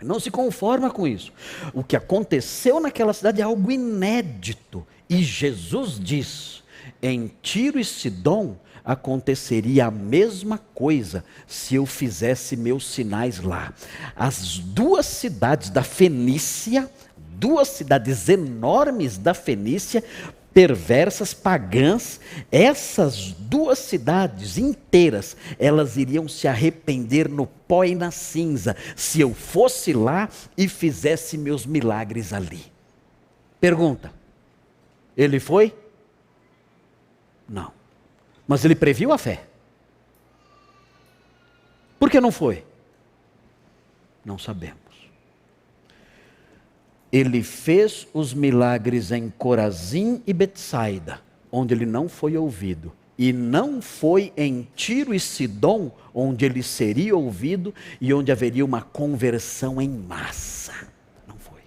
[0.03, 1.33] Não se conforma com isso.
[1.75, 4.87] O que aconteceu naquela cidade é algo inédito.
[5.09, 6.63] E Jesus diz:
[7.03, 13.73] em Tiro e Sidom aconteceria a mesma coisa se eu fizesse meus sinais lá.
[14.17, 20.03] As duas cidades da Fenícia, duas cidades enormes da Fenícia,
[20.59, 22.21] perversas, pagãs,
[22.51, 29.33] essas duas cidades inteiras, elas iriam se arrepender no pó e na cinza, se eu
[29.33, 32.73] fosse lá e fizesse meus milagres ali.
[33.61, 34.13] Pergunta:
[35.17, 35.73] ele foi?
[37.49, 37.73] Não.
[38.45, 39.45] Mas ele previu a fé.
[42.01, 42.67] Por que não foi?
[44.25, 44.88] Não sabemos.
[47.13, 51.21] Ele fez os milagres em Corazim e Betsaida,
[51.51, 52.93] onde ele não foi ouvido.
[53.19, 58.81] E não foi em Tiro e Sidom, onde ele seria ouvido e onde haveria uma
[58.81, 60.73] conversão em massa.
[61.27, 61.63] Não foi.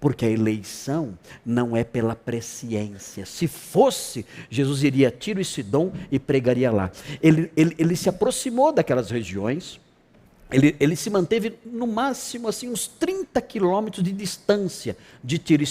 [0.00, 3.26] Porque a eleição não é pela presciência.
[3.26, 6.90] Se fosse, Jesus iria a Tiro e Sidom e pregaria lá.
[7.20, 9.78] Ele, ele, ele se aproximou daquelas regiões
[10.50, 15.66] ele, ele, se manteve no máximo assim uns 30 quilômetros de distância de Tiro e.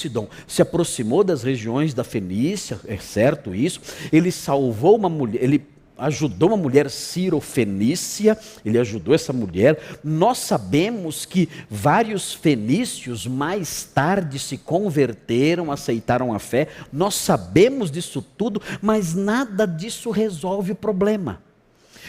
[0.47, 3.81] Se aproximou das regiões da Fenícia, é certo isso.
[4.11, 5.65] Ele salvou uma mulher, ele
[5.97, 9.80] ajudou uma mulher Ciro-Fenícia, ele ajudou essa mulher.
[10.03, 16.68] Nós sabemos que vários fenícios mais tarde se converteram, aceitaram a fé.
[16.91, 21.44] Nós sabemos disso tudo, mas nada disso resolve o problema.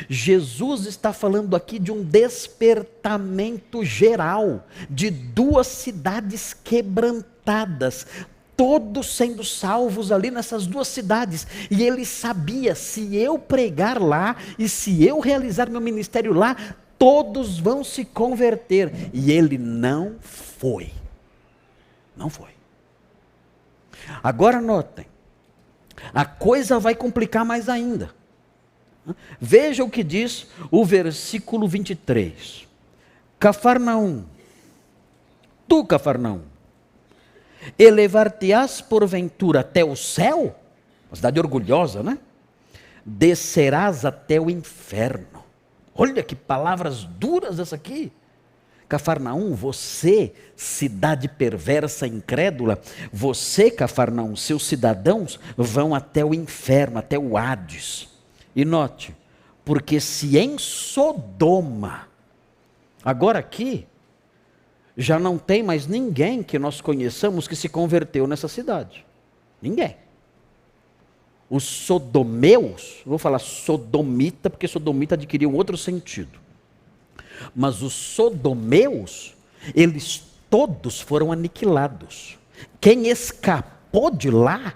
[0.08, 8.06] Jesus está falando aqui de um despertamento geral, de duas cidades quebrantadas,
[8.56, 11.46] todos sendo salvos ali nessas duas cidades.
[11.70, 16.56] E ele sabia: se eu pregar lá e se eu realizar meu ministério lá,
[16.98, 19.10] todos vão se converter.
[19.12, 20.90] E ele não foi.
[22.16, 22.50] Não foi.
[24.22, 25.06] Agora notem,
[26.14, 28.10] a coisa vai complicar mais ainda.
[29.40, 32.66] Veja o que diz o versículo 23.
[33.38, 34.24] Cafarnaum,
[35.68, 36.40] tu, Cafarnaum,
[37.78, 40.56] elevar-te-ás porventura até o céu?
[41.08, 42.18] Uma cidade orgulhosa, né?
[43.04, 45.44] Descerás até o inferno.
[45.94, 48.10] Olha que palavras duras essa aqui.
[48.88, 52.80] Cafarnaum, você, cidade perversa, incrédula,
[53.12, 58.15] você, Cafarnaum, seus cidadãos vão até o inferno, até o Hades.
[58.56, 59.14] E note,
[59.62, 62.08] porque se em Sodoma,
[63.04, 63.86] agora aqui,
[64.96, 69.04] já não tem mais ninguém que nós conheçamos que se converteu nessa cidade.
[69.60, 69.98] Ninguém.
[71.50, 76.38] Os sodomeus, vou falar sodomita, porque sodomita adquiriu um outro sentido.
[77.54, 79.36] Mas os sodomeus,
[79.74, 82.38] eles todos foram aniquilados.
[82.80, 84.74] Quem escapou de lá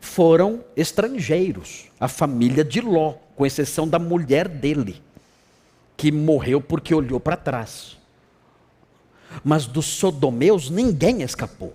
[0.00, 5.02] foram estrangeiros, a família de Ló, com exceção da mulher dele,
[5.96, 7.96] que morreu porque olhou para trás.
[9.44, 11.74] Mas dos sodomeus ninguém escapou.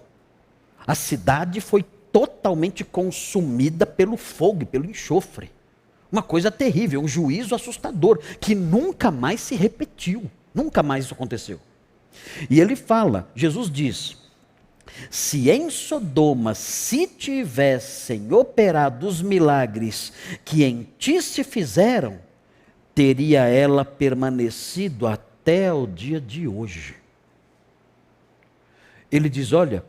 [0.85, 5.51] A cidade foi totalmente consumida pelo fogo e pelo enxofre.
[6.11, 10.29] Uma coisa terrível, um juízo assustador, que nunca mais se repetiu.
[10.53, 11.59] Nunca mais isso aconteceu.
[12.49, 14.17] E ele fala, Jesus diz:
[15.09, 20.13] se em Sodoma se tivessem operado os milagres
[20.43, 22.19] que em ti se fizeram,
[22.93, 26.95] teria ela permanecido até o dia de hoje.
[29.11, 29.83] Ele diz: olha,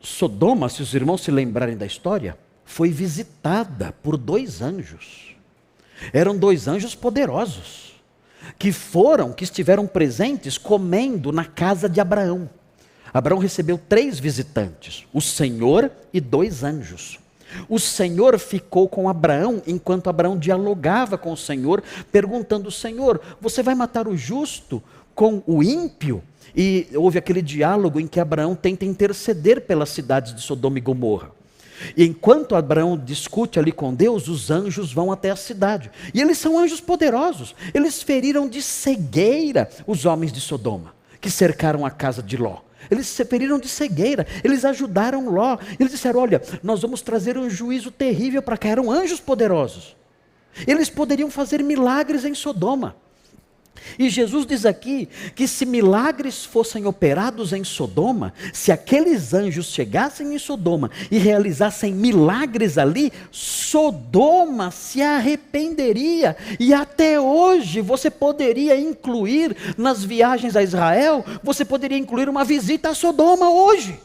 [0.00, 5.34] Sodoma, se os irmãos se lembrarem da história, foi visitada por dois anjos.
[6.12, 8.02] Eram dois anjos poderosos,
[8.58, 12.50] que foram, que estiveram presentes comendo na casa de Abraão.
[13.14, 17.20] Abraão recebeu três visitantes: o Senhor e dois anjos.
[17.68, 21.80] O Senhor ficou com Abraão enquanto Abraão dialogava com o Senhor,
[22.10, 24.82] perguntando: Senhor, você vai matar o justo
[25.14, 26.20] com o ímpio?
[26.56, 31.30] E houve aquele diálogo em que Abraão tenta interceder pelas cidades de Sodoma e Gomorra.
[31.96, 35.90] E enquanto Abraão discute ali com Deus, os anjos vão até a cidade.
[36.12, 37.54] E eles são anjos poderosos.
[37.72, 42.63] Eles feriram de cegueira os homens de Sodoma, que cercaram a casa de Ló.
[42.90, 45.58] Eles se feriram de cegueira, eles ajudaram Ló.
[45.78, 48.68] Eles disseram: Olha, nós vamos trazer um juízo terrível para cá.
[48.68, 49.96] Eram anjos poderosos.
[50.66, 52.96] Eles poderiam fazer milagres em Sodoma.
[53.98, 60.34] E Jesus diz aqui que se milagres fossem operados em Sodoma, se aqueles anjos chegassem
[60.34, 66.36] em Sodoma e realizassem milagres ali, Sodoma se arrependeria.
[66.58, 72.90] E até hoje você poderia incluir nas viagens a Israel, você poderia incluir uma visita
[72.90, 74.00] a Sodoma hoje.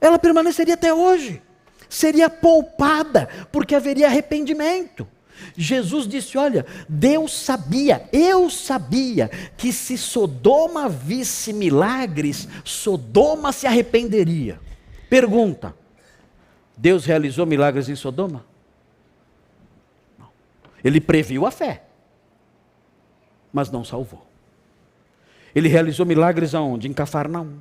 [0.00, 1.42] Ela permaneceria até hoje.
[1.88, 5.06] Seria poupada, porque haveria arrependimento.
[5.56, 14.60] Jesus disse: Olha, Deus sabia, eu sabia, que se Sodoma visse milagres, Sodoma se arrependeria.
[15.08, 15.74] Pergunta:
[16.76, 18.44] Deus realizou milagres em Sodoma?
[20.18, 20.28] Não.
[20.84, 21.84] Ele previu a fé,
[23.52, 24.26] mas não salvou.
[25.54, 26.86] Ele realizou milagres aonde?
[26.86, 27.58] Em Cafarnaum,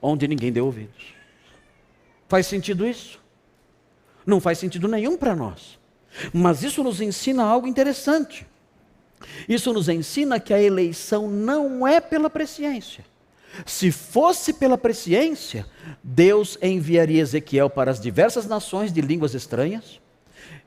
[0.00, 1.14] onde ninguém deu ouvidos.
[2.26, 3.20] Faz sentido isso?
[4.24, 5.75] Não faz sentido nenhum para nós.
[6.32, 8.46] Mas isso nos ensina algo interessante.
[9.48, 13.04] Isso nos ensina que a eleição não é pela presciência.
[13.64, 15.66] Se fosse pela presciência,
[16.02, 20.00] Deus enviaria Ezequiel para as diversas nações de línguas estranhas,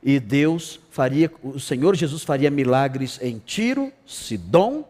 [0.02, 4.84] e Deus faria, o Senhor Jesus faria milagres em Tiro, Sidom,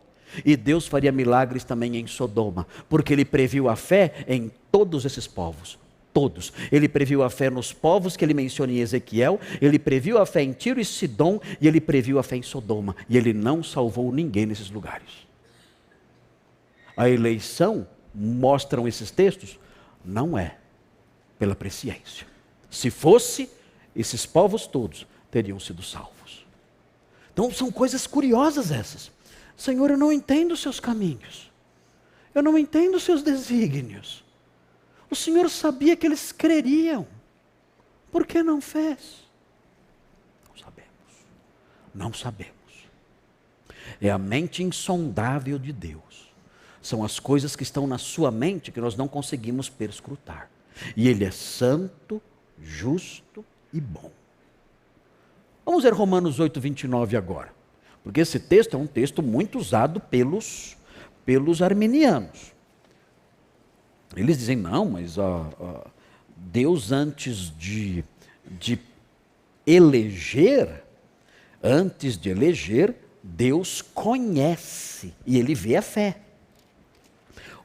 [0.45, 5.27] e Deus faria milagres também em Sodoma, porque ele previu a fé em todos esses
[5.27, 5.79] povos.
[6.13, 6.53] Todos.
[6.73, 10.43] Ele previu a fé nos povos que ele menciona em Ezequiel, ele previu a fé
[10.43, 12.97] em Tiro e Sidom, e ele previu a fé em Sodoma.
[13.09, 15.27] E ele não salvou ninguém nesses lugares.
[16.97, 19.59] A eleição, mostram esses textos,
[20.05, 20.57] não é
[21.39, 22.27] pela presciência.
[22.71, 23.49] Se fosse,
[23.95, 26.47] esses povos todos teriam sido salvos.
[27.33, 29.11] Então são coisas curiosas essas.
[29.57, 31.51] Senhor, eu não entendo os seus caminhos.
[32.35, 34.25] Eu não entendo os seus desígnios.
[35.11, 37.07] O Senhor sabia que eles creriam.
[38.13, 39.29] Por que não fez?
[40.49, 40.91] Não sabemos.
[41.95, 42.55] Não sabemos.
[44.01, 46.31] É a mente insondável de Deus.
[46.81, 50.49] São as coisas que estão na sua mente que nós não conseguimos perscrutar.
[50.97, 52.23] E Ele é santo,
[52.63, 54.11] justo e bom.
[55.65, 57.53] Vamos ver Romanos 8, 29 agora.
[58.03, 60.77] Porque esse texto é um texto muito usado pelos,
[61.25, 62.53] pelos arminianos.
[64.17, 65.23] Eles dizem, não, mas uh,
[65.61, 65.91] uh,
[66.37, 68.05] Deus antes de,
[68.45, 68.79] de
[69.67, 70.83] eleger,
[71.63, 76.21] antes de eleger, Deus conhece e ele vê a fé.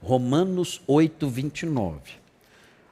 [0.01, 1.99] Romanos 8, 29.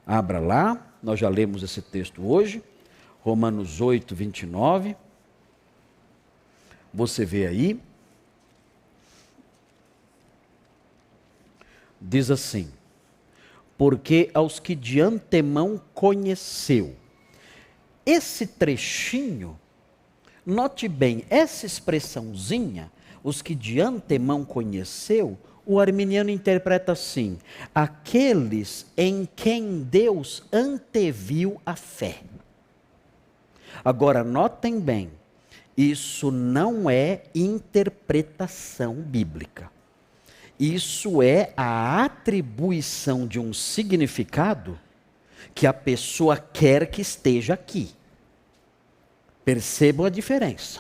[0.06, 2.64] Abra lá, nós já lemos esse texto hoje.
[3.22, 4.96] Romanos 8, 29.
[6.94, 7.80] Você vê aí.
[12.02, 12.72] Diz assim:
[13.78, 16.95] Porque aos que de antemão conheceu.
[18.06, 19.60] Esse trechinho,
[20.45, 22.91] note bem, essa expressãozinha,
[23.24, 27.38] os que de antemão conheceu, o arminiano interpreta assim:
[27.74, 32.22] aqueles em quem Deus anteviu a fé.
[33.84, 35.10] Agora, notem bem,
[35.76, 39.73] isso não é interpretação bíblica.
[40.64, 44.80] Isso é a atribuição de um significado
[45.53, 47.90] que a pessoa quer que esteja aqui.
[49.44, 50.80] Percebam a diferença.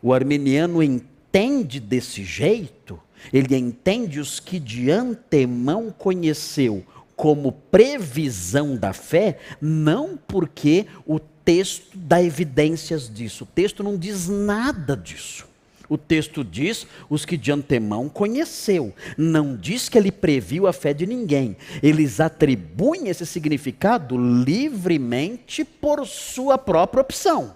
[0.00, 2.98] O arminiano entende desse jeito,
[3.30, 6.82] ele entende os que de antemão conheceu
[7.14, 13.44] como previsão da fé, não porque o texto dá evidências disso.
[13.44, 15.51] O texto não diz nada disso.
[15.92, 18.94] O texto diz os que de antemão conheceu.
[19.14, 21.54] Não diz que ele previu a fé de ninguém.
[21.82, 27.54] Eles atribuem esse significado livremente por sua própria opção.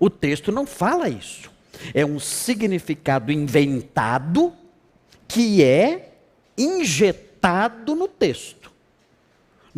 [0.00, 1.50] O texto não fala isso.
[1.92, 4.54] É um significado inventado
[5.28, 6.14] que é
[6.56, 8.72] injetado no texto.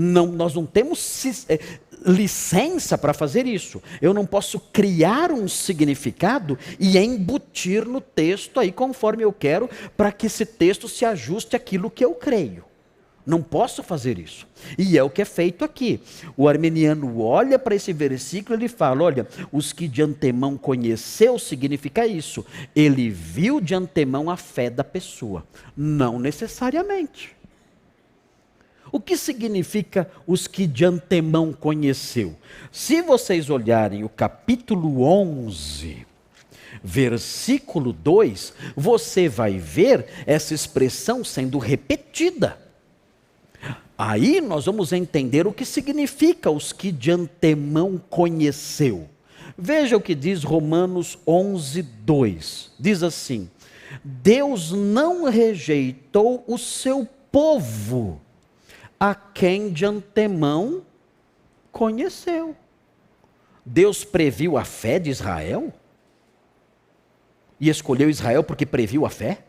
[0.00, 1.58] Não, nós não temos é,
[2.06, 3.82] licença para fazer isso.
[4.00, 10.12] Eu não posso criar um significado e embutir no texto aí conforme eu quero, para
[10.12, 12.64] que esse texto se ajuste àquilo que eu creio.
[13.26, 14.46] Não posso fazer isso.
[14.78, 16.00] E é o que é feito aqui.
[16.36, 21.40] O armeniano olha para esse versículo e ele fala: olha, os que de antemão conheceu
[21.40, 22.46] significa isso.
[22.74, 25.44] Ele viu de antemão a fé da pessoa.
[25.76, 27.37] Não necessariamente.
[28.90, 32.36] O que significa os que de antemão conheceu?
[32.72, 36.06] Se vocês olharem o capítulo 11,
[36.82, 42.58] versículo 2, você vai ver essa expressão sendo repetida.
[43.96, 49.08] Aí nós vamos entender o que significa os que de antemão conheceu.
[49.56, 52.70] Veja o que diz Romanos 11, 2.
[52.78, 53.50] Diz assim:
[54.04, 58.20] Deus não rejeitou o seu povo
[58.98, 60.84] a quem de antemão
[61.70, 62.56] conheceu.
[63.64, 65.72] Deus previu a fé de Israel?
[67.60, 69.44] E escolheu Israel porque previu a fé?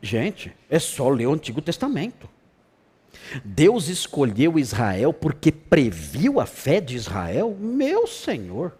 [0.00, 2.28] Gente, é só ler o Antigo Testamento.
[3.44, 7.56] Deus escolheu Israel porque previu a fé de Israel?
[7.58, 8.72] Meu Senhor.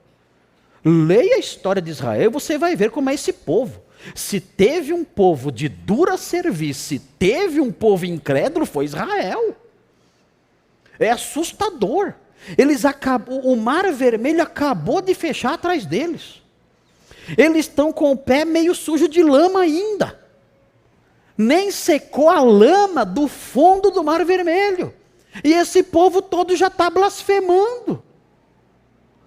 [0.85, 3.83] Leia a história de Israel você vai ver como é esse povo.
[4.15, 9.57] Se teve um povo de dura serviço, se teve um povo incrédulo, foi Israel.
[10.99, 12.15] É assustador.
[12.57, 16.43] Eles acabou, o mar vermelho acabou de fechar atrás deles.
[17.37, 20.19] Eles estão com o pé meio sujo de lama ainda.
[21.37, 24.95] Nem secou a lama do fundo do mar vermelho.
[25.45, 28.03] E esse povo todo já está blasfemando.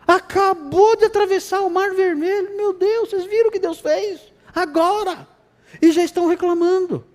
[0.05, 2.57] Acabou de atravessar o Mar Vermelho.
[2.57, 4.32] Meu Deus, vocês viram o que Deus fez?
[4.53, 5.27] Agora.
[5.81, 7.05] E já estão reclamando.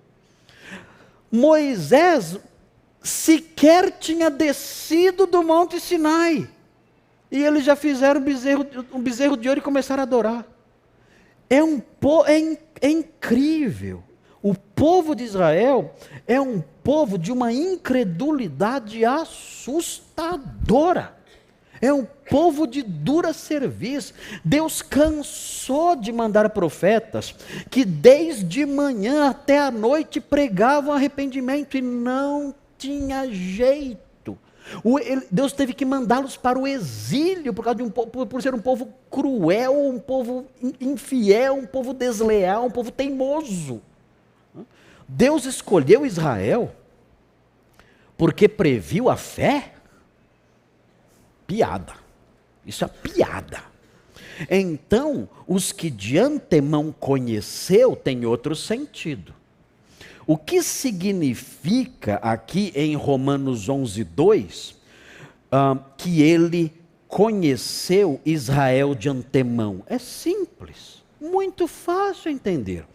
[1.31, 2.37] Moisés
[3.01, 6.49] sequer tinha descido do Monte Sinai.
[7.31, 10.45] E eles já fizeram um bezerro, um bezerro de ouro e começaram a adorar.
[11.49, 11.81] É, um,
[12.25, 14.03] é, é incrível.
[14.41, 15.93] O povo de Israel
[16.25, 20.09] é um povo de uma incredulidade assustadora.
[21.81, 24.13] É um povo de dura serviço.
[24.43, 27.33] Deus cansou de mandar profetas
[27.69, 34.37] que desde manhã até a noite pregavam arrependimento e não tinha jeito.
[35.31, 38.93] Deus teve que mandá-los para o exílio por, causa de um, por ser um povo
[39.09, 40.45] cruel, um povo
[40.79, 43.81] infiel, um povo desleal, um povo teimoso.
[45.07, 46.71] Deus escolheu Israel
[48.15, 49.73] porque previu a fé?
[51.49, 51.93] Piada.
[52.63, 53.63] Isso é piada.
[54.47, 59.33] Então, os que de antemão conheceu têm outro sentido.
[60.27, 64.75] O que significa aqui em Romanos 11, 2,
[65.51, 66.71] uh, que ele
[67.07, 69.81] conheceu Israel de antemão?
[69.87, 72.85] É simples, muito fácil entender.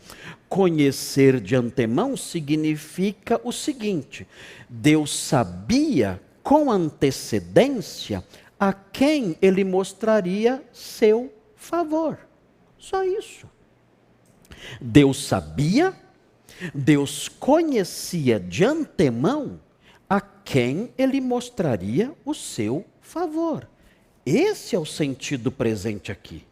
[0.48, 4.24] Conhecer de antemão significa o seguinte:
[4.68, 8.22] Deus sabia com antecedência
[8.58, 12.18] a quem ele mostraria seu favor.
[12.78, 13.48] Só isso.
[14.80, 15.94] Deus sabia,
[16.74, 19.60] Deus conhecia de antemão
[20.08, 23.68] a quem ele mostraria o seu favor.
[24.24, 26.44] Esse é o sentido presente aqui.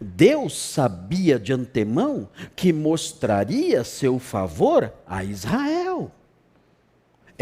[0.00, 6.10] Deus sabia de antemão que mostraria seu favor a Israel.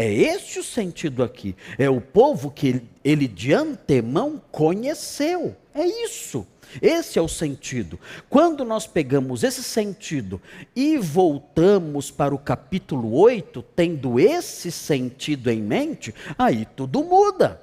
[0.01, 1.55] É este o sentido aqui.
[1.77, 5.55] É o povo que ele de antemão conheceu.
[5.75, 6.47] É isso.
[6.81, 7.99] Esse é o sentido.
[8.27, 10.41] Quando nós pegamos esse sentido
[10.75, 17.61] e voltamos para o capítulo 8, tendo esse sentido em mente, aí tudo muda.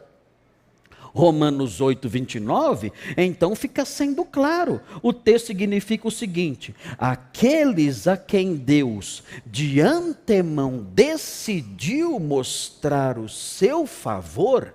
[1.18, 4.80] Romanos 8, 29, então fica sendo claro.
[5.02, 13.84] O texto significa o seguinte: aqueles a quem Deus de antemão decidiu mostrar o seu
[13.84, 14.72] favor,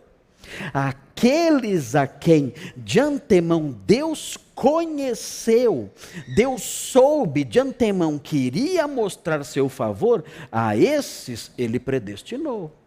[0.74, 5.90] aqueles a quem de antemão Deus conheceu,
[6.36, 12.83] Deus soube de antemão que iria mostrar seu favor, a esses ele predestinou.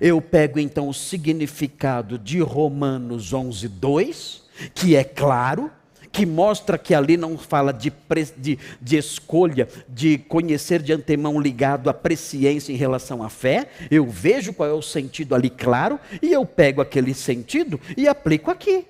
[0.00, 4.42] Eu pego então o significado de Romanos 11, 2,
[4.74, 5.70] que é claro,
[6.12, 7.92] que mostra que ali não fala de,
[8.36, 13.70] de, de, escolha, de conhecer de antemão ligado à presciência em relação à fé.
[13.90, 18.50] Eu vejo qual é o sentido ali claro, e eu pego aquele sentido e aplico
[18.50, 18.86] aqui.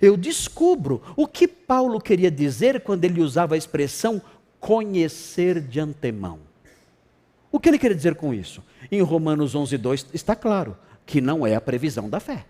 [0.00, 4.22] Eu descubro o que Paulo queria dizer quando ele usava a expressão
[4.60, 6.38] conhecer de antemão.
[7.50, 8.62] O que ele quer dizer com isso?
[8.90, 12.46] Em Romanos 11, 2 está claro que não é a previsão da fé.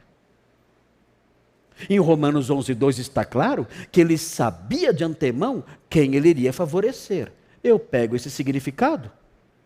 [1.88, 7.32] Em Romanos 11, 2 está claro que ele sabia de antemão quem ele iria favorecer.
[7.64, 9.10] Eu pego esse significado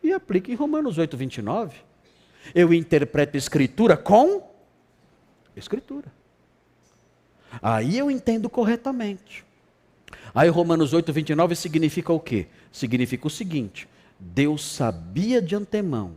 [0.03, 1.77] e aplico em Romanos 8, 29.
[2.55, 4.49] Eu interpreto Escritura com
[5.57, 6.13] Escritura.
[7.63, 9.45] Aí eu entendo corretamente.
[10.35, 12.47] Aí Romanos 8, 29 significa o quê?
[12.71, 13.89] Significa o seguinte:
[14.19, 16.17] Deus sabia de antemão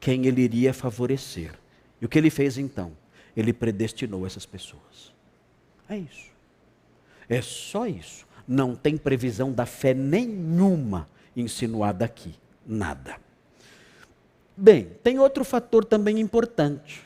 [0.00, 1.52] quem ele iria favorecer.
[2.00, 2.92] E o que ele fez então?
[3.36, 5.12] Ele predestinou essas pessoas.
[5.88, 6.30] É isso.
[7.28, 8.26] É só isso.
[8.48, 12.34] Não tem previsão da fé nenhuma insinuada aqui.
[12.66, 13.18] Nada.
[14.56, 17.02] Bem, tem outro fator também importante.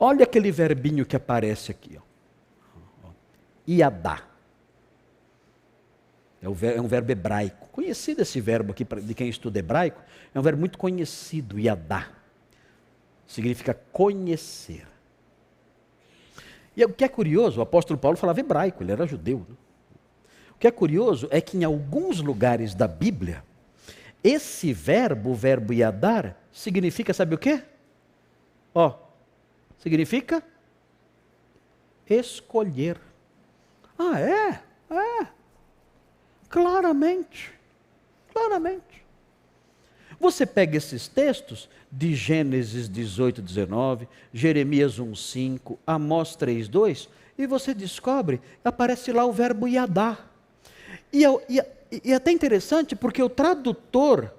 [0.00, 1.98] Olha aquele verbinho que aparece aqui.
[3.04, 3.10] Ó.
[3.66, 4.22] Iadá.
[6.40, 7.68] É um verbo hebraico.
[7.72, 10.00] Conhecido esse verbo aqui de quem estuda hebraico,
[10.34, 12.08] é um verbo muito conhecido, yadá.
[13.26, 14.86] Significa conhecer.
[16.76, 19.44] E o que é curioso, o apóstolo Paulo falava hebraico, ele era judeu.
[19.48, 19.56] Né?
[20.54, 23.42] O que é curioso é que em alguns lugares da Bíblia,
[24.22, 27.62] esse verbo, o verbo yadar, significa, sabe o quê?
[28.74, 28.94] Ó,
[29.78, 30.42] significa
[32.08, 33.00] escolher.
[33.98, 34.62] Ah, é?
[34.90, 35.37] É.
[36.48, 37.52] Claramente.
[38.32, 39.04] Claramente.
[40.20, 47.08] Você pega esses textos de Gênesis 18, 19, Jeremias 1, 5, Amós 3, 2,
[47.38, 50.18] e você descobre, aparece lá o verbo yadá.
[51.12, 51.62] E, e,
[52.04, 54.32] e é até interessante porque o tradutor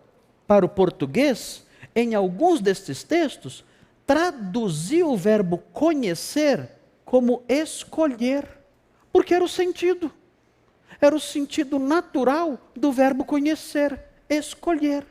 [0.45, 1.65] para o português,
[1.95, 3.63] em alguns destes textos,
[4.05, 6.69] traduziu o verbo conhecer
[7.05, 8.45] como escolher,
[9.13, 10.11] porque era o sentido.
[11.01, 13.99] Era o sentido natural do verbo conhecer,
[14.29, 15.05] escolher.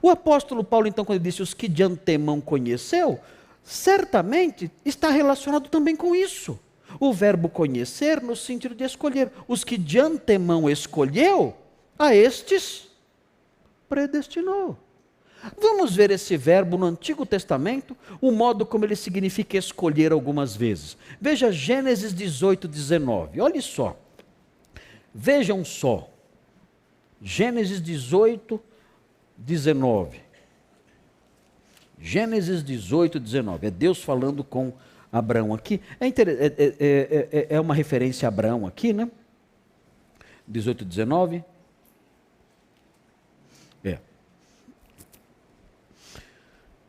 [0.00, 3.20] O apóstolo Paulo, então, quando disse os que de antemão conheceu,
[3.62, 6.58] certamente está relacionado também com isso.
[6.98, 9.30] O verbo conhecer no sentido de escolher.
[9.46, 11.56] Os que de antemão escolheu,
[11.98, 12.88] a estes
[13.88, 14.76] predestinou.
[15.60, 20.96] Vamos ver esse verbo no Antigo Testamento, o modo como ele significa escolher algumas vezes.
[21.20, 23.40] Veja Gênesis 18, 19.
[23.40, 23.98] Olha só.
[25.14, 26.08] Vejam só.
[27.20, 28.60] Gênesis 18,
[29.36, 30.20] 19.
[32.00, 33.66] Gênesis 18, 19.
[33.66, 34.72] É Deus falando com
[35.12, 35.80] Abraão aqui.
[36.00, 39.10] É, é, é, é, é uma referência a Abraão aqui, né?
[40.48, 41.44] 18, 19.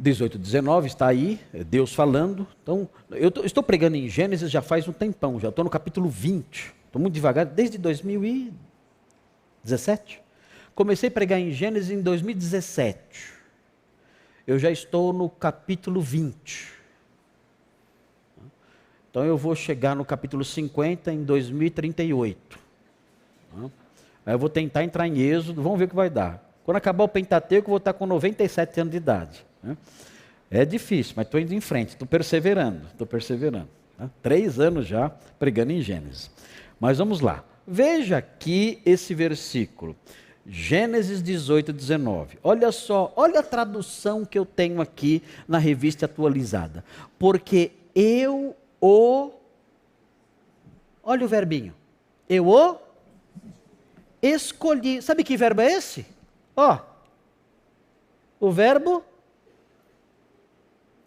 [0.04, 2.46] 18, 19 está aí, é Deus falando.
[2.62, 6.74] Então, eu estou pregando em Gênesis já faz um tempão, já estou no capítulo 20.
[6.86, 10.22] Estou muito devagar, desde 2017.
[10.76, 13.00] Comecei a pregar em Gênesis em 2017.
[14.46, 16.74] Eu já estou no capítulo 20.
[19.10, 22.60] Então eu vou chegar no capítulo 50 em 2038.
[24.26, 26.44] Aí eu vou tentar entrar em Êxodo, vamos ver o que vai dar.
[26.66, 29.53] Quando acabar o Pentateuco, eu vou estar com 97 anos de idade.
[29.64, 29.78] Né?
[30.52, 33.70] É difícil, mas estou indo em frente, estou perseverando, estou perseverando.
[33.98, 34.10] Né?
[34.22, 35.10] Três anos já
[35.40, 36.30] pregando em Gênesis.
[36.80, 37.44] Mas vamos lá.
[37.66, 39.96] Veja aqui esse versículo.
[40.46, 42.38] Gênesis 18, 19.
[42.44, 46.84] Olha só, olha a tradução que eu tenho aqui na revista atualizada.
[47.18, 49.32] Porque eu o.
[51.02, 51.74] Olha o verbinho.
[52.28, 52.78] Eu o
[54.22, 55.02] escolhi.
[55.02, 56.06] Sabe que verbo é esse?
[56.56, 56.80] Ó.
[58.40, 59.04] O verbo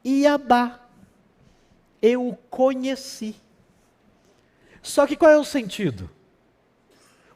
[0.07, 0.81] Iabá.
[2.01, 3.35] Eu o conheci.
[4.81, 6.09] Só que qual é o sentido?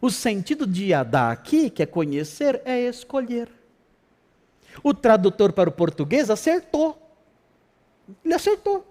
[0.01, 3.51] O sentido de Iadá aqui, que é conhecer, é escolher.
[4.83, 6.97] O tradutor para o português acertou.
[8.25, 8.87] Ele acertou.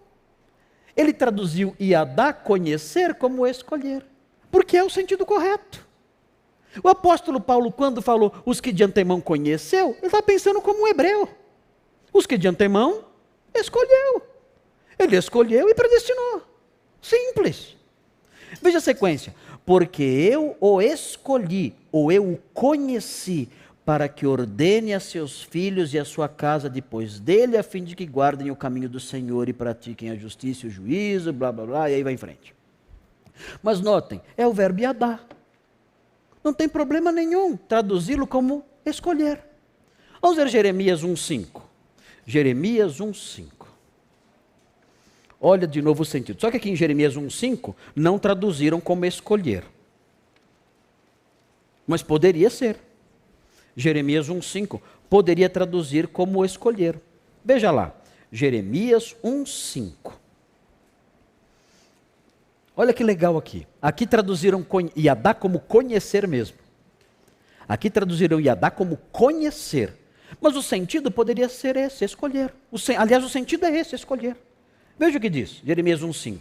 [0.96, 4.06] Ele traduziu Iadá, conhecer, como escolher.
[4.52, 5.88] Porque é o sentido correto.
[6.84, 10.88] O apóstolo Paulo, quando falou os que de antemão conheceu, ele está pensando como um
[10.88, 11.30] hebreu.
[12.14, 13.06] Os que de antemão
[13.54, 14.22] escolheu.
[14.98, 16.44] Ele escolheu e predestinou.
[17.02, 17.76] Simples.
[18.62, 19.34] Veja a sequência
[19.70, 23.48] porque eu o escolhi, ou eu o conheci,
[23.86, 27.96] para que ordene a seus filhos e a sua casa depois dele, a fim de
[27.96, 31.68] que guardem o caminho do Senhor e pratiquem a justiça e o juízo, blá blá
[31.68, 32.56] blá, e aí vai em frente.
[33.62, 35.20] Mas notem, é o verbo yadá.
[36.44, 39.40] Não tem problema nenhum traduzi-lo como escolher.
[40.20, 41.62] Vamos ver Jeremias 1,5.
[42.30, 43.66] Jeremias 1,5.
[45.42, 46.40] Olha de novo o sentido.
[46.40, 49.64] Só que aqui em Jeremias 1,5 não traduziram como escolher.
[51.88, 52.78] Mas poderia ser.
[53.76, 54.80] Jeremias 1,5
[55.10, 57.02] poderia traduzir como escolher.
[57.44, 57.96] Veja lá,
[58.32, 60.14] Jeremias 1,5.
[62.78, 63.66] Olha que legal aqui.
[63.82, 64.64] Aqui traduziram
[64.96, 66.60] Iadá como conhecer mesmo.
[67.68, 69.99] Aqui traduziram Iadá como conhecer.
[70.40, 72.54] Mas o sentido poderia ser esse, escolher.
[72.72, 74.38] O, aliás, o sentido é esse, escolher.
[74.98, 76.40] Veja o que diz, Jeremias 1,5.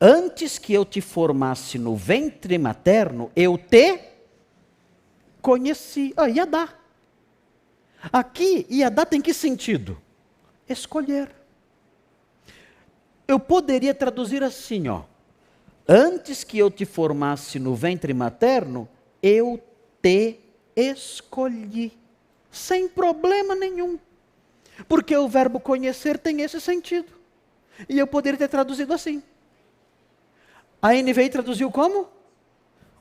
[0.00, 4.00] Antes que eu te formasse no ventre materno, eu te
[5.40, 6.12] conheci.
[6.16, 6.68] Ah, Iadá.
[8.12, 9.96] Aqui, Iadá tem que sentido?
[10.68, 11.30] Escolher.
[13.28, 15.02] Eu poderia traduzir assim, ó.
[15.88, 18.88] Antes que eu te formasse no ventre materno,
[19.22, 19.62] eu
[20.02, 20.40] te
[20.74, 22.01] escolhi.
[22.52, 23.98] Sem problema nenhum.
[24.86, 27.08] Porque o verbo conhecer tem esse sentido.
[27.88, 29.22] E eu poderia ter traduzido assim.
[30.80, 32.08] A NVI traduziu como?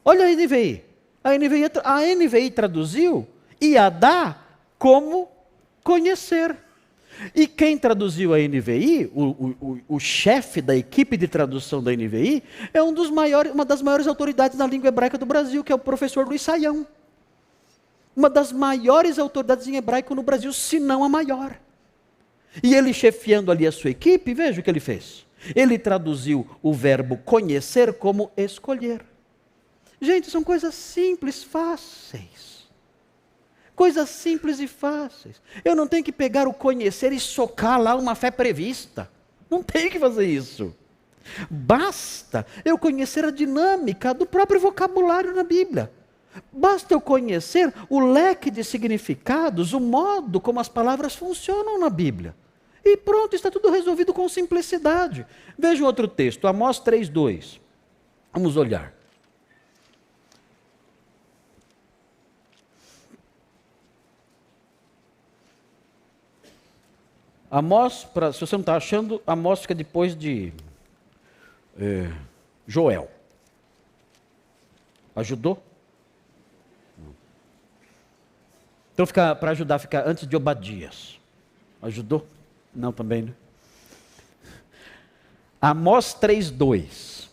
[0.05, 0.85] Olha a NVI.
[1.23, 3.27] A NVI, a NVI traduziu
[3.61, 4.37] Iadá
[4.79, 5.29] como
[5.83, 6.55] conhecer.
[7.35, 12.41] E quem traduziu a NVI, o, o, o, chefe da equipe de tradução da NVI,
[12.73, 15.75] é um dos maiores, uma das maiores autoridades na língua hebraica do Brasil, que é
[15.75, 16.87] o professor Luiz Saião.
[18.15, 21.57] Uma das maiores autoridades em hebraico no Brasil, se não a maior.
[22.61, 25.25] E ele chefiando ali a sua equipe, veja o que ele fez.
[25.55, 29.03] Ele traduziu o verbo conhecer como escolher.
[29.99, 32.69] Gente, são coisas simples, fáceis.
[33.75, 35.41] Coisas simples e fáceis.
[35.63, 39.09] Eu não tenho que pegar o conhecer e socar lá uma fé prevista.
[39.49, 40.75] Não tenho que fazer isso.
[41.49, 45.91] Basta eu conhecer a dinâmica do próprio vocabulário na Bíblia.
[46.51, 52.35] Basta eu conhecer o leque de significados, o modo como as palavras funcionam na Bíblia.
[52.83, 55.25] E pronto, está tudo resolvido com simplicidade.
[55.57, 57.59] Veja outro texto, Amós 3,2.
[58.33, 58.93] Vamos olhar.
[67.49, 70.53] Amós, pra, se você não está achando, Amós fica depois de
[71.77, 72.09] é,
[72.65, 73.11] Joel.
[75.13, 75.61] Ajudou?
[79.01, 81.19] Então, para ajudar, fica antes de Obadias.
[81.81, 82.27] Ajudou?
[82.73, 83.33] Não, também, né?
[85.59, 87.27] Amós 3,2.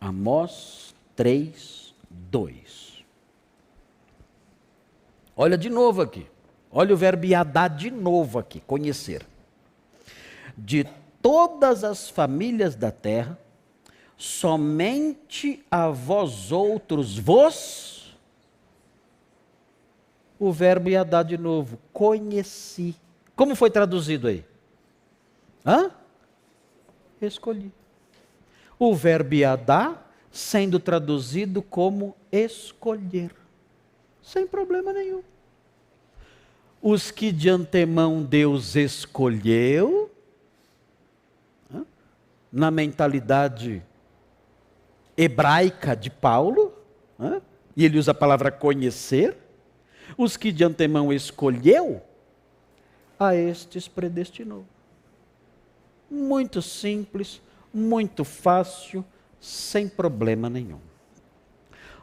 [0.00, 3.02] Amós 3,2.
[5.36, 6.26] Olha de novo aqui.
[6.70, 9.26] Olha o verbo iadar de novo aqui, conhecer.
[10.56, 10.86] De
[11.20, 13.36] todas as famílias da terra,
[14.16, 18.16] somente a vós outros vos.
[20.38, 22.94] O verbo iadar de novo, conheci.
[23.34, 24.44] Como foi traduzido aí?
[25.64, 25.90] Hã?
[27.20, 27.72] Escolhi.
[28.78, 33.32] O verbo iadar sendo traduzido como escolher
[34.26, 35.22] sem problema nenhum.
[36.82, 40.10] Os que de antemão Deus escolheu,
[42.52, 43.82] na mentalidade
[45.16, 46.72] hebraica de Paulo,
[47.76, 49.36] e ele usa a palavra conhecer,
[50.16, 52.02] os que de antemão escolheu,
[53.18, 54.64] a estes predestinou.
[56.10, 57.40] Muito simples,
[57.72, 59.04] muito fácil,
[59.40, 60.78] sem problema nenhum.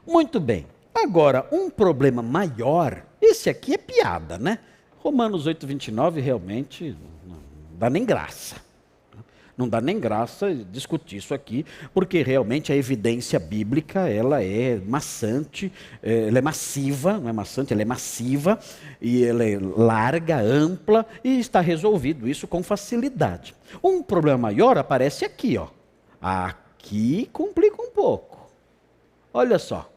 [0.06, 0.68] Muito bem.
[0.94, 4.60] Agora, um problema maior, esse aqui é piada, né?
[4.99, 6.95] Romanos 8, 29 realmente
[7.26, 7.38] não
[7.77, 8.56] dá nem graça.
[9.58, 15.72] Não dá nem graça discutir isso aqui, porque realmente a evidência bíblica ela é maçante,
[16.02, 18.60] é, ela é massiva, não é maçante, ela é massiva,
[19.00, 23.54] e ela é larga, ampla, e está resolvido isso com facilidade.
[23.84, 25.68] Um problema maior aparece aqui, ó.
[26.20, 28.50] Aqui complica um pouco.
[29.34, 29.90] Olha só.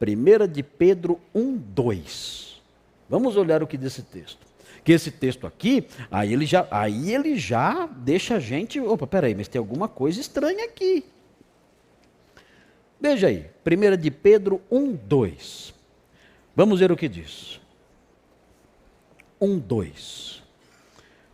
[0.00, 2.62] 1 de Pedro 1, 2.
[3.08, 4.53] Vamos olhar o que diz esse texto.
[4.84, 9.34] Que esse texto aqui, aí ele já, aí ele já deixa a gente, opa, peraí,
[9.34, 11.04] mas tem alguma coisa estranha aqui.
[13.00, 15.74] Veja aí, 1 de Pedro 1, 2.
[16.54, 17.60] Vamos ver o que diz.
[19.40, 20.42] 1, 2.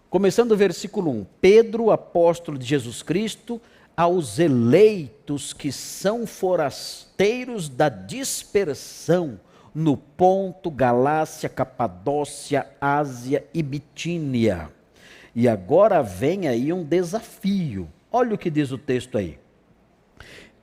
[0.08, 1.26] Começando o versículo 1.
[1.40, 3.60] Pedro, apóstolo de Jesus Cristo,
[3.96, 9.38] aos eleitos que são forasteiros da dispersão
[9.74, 14.70] no ponto, Galácia, Capadócia, Ásia e Bitínia.
[15.34, 17.88] E agora vem aí um desafio.
[18.10, 19.38] Olha o que diz o texto aí.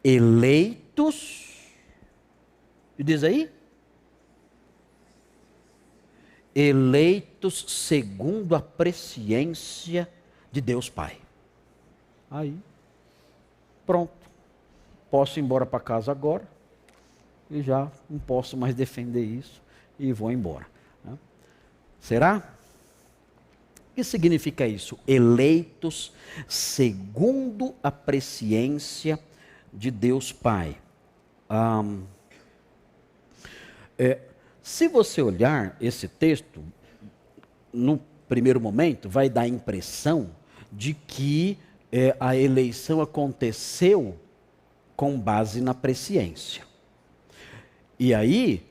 [0.04, 1.48] Eleitos,
[2.98, 3.50] e diz aí?
[6.54, 10.10] Eleitos segundo a presciência
[10.52, 11.18] de Deus Pai.
[12.30, 12.58] Aí.
[13.86, 14.12] Pronto.
[15.10, 16.57] Posso ir embora para casa agora.
[17.50, 19.62] E já não posso mais defender isso.
[20.00, 20.68] E vou embora.
[21.04, 21.18] Né?
[22.00, 22.54] Será?
[23.92, 24.98] O que significa isso?
[25.08, 26.12] Eleitos
[26.48, 29.20] segundo a presciência
[29.74, 30.78] de Deus Pai.
[31.50, 32.04] Um,
[33.98, 34.20] é,
[34.62, 36.64] se você olhar esse texto,
[37.72, 40.30] no primeiro momento, vai dar a impressão
[40.72, 41.58] de que
[41.92, 44.18] é, a eleição aconteceu
[44.96, 46.67] com base na presciência.
[48.00, 48.64] E aí,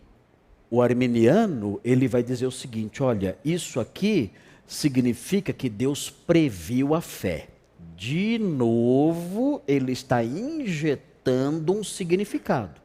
[0.70, 4.30] o arminiano, ele vai dizer o seguinte, olha, isso aqui
[4.66, 7.48] significa que Deus previu a fé.
[7.96, 12.80] De novo, ele está injetando um significado.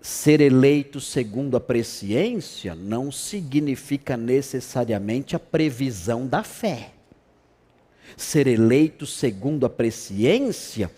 [0.00, 6.92] Ser eleito segundo a presciência não significa necessariamente a previsão da fé
[8.16, 10.90] ser eleito segundo a presciência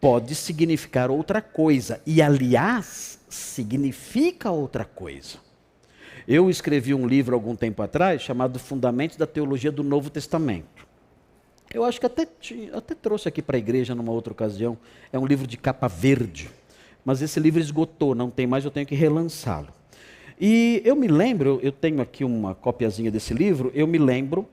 [0.00, 2.00] pode significar outra coisa.
[2.06, 5.38] E, aliás, significa outra coisa.
[6.26, 10.86] Eu escrevi um livro algum tempo atrás chamado Fundamentos da Teologia do Novo Testamento.
[11.72, 12.26] Eu acho que até,
[12.72, 14.76] até trouxe aqui para a igreja numa outra ocasião.
[15.12, 16.50] É um livro de capa verde.
[17.04, 19.68] Mas esse livro esgotou, não tem mais, eu tenho que relançá-lo.
[20.40, 24.46] E eu me lembro, eu tenho aqui uma copiazinha desse livro, eu me lembro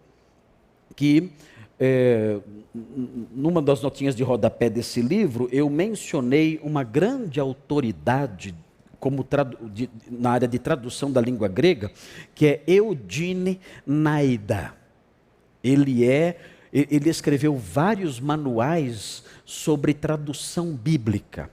[0.95, 1.31] que
[1.80, 2.39] é,
[2.73, 8.56] numa das notinhas de rodapé desse livro, eu mencionei uma grande autoridade
[8.99, 9.26] como
[9.73, 11.91] de, na área de tradução da língua grega,
[12.34, 14.73] que é Eudine Naida.
[15.63, 16.38] Ele é
[16.76, 21.49] ele escreveu vários manuais sobre tradução bíblica.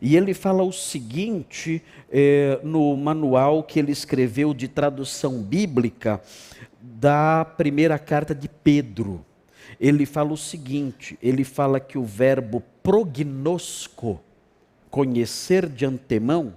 [0.00, 6.20] E ele fala o seguinte eh, no manual que ele escreveu de tradução bíblica
[6.80, 9.24] da primeira carta de Pedro.
[9.80, 14.20] Ele fala o seguinte: ele fala que o verbo prognosco,
[14.88, 16.54] conhecer de antemão,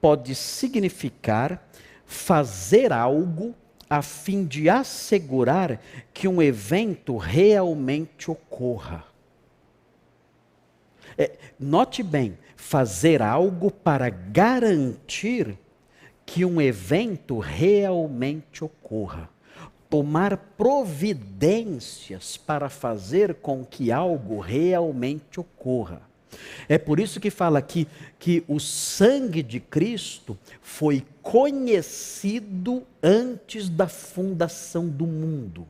[0.00, 1.68] pode significar
[2.06, 3.54] fazer algo
[3.88, 5.80] a fim de assegurar
[6.14, 9.04] que um evento realmente ocorra.
[11.18, 15.58] É, note bem, fazer algo para garantir
[16.24, 19.28] que um evento realmente ocorra.
[19.88, 26.09] Tomar providências para fazer com que algo realmente ocorra.
[26.68, 27.86] É por isso que fala aqui
[28.18, 35.66] que o sangue de Cristo foi conhecido antes da fundação do mundo.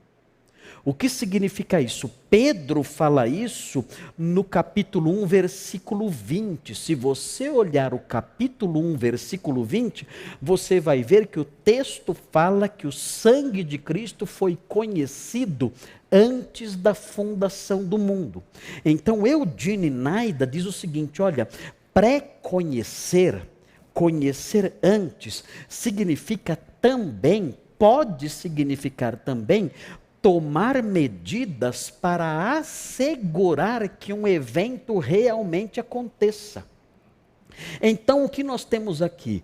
[0.84, 2.10] O que significa isso?
[2.30, 3.84] Pedro fala isso
[4.16, 6.74] no capítulo 1, versículo 20.
[6.74, 10.06] Se você olhar o capítulo 1, versículo 20,
[10.40, 15.70] você vai ver que o texto fala que o sangue de Cristo foi conhecido
[16.10, 18.42] antes da fundação do mundo.
[18.84, 21.46] Então, Eudine Naida diz o seguinte: olha,
[21.92, 23.42] pré-conhecer,
[23.92, 29.70] conhecer antes, significa também, pode significar também,
[30.22, 36.64] tomar medidas para assegurar que um evento realmente aconteça.
[37.80, 39.42] Então, o que nós temos aqui?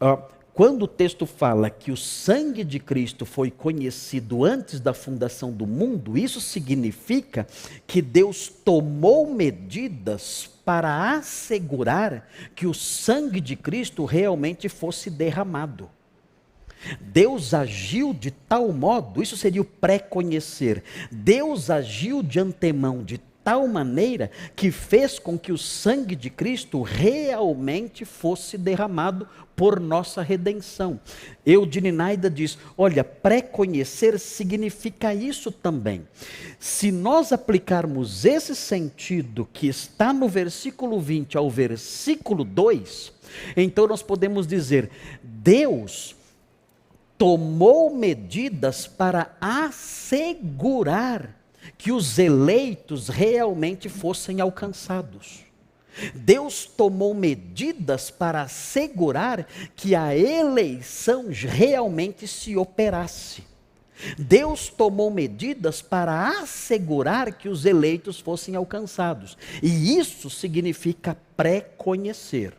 [0.00, 0.22] Uh,
[0.54, 5.66] quando o texto fala que o sangue de Cristo foi conhecido antes da fundação do
[5.66, 7.44] mundo, isso significa
[7.88, 15.90] que Deus tomou medidas para assegurar que o sangue de Cristo realmente fosse derramado.
[17.00, 20.82] Deus agiu de tal modo, isso seria o pré-conhecer.
[21.10, 26.80] Deus agiu de antemão de tal maneira que fez com que o sangue de Cristo
[26.80, 30.98] realmente fosse derramado por nossa redenção.
[31.44, 36.02] Eudininaida diz: olha, pré-conhecer significa isso também.
[36.58, 43.12] Se nós aplicarmos esse sentido que está no versículo 20 ao versículo 2,
[43.56, 44.90] então nós podemos dizer:
[45.22, 46.16] Deus
[47.24, 51.34] tomou medidas para assegurar
[51.78, 55.40] que os eleitos realmente fossem alcançados.
[56.14, 63.42] Deus tomou medidas para assegurar que a eleição realmente se operasse.
[64.18, 69.38] Deus tomou medidas para assegurar que os eleitos fossem alcançados.
[69.62, 72.52] E isso significa pré-conhecer.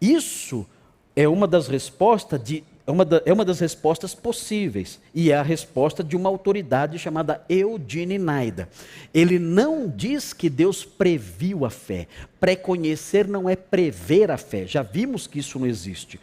[0.00, 0.66] Isso
[1.14, 5.36] é uma das respostas de é uma, da, é uma das respostas possíveis, e é
[5.36, 8.66] a resposta de uma autoridade chamada Eudine Naida.
[9.12, 12.08] Ele não diz que Deus previu a fé.
[12.40, 16.18] Preconhecer não é prever a fé, já vimos que isso não existe.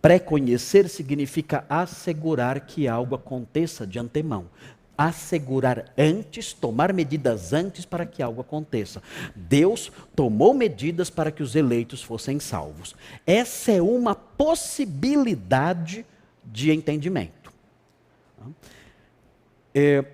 [0.00, 4.44] Preconhecer significa assegurar que algo aconteça de antemão
[4.98, 9.00] assegurar antes, tomar medidas antes para que algo aconteça.
[9.36, 12.96] Deus tomou medidas para que os eleitos fossem salvos.
[13.24, 16.04] Essa é uma possibilidade
[16.44, 17.52] de entendimento.
[19.72, 20.04] É,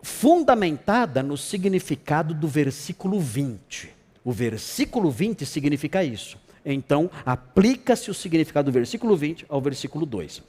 [0.00, 3.90] fundamentada no significado do versículo 20.
[4.24, 6.38] O versículo 20 significa isso.
[6.64, 10.42] Então, aplica-se o significado do versículo 20 ao versículo 2.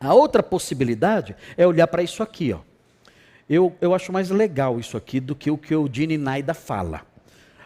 [0.00, 2.60] A outra possibilidade é olhar para isso aqui, ó.
[3.48, 7.02] Eu, eu acho mais legal isso aqui do que o que o Dini Naida fala.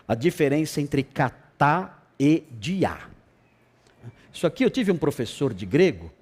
[0.06, 3.08] A diferença entre catá e diá.
[4.32, 6.12] Isso aqui eu tive um professor de grego,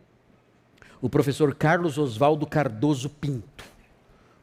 [1.01, 3.65] o professor Carlos Oswaldo Cardoso Pinto.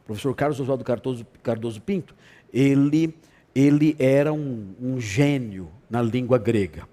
[0.04, 2.14] O professor Carlos Oswaldo Cardoso, Cardoso Pinto,
[2.52, 3.14] ele,
[3.54, 6.86] ele era um, um gênio na língua grega,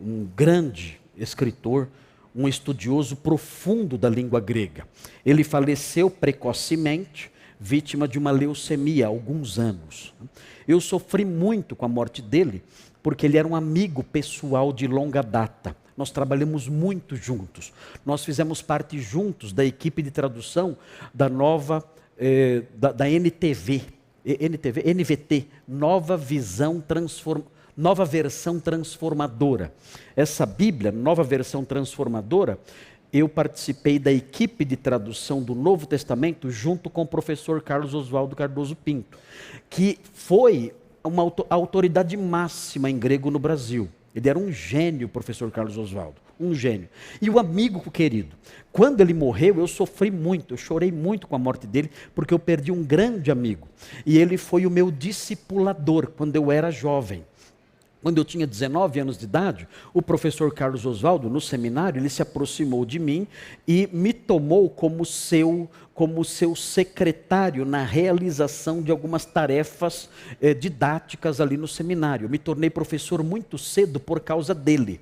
[0.00, 1.88] um grande escritor,
[2.32, 4.86] um estudioso profundo da língua grega.
[5.24, 10.14] Ele faleceu precocemente, vítima de uma leucemia há alguns anos.
[10.66, 12.62] Eu sofri muito com a morte dele,
[13.02, 15.76] porque ele era um amigo pessoal de longa data.
[15.96, 17.72] Nós trabalhamos muito juntos.
[18.04, 20.76] Nós fizemos parte juntos da equipe de tradução
[21.14, 21.82] da nova,
[22.18, 23.82] eh, da, da, NTV,
[24.24, 27.42] NTV, NVT, Nova Visão Transform,
[27.76, 29.72] Nova Versão Transformadora.
[30.14, 32.58] Essa Bíblia, Nova Versão Transformadora,
[33.12, 38.36] eu participei da equipe de tradução do Novo Testamento junto com o professor Carlos Oswaldo
[38.36, 39.18] Cardoso Pinto,
[39.70, 40.72] que foi
[41.02, 43.88] uma autoridade máxima em grego no Brasil.
[44.14, 46.88] Ele era um gênio, professor Carlos Oswaldo, um gênio.
[47.20, 48.34] E o amigo querido,
[48.72, 52.38] quando ele morreu, eu sofri muito, eu chorei muito com a morte dele, porque eu
[52.38, 53.68] perdi um grande amigo.
[54.06, 57.24] E ele foi o meu discipulador quando eu era jovem.
[58.06, 62.22] Quando eu tinha 19 anos de idade, o professor Carlos Oswaldo, no seminário, ele se
[62.22, 63.26] aproximou de mim
[63.66, 70.08] e me tomou como seu, como seu secretário na realização de algumas tarefas
[70.40, 72.26] eh, didáticas ali no seminário.
[72.26, 75.00] Eu me tornei professor muito cedo por causa dele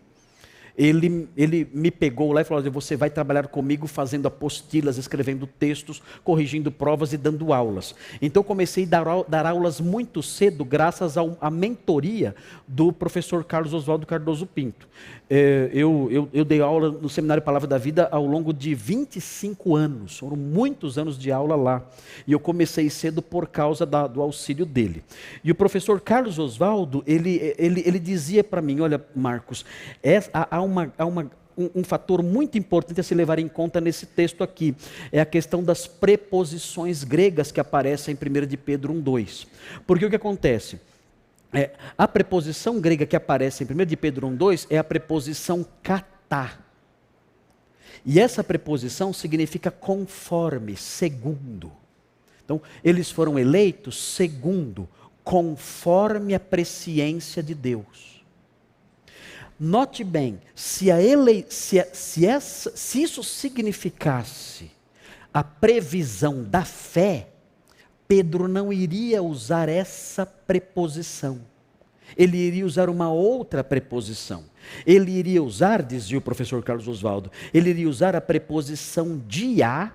[0.76, 6.02] ele, ele me pegou lá e falou: Você vai trabalhar comigo fazendo apostilas, escrevendo textos,
[6.24, 7.94] corrigindo provas e dando aulas.
[8.20, 12.34] Então comecei a dar, dar aulas muito cedo, graças à mentoria
[12.66, 14.88] do professor Carlos Oswaldo Cardoso Pinto.
[15.30, 19.74] É, eu, eu, eu, dei aula no Seminário Palavra da Vida ao longo de 25
[19.74, 21.82] anos, foram muitos anos de aula lá.
[22.26, 25.02] E eu comecei cedo por causa da, do auxílio dele.
[25.42, 29.64] E o professor Carlos Oswaldo, ele, ele, ele dizia para mim: Olha, Marcos,
[30.02, 33.80] é, há, uma, há uma, um, um, fator muito importante a se levar em conta
[33.80, 34.74] nesse texto aqui.
[35.12, 39.46] É a questão das preposições gregas que aparecem em 1 de Pedro 1,2.
[39.86, 40.80] Porque o que acontece?
[41.52, 46.58] É, a preposição grega que aparece em 1 de Pedro 1,2 é a preposição katá.
[48.04, 51.72] E essa preposição significa conforme, segundo.
[52.44, 54.88] Então, eles foram eleitos segundo,
[55.22, 58.13] conforme a presciência de Deus.
[59.58, 64.70] Note bem, se, a ele, se, a, se, essa, se isso significasse
[65.32, 67.28] a previsão da fé,
[68.06, 71.40] Pedro não iria usar essa preposição.
[72.16, 74.44] Ele iria usar uma outra preposição.
[74.86, 79.92] Ele iria usar, dizia o professor Carlos Oswaldo, ele iria usar a preposição dia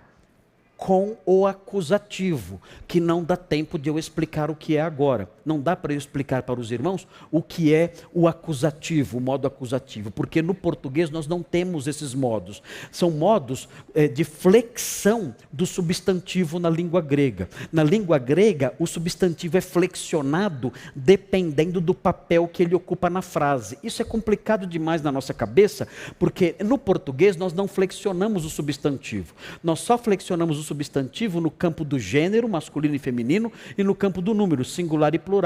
[0.77, 5.30] com o acusativo, que não dá tempo de eu explicar o que é agora.
[5.49, 9.47] Não dá para eu explicar para os irmãos o que é o acusativo, o modo
[9.47, 12.61] acusativo, porque no português nós não temos esses modos.
[12.91, 17.49] São modos é, de flexão do substantivo na língua grega.
[17.71, 23.80] Na língua grega, o substantivo é flexionado dependendo do papel que ele ocupa na frase.
[23.81, 25.88] Isso é complicado demais na nossa cabeça,
[26.19, 29.34] porque no português nós não flexionamos o substantivo.
[29.63, 34.21] Nós só flexionamos o substantivo no campo do gênero, masculino e feminino, e no campo
[34.21, 35.39] do número, singular e plural.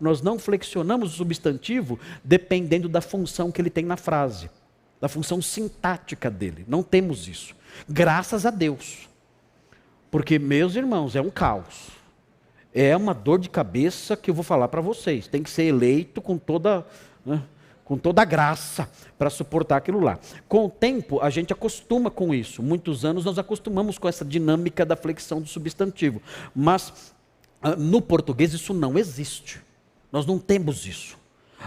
[0.00, 4.50] Nós não flexionamos o substantivo dependendo da função que ele tem na frase,
[5.00, 6.64] da função sintática dele.
[6.68, 7.54] Não temos isso.
[7.88, 9.08] Graças a Deus.
[10.10, 11.88] Porque, meus irmãos, é um caos.
[12.72, 15.26] É uma dor de cabeça que eu vou falar para vocês.
[15.28, 16.86] Tem que ser eleito com toda.
[17.24, 17.42] Né?
[17.88, 20.18] com toda a graça para suportar aquilo lá.
[20.46, 22.62] Com o tempo, a gente acostuma com isso.
[22.62, 26.20] Muitos anos nós acostumamos com essa dinâmica da flexão do substantivo.
[26.54, 27.14] Mas
[27.76, 29.60] no português isso não existe.
[30.10, 31.18] Nós não temos isso.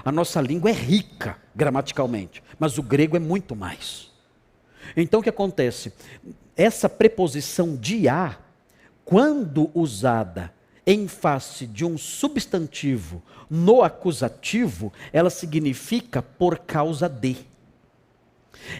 [0.03, 4.09] A nossa língua é rica gramaticalmente, mas o grego é muito mais.
[4.95, 5.93] Então o que acontece?
[6.55, 8.37] Essa preposição de a,
[9.03, 10.53] quando usada
[10.85, 17.37] em face de um substantivo no acusativo, ela significa por causa de.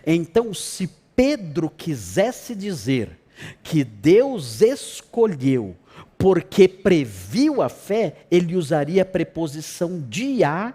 [0.06, 3.20] Então, se Pedro quisesse dizer
[3.62, 5.76] que Deus escolheu
[6.22, 10.72] porque previu a fé, ele usaria a preposição de a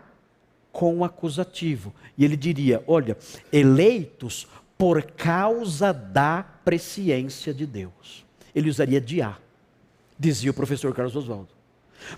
[0.73, 1.95] com o acusativo.
[2.19, 3.17] E ele diria: olha,
[3.53, 8.27] eleitos por causa da presciência de Deus.
[8.55, 9.39] Ele usaria de a
[10.19, 11.49] dizia o professor Carlos Oswaldo.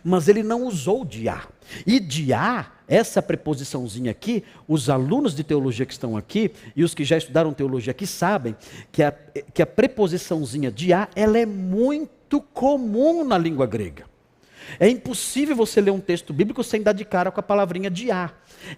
[0.03, 1.47] Mas ele não usou de a.
[1.87, 6.95] E de a, essa preposiçãozinha aqui, os alunos de teologia que estão aqui e os
[6.95, 8.57] que já estudaram teologia aqui sabem
[8.91, 9.13] que a,
[9.53, 14.05] que a preposiçãozinha de a, ela é muito comum na língua grega.
[14.79, 18.11] É impossível você ler um texto bíblico sem dar de cara com a palavrinha de
[18.11, 18.31] a.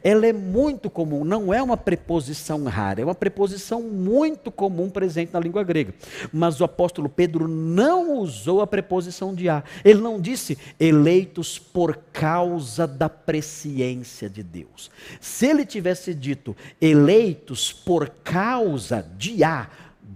[0.05, 5.33] Ela é muito comum, não é uma preposição rara, é uma preposição muito comum presente
[5.33, 5.95] na língua grega.
[6.33, 9.65] Mas o apóstolo Pedro não usou a preposição de a.
[9.85, 14.91] Ele não disse eleitos por causa da presciência de Deus.
[15.21, 19.69] Se ele tivesse dito eleitos por causa de a,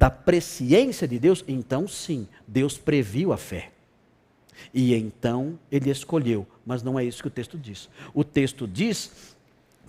[0.05, 3.71] da presciência de Deus, então sim, Deus previu a fé.
[4.75, 7.89] E então ele escolheu, mas não é isso que o texto diz.
[8.13, 9.35] O texto diz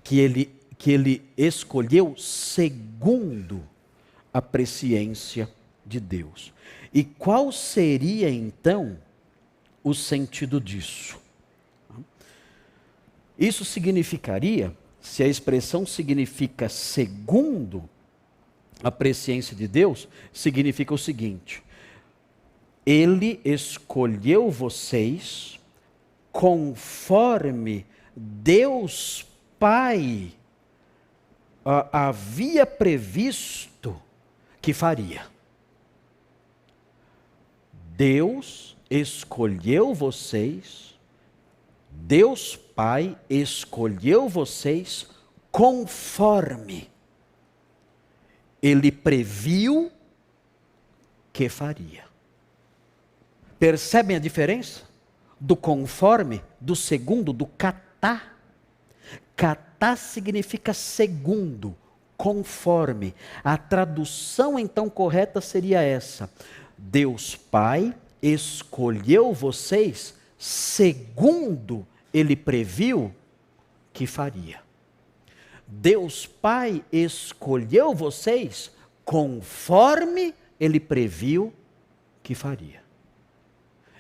[0.06, 3.62] que ele, que ele escolheu segundo
[4.34, 5.50] a presciência
[5.86, 6.54] de Deus.
[6.94, 8.98] E qual seria então
[9.84, 11.20] o sentido disso?
[13.38, 17.90] Isso significaria, se a expressão significa segundo
[18.86, 21.64] a presciência de Deus, significa o seguinte:
[22.86, 25.60] ele escolheu vocês
[26.32, 29.26] conforme Deus
[29.58, 30.32] Pai
[31.66, 34.00] uh, havia previsto
[34.62, 35.26] que faria.
[37.98, 40.86] Deus escolheu vocês
[41.96, 45.08] Deus Pai escolheu vocês
[45.52, 46.90] conforme
[48.62, 49.92] ele previu
[51.32, 52.04] que faria.
[53.60, 54.84] Percebem a diferença?
[55.40, 58.34] Do conforme, do segundo, do catá.
[59.36, 61.76] Catá significa segundo,
[62.18, 63.14] conforme.
[63.44, 66.30] A tradução então correta seria essa:
[66.78, 73.14] Deus Pai escolheu vocês segundo ele previu
[73.92, 74.65] que faria.
[75.68, 78.72] Deus Pai escolheu vocês
[79.04, 81.54] conforme ele previu
[82.22, 82.84] que faria.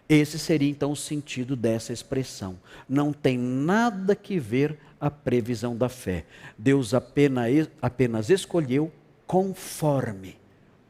[0.07, 2.59] Esse seria então o sentido dessa expressão.
[2.87, 6.25] Não tem nada que ver a previsão da fé.
[6.57, 8.91] Deus apenas, apenas escolheu
[9.25, 10.37] conforme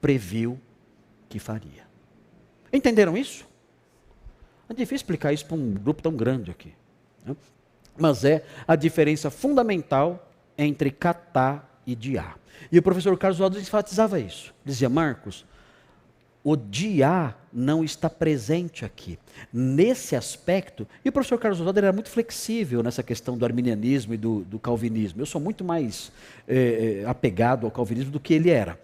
[0.01, 0.59] previu
[1.29, 1.85] que faria.
[2.71, 3.45] Entenderam isso?
[4.67, 6.73] É difícil explicar isso para um grupo tão grande aqui.
[7.25, 7.35] Né?
[7.97, 10.24] Mas é a diferença fundamental
[10.57, 12.35] entre catá e diá.
[12.71, 14.53] E o professor Carlos Waldo enfatizava isso.
[14.63, 15.45] Dizia, Marcos,
[16.43, 19.17] o diá não está presente aqui.
[19.51, 24.17] Nesse aspecto, e o professor Carlos Oswaldo era muito flexível nessa questão do arminianismo e
[24.17, 25.21] do, do calvinismo.
[25.21, 26.11] Eu sou muito mais
[26.47, 28.79] é, apegado ao calvinismo do que ele era.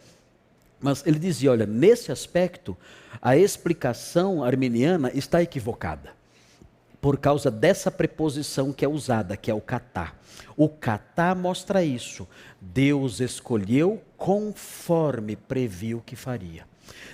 [0.79, 2.75] Mas ele dizia: olha, nesse aspecto,
[3.21, 6.19] a explicação arminiana está equivocada.
[7.01, 10.13] Por causa dessa preposição que é usada, que é o catá.
[10.55, 12.27] O catá mostra isso.
[12.61, 16.65] Deus escolheu conforme previu que faria.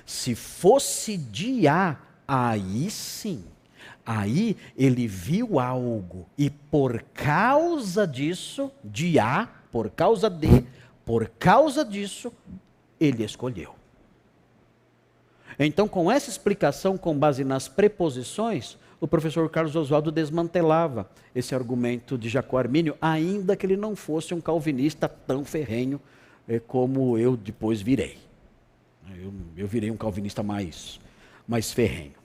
[0.06, 3.46] Se fosse de A, aí sim.
[4.06, 10.66] Aí ele viu algo e por causa disso, de A, por causa de,
[11.06, 12.32] por causa disso,
[13.00, 13.76] ele escolheu.
[15.60, 22.18] Então, com essa explicação com base nas preposições, o professor Carlos Oswaldo desmantelava esse argumento
[22.18, 26.02] de Jacó Armínio, ainda que ele não fosse um calvinista tão ferrenho
[26.48, 28.18] eh, como eu depois virei.
[29.16, 31.00] Eu, eu virei um calvinista mais,
[31.48, 32.16] mais ferrenho.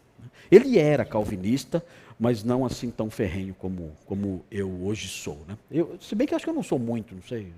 [0.50, 1.84] Ele era calvinista,
[2.18, 5.38] mas não assim tão ferrenho como, como eu hoje sou.
[5.46, 5.58] Né?
[5.70, 7.52] Eu, se bem que acho que eu não sou muito, não sei.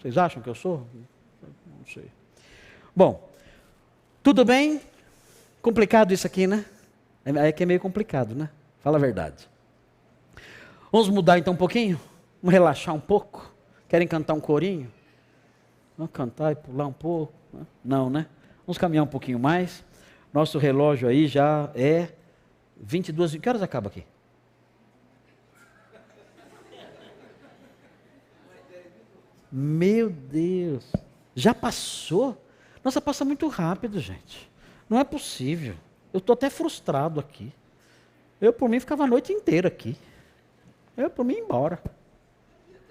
[0.00, 0.86] Vocês acham que eu sou?
[1.42, 2.06] Não sei.
[2.94, 3.30] Bom,
[4.22, 4.80] tudo bem?
[5.60, 6.64] Complicado isso aqui, né?
[7.24, 8.50] É, é que é meio complicado, né?
[8.80, 9.48] Fala a verdade.
[10.92, 12.00] Vamos mudar então um pouquinho?
[12.42, 13.52] Vamos relaxar um pouco?
[13.88, 14.92] Querem cantar um corinho?
[15.96, 17.32] Vamos cantar e pular um pouco?
[17.84, 18.26] Não, né?
[18.66, 19.84] Vamos caminhar um pouquinho mais.
[20.32, 22.08] Nosso relógio aí já é
[22.76, 23.36] 22.
[23.36, 24.04] Que horas acaba aqui?
[29.50, 30.90] Meu Deus.
[31.34, 32.40] Já passou?
[32.82, 34.50] Nossa, passa muito rápido, gente.
[34.90, 35.76] Não é possível.
[36.14, 37.52] Eu estou até frustrado aqui.
[38.40, 39.96] Eu, por mim, ficava a noite inteira aqui.
[40.96, 41.80] Eu, por mim, embora.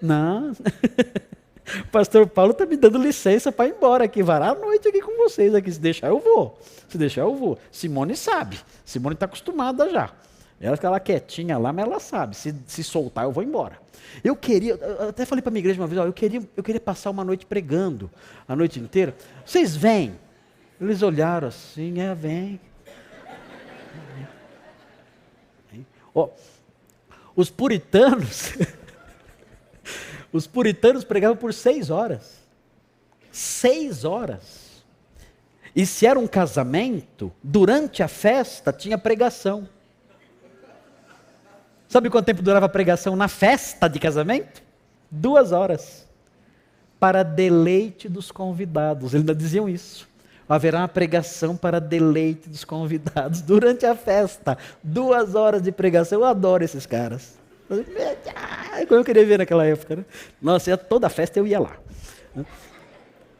[0.00, 0.52] Não.
[0.52, 5.00] O pastor Paulo está me dando licença para ir embora aqui, varar a noite aqui
[5.00, 5.72] com vocês aqui.
[5.72, 6.58] Se deixar, eu vou.
[6.86, 7.58] Se deixar, eu vou.
[7.72, 8.60] Simone sabe.
[8.84, 10.12] Simone está acostumada já.
[10.60, 12.36] Ela fica lá quietinha lá, mas ela sabe.
[12.36, 13.78] Se, se soltar, eu vou embora.
[14.22, 16.62] Eu queria, eu até falei para a minha igreja uma vez, ó, eu, queria, eu
[16.62, 18.10] queria passar uma noite pregando,
[18.46, 19.16] a noite inteira.
[19.46, 20.14] Vocês vêm?
[20.78, 22.60] Eles olharam assim, é, vem.
[26.14, 26.28] Ó,
[27.34, 28.54] os puritanos
[30.34, 32.40] Os puritanos pregavam por seis horas.
[33.30, 34.82] Seis horas.
[35.76, 39.68] E se era um casamento, durante a festa tinha pregação.
[41.86, 44.60] Sabe quanto tempo durava a pregação na festa de casamento?
[45.08, 46.04] Duas horas.
[46.98, 49.14] Para deleite dos convidados.
[49.14, 50.08] Eles ainda diziam isso.
[50.48, 54.58] Haverá uma pregação para deleite dos convidados durante a festa.
[54.82, 56.20] Duas horas de pregação.
[56.20, 57.38] Eu adoro esses caras.
[58.88, 59.96] Como eu queria ver naquela época.
[59.96, 60.04] Né?
[60.40, 61.76] Nossa, toda festa eu ia lá.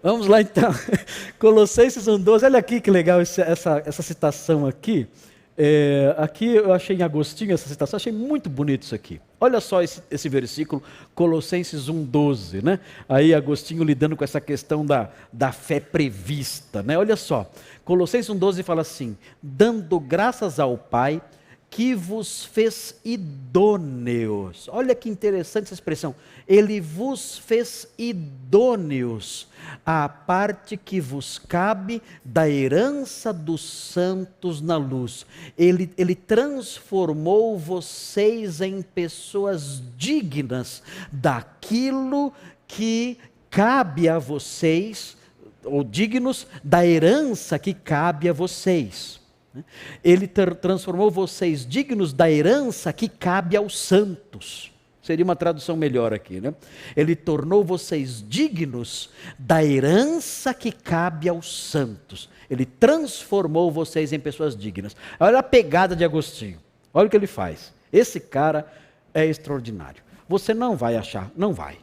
[0.03, 0.73] Vamos lá então.
[1.39, 2.45] Colossenses 1,12.
[2.45, 5.09] Olha aqui que legal essa, essa citação aqui.
[5.57, 9.21] É, aqui eu achei em Agostinho essa citação, achei muito bonito isso aqui.
[9.45, 10.83] Olha só esse, esse versículo,
[11.15, 12.81] Colossenses 1,12, né?
[13.07, 16.97] Aí Agostinho lidando com essa questão da, da fé prevista, né?
[16.97, 17.51] Olha só,
[17.85, 21.21] Colossenses 1,12 fala assim: dando graças ao Pai
[21.75, 24.69] que vos fez idôneos.
[24.71, 26.15] Olha que interessante essa expressão.
[26.47, 29.49] Ele vos fez idôneos
[29.85, 35.27] à parte que vos cabe da herança dos santos na luz.
[35.59, 40.81] Ele, ele transformou vocês em pessoas dignas
[41.11, 42.33] daquilo
[42.69, 43.19] que
[43.51, 45.17] cabe a vocês,
[45.65, 49.24] ou dignos da herança que cabe a vocês.
[49.55, 49.65] Né?
[50.03, 54.73] Ele transformou vocês dignos da herança que cabe aos santos.
[55.03, 56.55] Seria uma tradução melhor aqui, né?
[56.97, 62.31] Ele tornou vocês dignos da herança que cabe aos santos.
[62.49, 64.97] Ele transformou vocês em pessoas dignas.
[65.21, 66.59] Olha a pegada de Agostinho.
[66.93, 67.71] Olha o que ele faz.
[67.93, 68.67] Esse cara
[69.13, 70.03] é extraordinário.
[70.27, 71.79] Você não vai achar, não vai.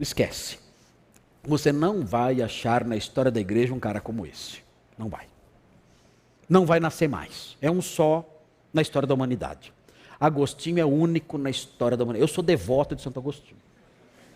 [0.00, 0.58] Esquece.
[1.44, 4.60] Você não vai achar na história da igreja um cara como esse.
[4.96, 5.26] Não vai.
[6.48, 7.56] Não vai nascer mais.
[7.60, 8.24] É um só
[8.72, 9.72] na história da humanidade.
[10.18, 12.30] Agostinho é único na história da humanidade.
[12.30, 13.58] Eu sou devoto de Santo Agostinho.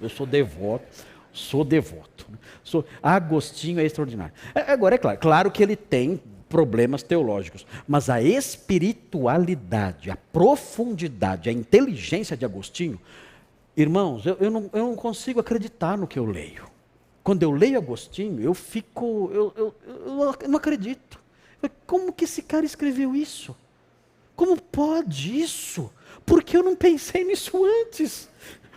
[0.00, 0.84] Eu sou devoto,
[1.32, 2.26] sou devoto.
[2.64, 4.32] Sou, Agostinho é extraordinário.
[4.54, 11.48] É, agora, é claro, claro que ele tem problemas teológicos, mas a espiritualidade, a profundidade,
[11.48, 12.98] a inteligência de Agostinho,
[13.76, 16.64] irmãos, eu, eu, não, eu não consigo acreditar no que eu leio.
[17.22, 19.74] Quando eu leio Agostinho, eu fico, eu, eu,
[20.42, 21.19] eu não acredito.
[21.86, 23.56] Como que esse cara escreveu isso?
[24.36, 25.90] Como pode isso?
[26.24, 28.28] Porque eu não pensei nisso antes?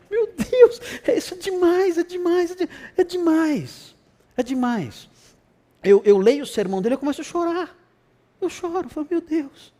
[0.10, 3.96] Meu Deus, é isso é demais, é demais, é, de, é demais,
[4.38, 5.10] é demais.
[5.84, 7.76] Eu, eu, leio o sermão dele e começo a chorar.
[8.40, 9.74] Eu choro, falo, meu Deus,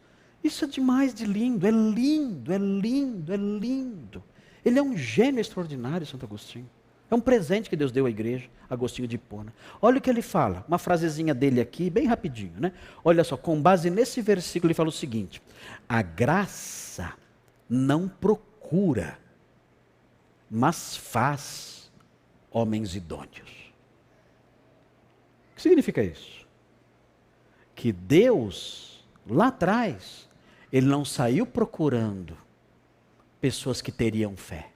[0.44, 4.24] isso é demais de lindo, é lindo, é lindo, é lindo.
[4.66, 6.70] Ele é um gênio extraordinário, Santo Agostinho.
[7.14, 9.54] É um presente que Deus deu à igreja, Agostinho de Hipona.
[9.80, 12.74] Olha o que ele fala, uma frasezinha dele aqui, bem rapidinho, né?
[13.06, 15.40] Olha só, com base nesse versículo, ele fala o seguinte:
[15.88, 17.14] a graça
[17.70, 19.20] não procura,
[20.50, 21.92] mas faz
[22.50, 23.72] homens idôneos.
[25.52, 26.48] O que significa isso?
[27.76, 30.28] Que Deus, lá atrás,
[30.72, 32.36] ele não saiu procurando
[33.40, 34.73] pessoas que teriam fé.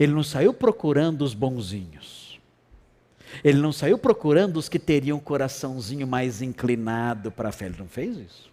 [0.00, 2.40] Ele não saiu procurando os bonzinhos.
[3.44, 7.66] Ele não saiu procurando os que teriam um coraçãozinho mais inclinado para a fé.
[7.66, 8.50] Ele não fez isso.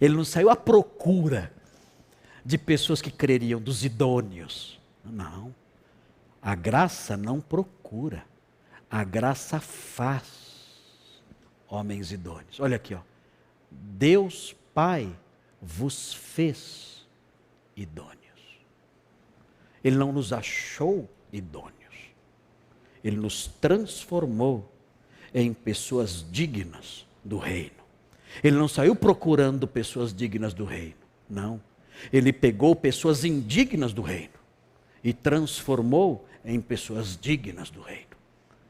[0.00, 1.52] Ele não saiu à procura
[2.44, 4.78] de pessoas que creriam, dos idôneos.
[5.04, 5.52] Não.
[6.40, 8.24] A graça não procura.
[8.88, 11.22] A graça faz
[11.68, 12.60] homens idôneos.
[12.60, 13.00] Olha aqui, ó.
[13.70, 15.08] Deus Pai
[15.60, 17.06] vos fez
[17.76, 18.23] idôneos.
[19.84, 21.74] Ele não nos achou idôneos.
[23.04, 24.72] Ele nos transformou
[25.32, 27.84] em pessoas dignas do reino.
[28.42, 30.94] Ele não saiu procurando pessoas dignas do reino.
[31.28, 31.60] Não.
[32.12, 34.32] Ele pegou pessoas indignas do reino
[35.02, 38.14] e transformou em pessoas dignas do reino.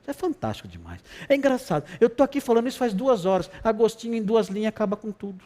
[0.02, 1.00] Isso é fantástico demais.
[1.28, 1.88] É engraçado.
[2.00, 3.50] Eu estou aqui falando isso faz duas horas.
[3.62, 5.42] Agostinho, em duas linhas, acaba com tudo.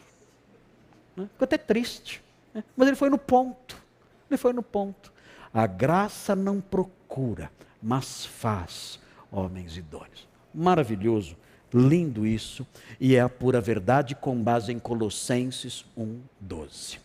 [1.16, 1.28] Né?
[1.32, 2.20] Ficou até triste.
[2.52, 2.64] Né?
[2.76, 3.80] Mas ele foi no ponto.
[4.28, 5.12] Ele foi no ponto.
[5.58, 7.50] A graça não procura,
[7.82, 10.28] mas faz homens idôneos.
[10.54, 11.36] Maravilhoso,
[11.74, 12.64] lindo isso,
[13.00, 17.00] e é a pura verdade com base em Colossenses 1:12.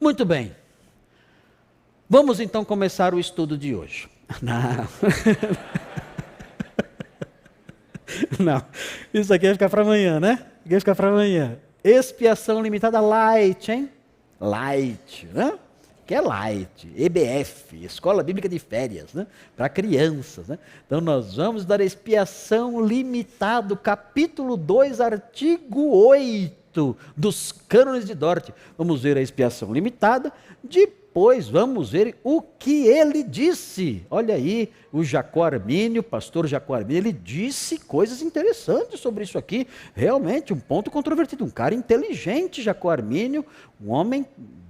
[0.00, 0.54] Muito bem.
[2.08, 4.08] Vamos então começar o estudo de hoje.
[4.40, 4.86] Não.
[8.38, 8.64] Não.
[9.12, 10.46] Isso aqui vai ficar para amanhã, né?
[10.64, 11.58] Vai ficar para amanhã.
[11.82, 13.90] Expiação limitada light, hein?
[14.38, 15.58] Light, né?
[16.06, 19.26] Que é light, EBF, Escola Bíblica de Férias, né?
[19.56, 20.48] para crianças.
[20.48, 20.58] Né?
[20.86, 28.50] Então nós vamos dar expiação limitado, capítulo 2, artigo 8 dos cânones de Dort.
[28.76, 34.04] Vamos ver a expiação limitada, depois vamos ver o que ele disse.
[34.10, 39.66] Olha aí, o Jacó Armínio, pastor Jacó Armínio, ele disse coisas interessantes sobre isso aqui.
[39.94, 41.44] Realmente, um ponto controvertido.
[41.44, 43.46] Um cara inteligente, Jacó Armínio,
[43.80, 44.26] um homem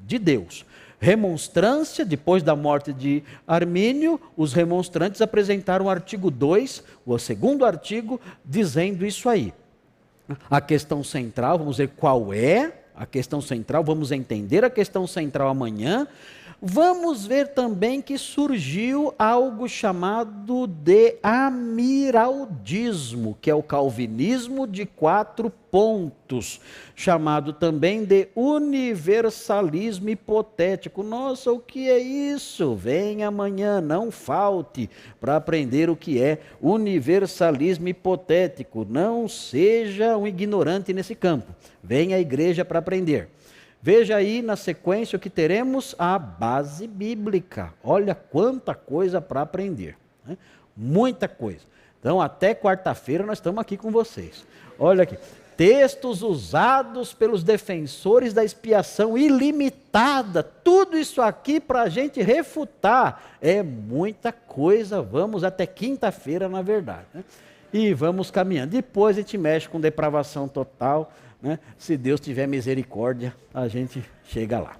[0.06, 0.64] de Deus
[1.04, 8.18] remonstrância, depois da morte de Armínio, os remonstrantes apresentaram o artigo 2, o segundo artigo,
[8.42, 9.52] dizendo isso aí.
[10.50, 15.48] A questão central, vamos ver qual é a questão central, vamos entender a questão central
[15.48, 16.08] amanhã.
[16.66, 21.76] Vamos ver também que surgiu algo chamado de amiraldismo,
[23.38, 26.62] que é o calvinismo de quatro pontos,
[26.96, 31.02] chamado também de universalismo hipotético.
[31.02, 32.74] Nossa, o que é isso?
[32.74, 34.88] Vem amanhã, não falte
[35.20, 38.86] para aprender o que é universalismo hipotético.
[38.88, 41.54] Não seja um ignorante nesse campo.
[41.82, 43.28] Venha à igreja para aprender.
[43.86, 47.74] Veja aí na sequência o que teremos a base bíblica.
[47.84, 49.94] Olha quanta coisa para aprender.
[50.26, 50.38] Né?
[50.74, 51.60] Muita coisa.
[52.00, 54.42] Então, até quarta-feira nós estamos aqui com vocês.
[54.78, 55.18] Olha aqui.
[55.54, 60.42] Textos usados pelos defensores da expiação ilimitada.
[60.42, 63.36] Tudo isso aqui para a gente refutar.
[63.38, 65.02] É muita coisa.
[65.02, 67.04] Vamos até quinta-feira, na verdade.
[67.12, 67.22] Né?
[67.74, 68.70] e vamos caminhando.
[68.70, 71.12] Depois a gente mexe com depravação total,
[71.44, 71.58] né?
[71.76, 74.76] Se Deus tiver misericórdia, a gente chega lá.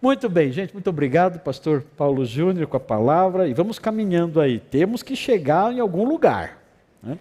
[0.00, 4.60] Muito bem, gente, muito obrigado, pastor Paulo Júnior, com a palavra, e vamos caminhando aí.
[4.60, 6.58] Temos que chegar em algum lugar,
[7.02, 7.18] né?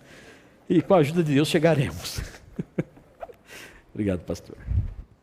[0.69, 2.21] e com a ajuda de Deus chegaremos.
[3.93, 4.57] obrigado, pastor.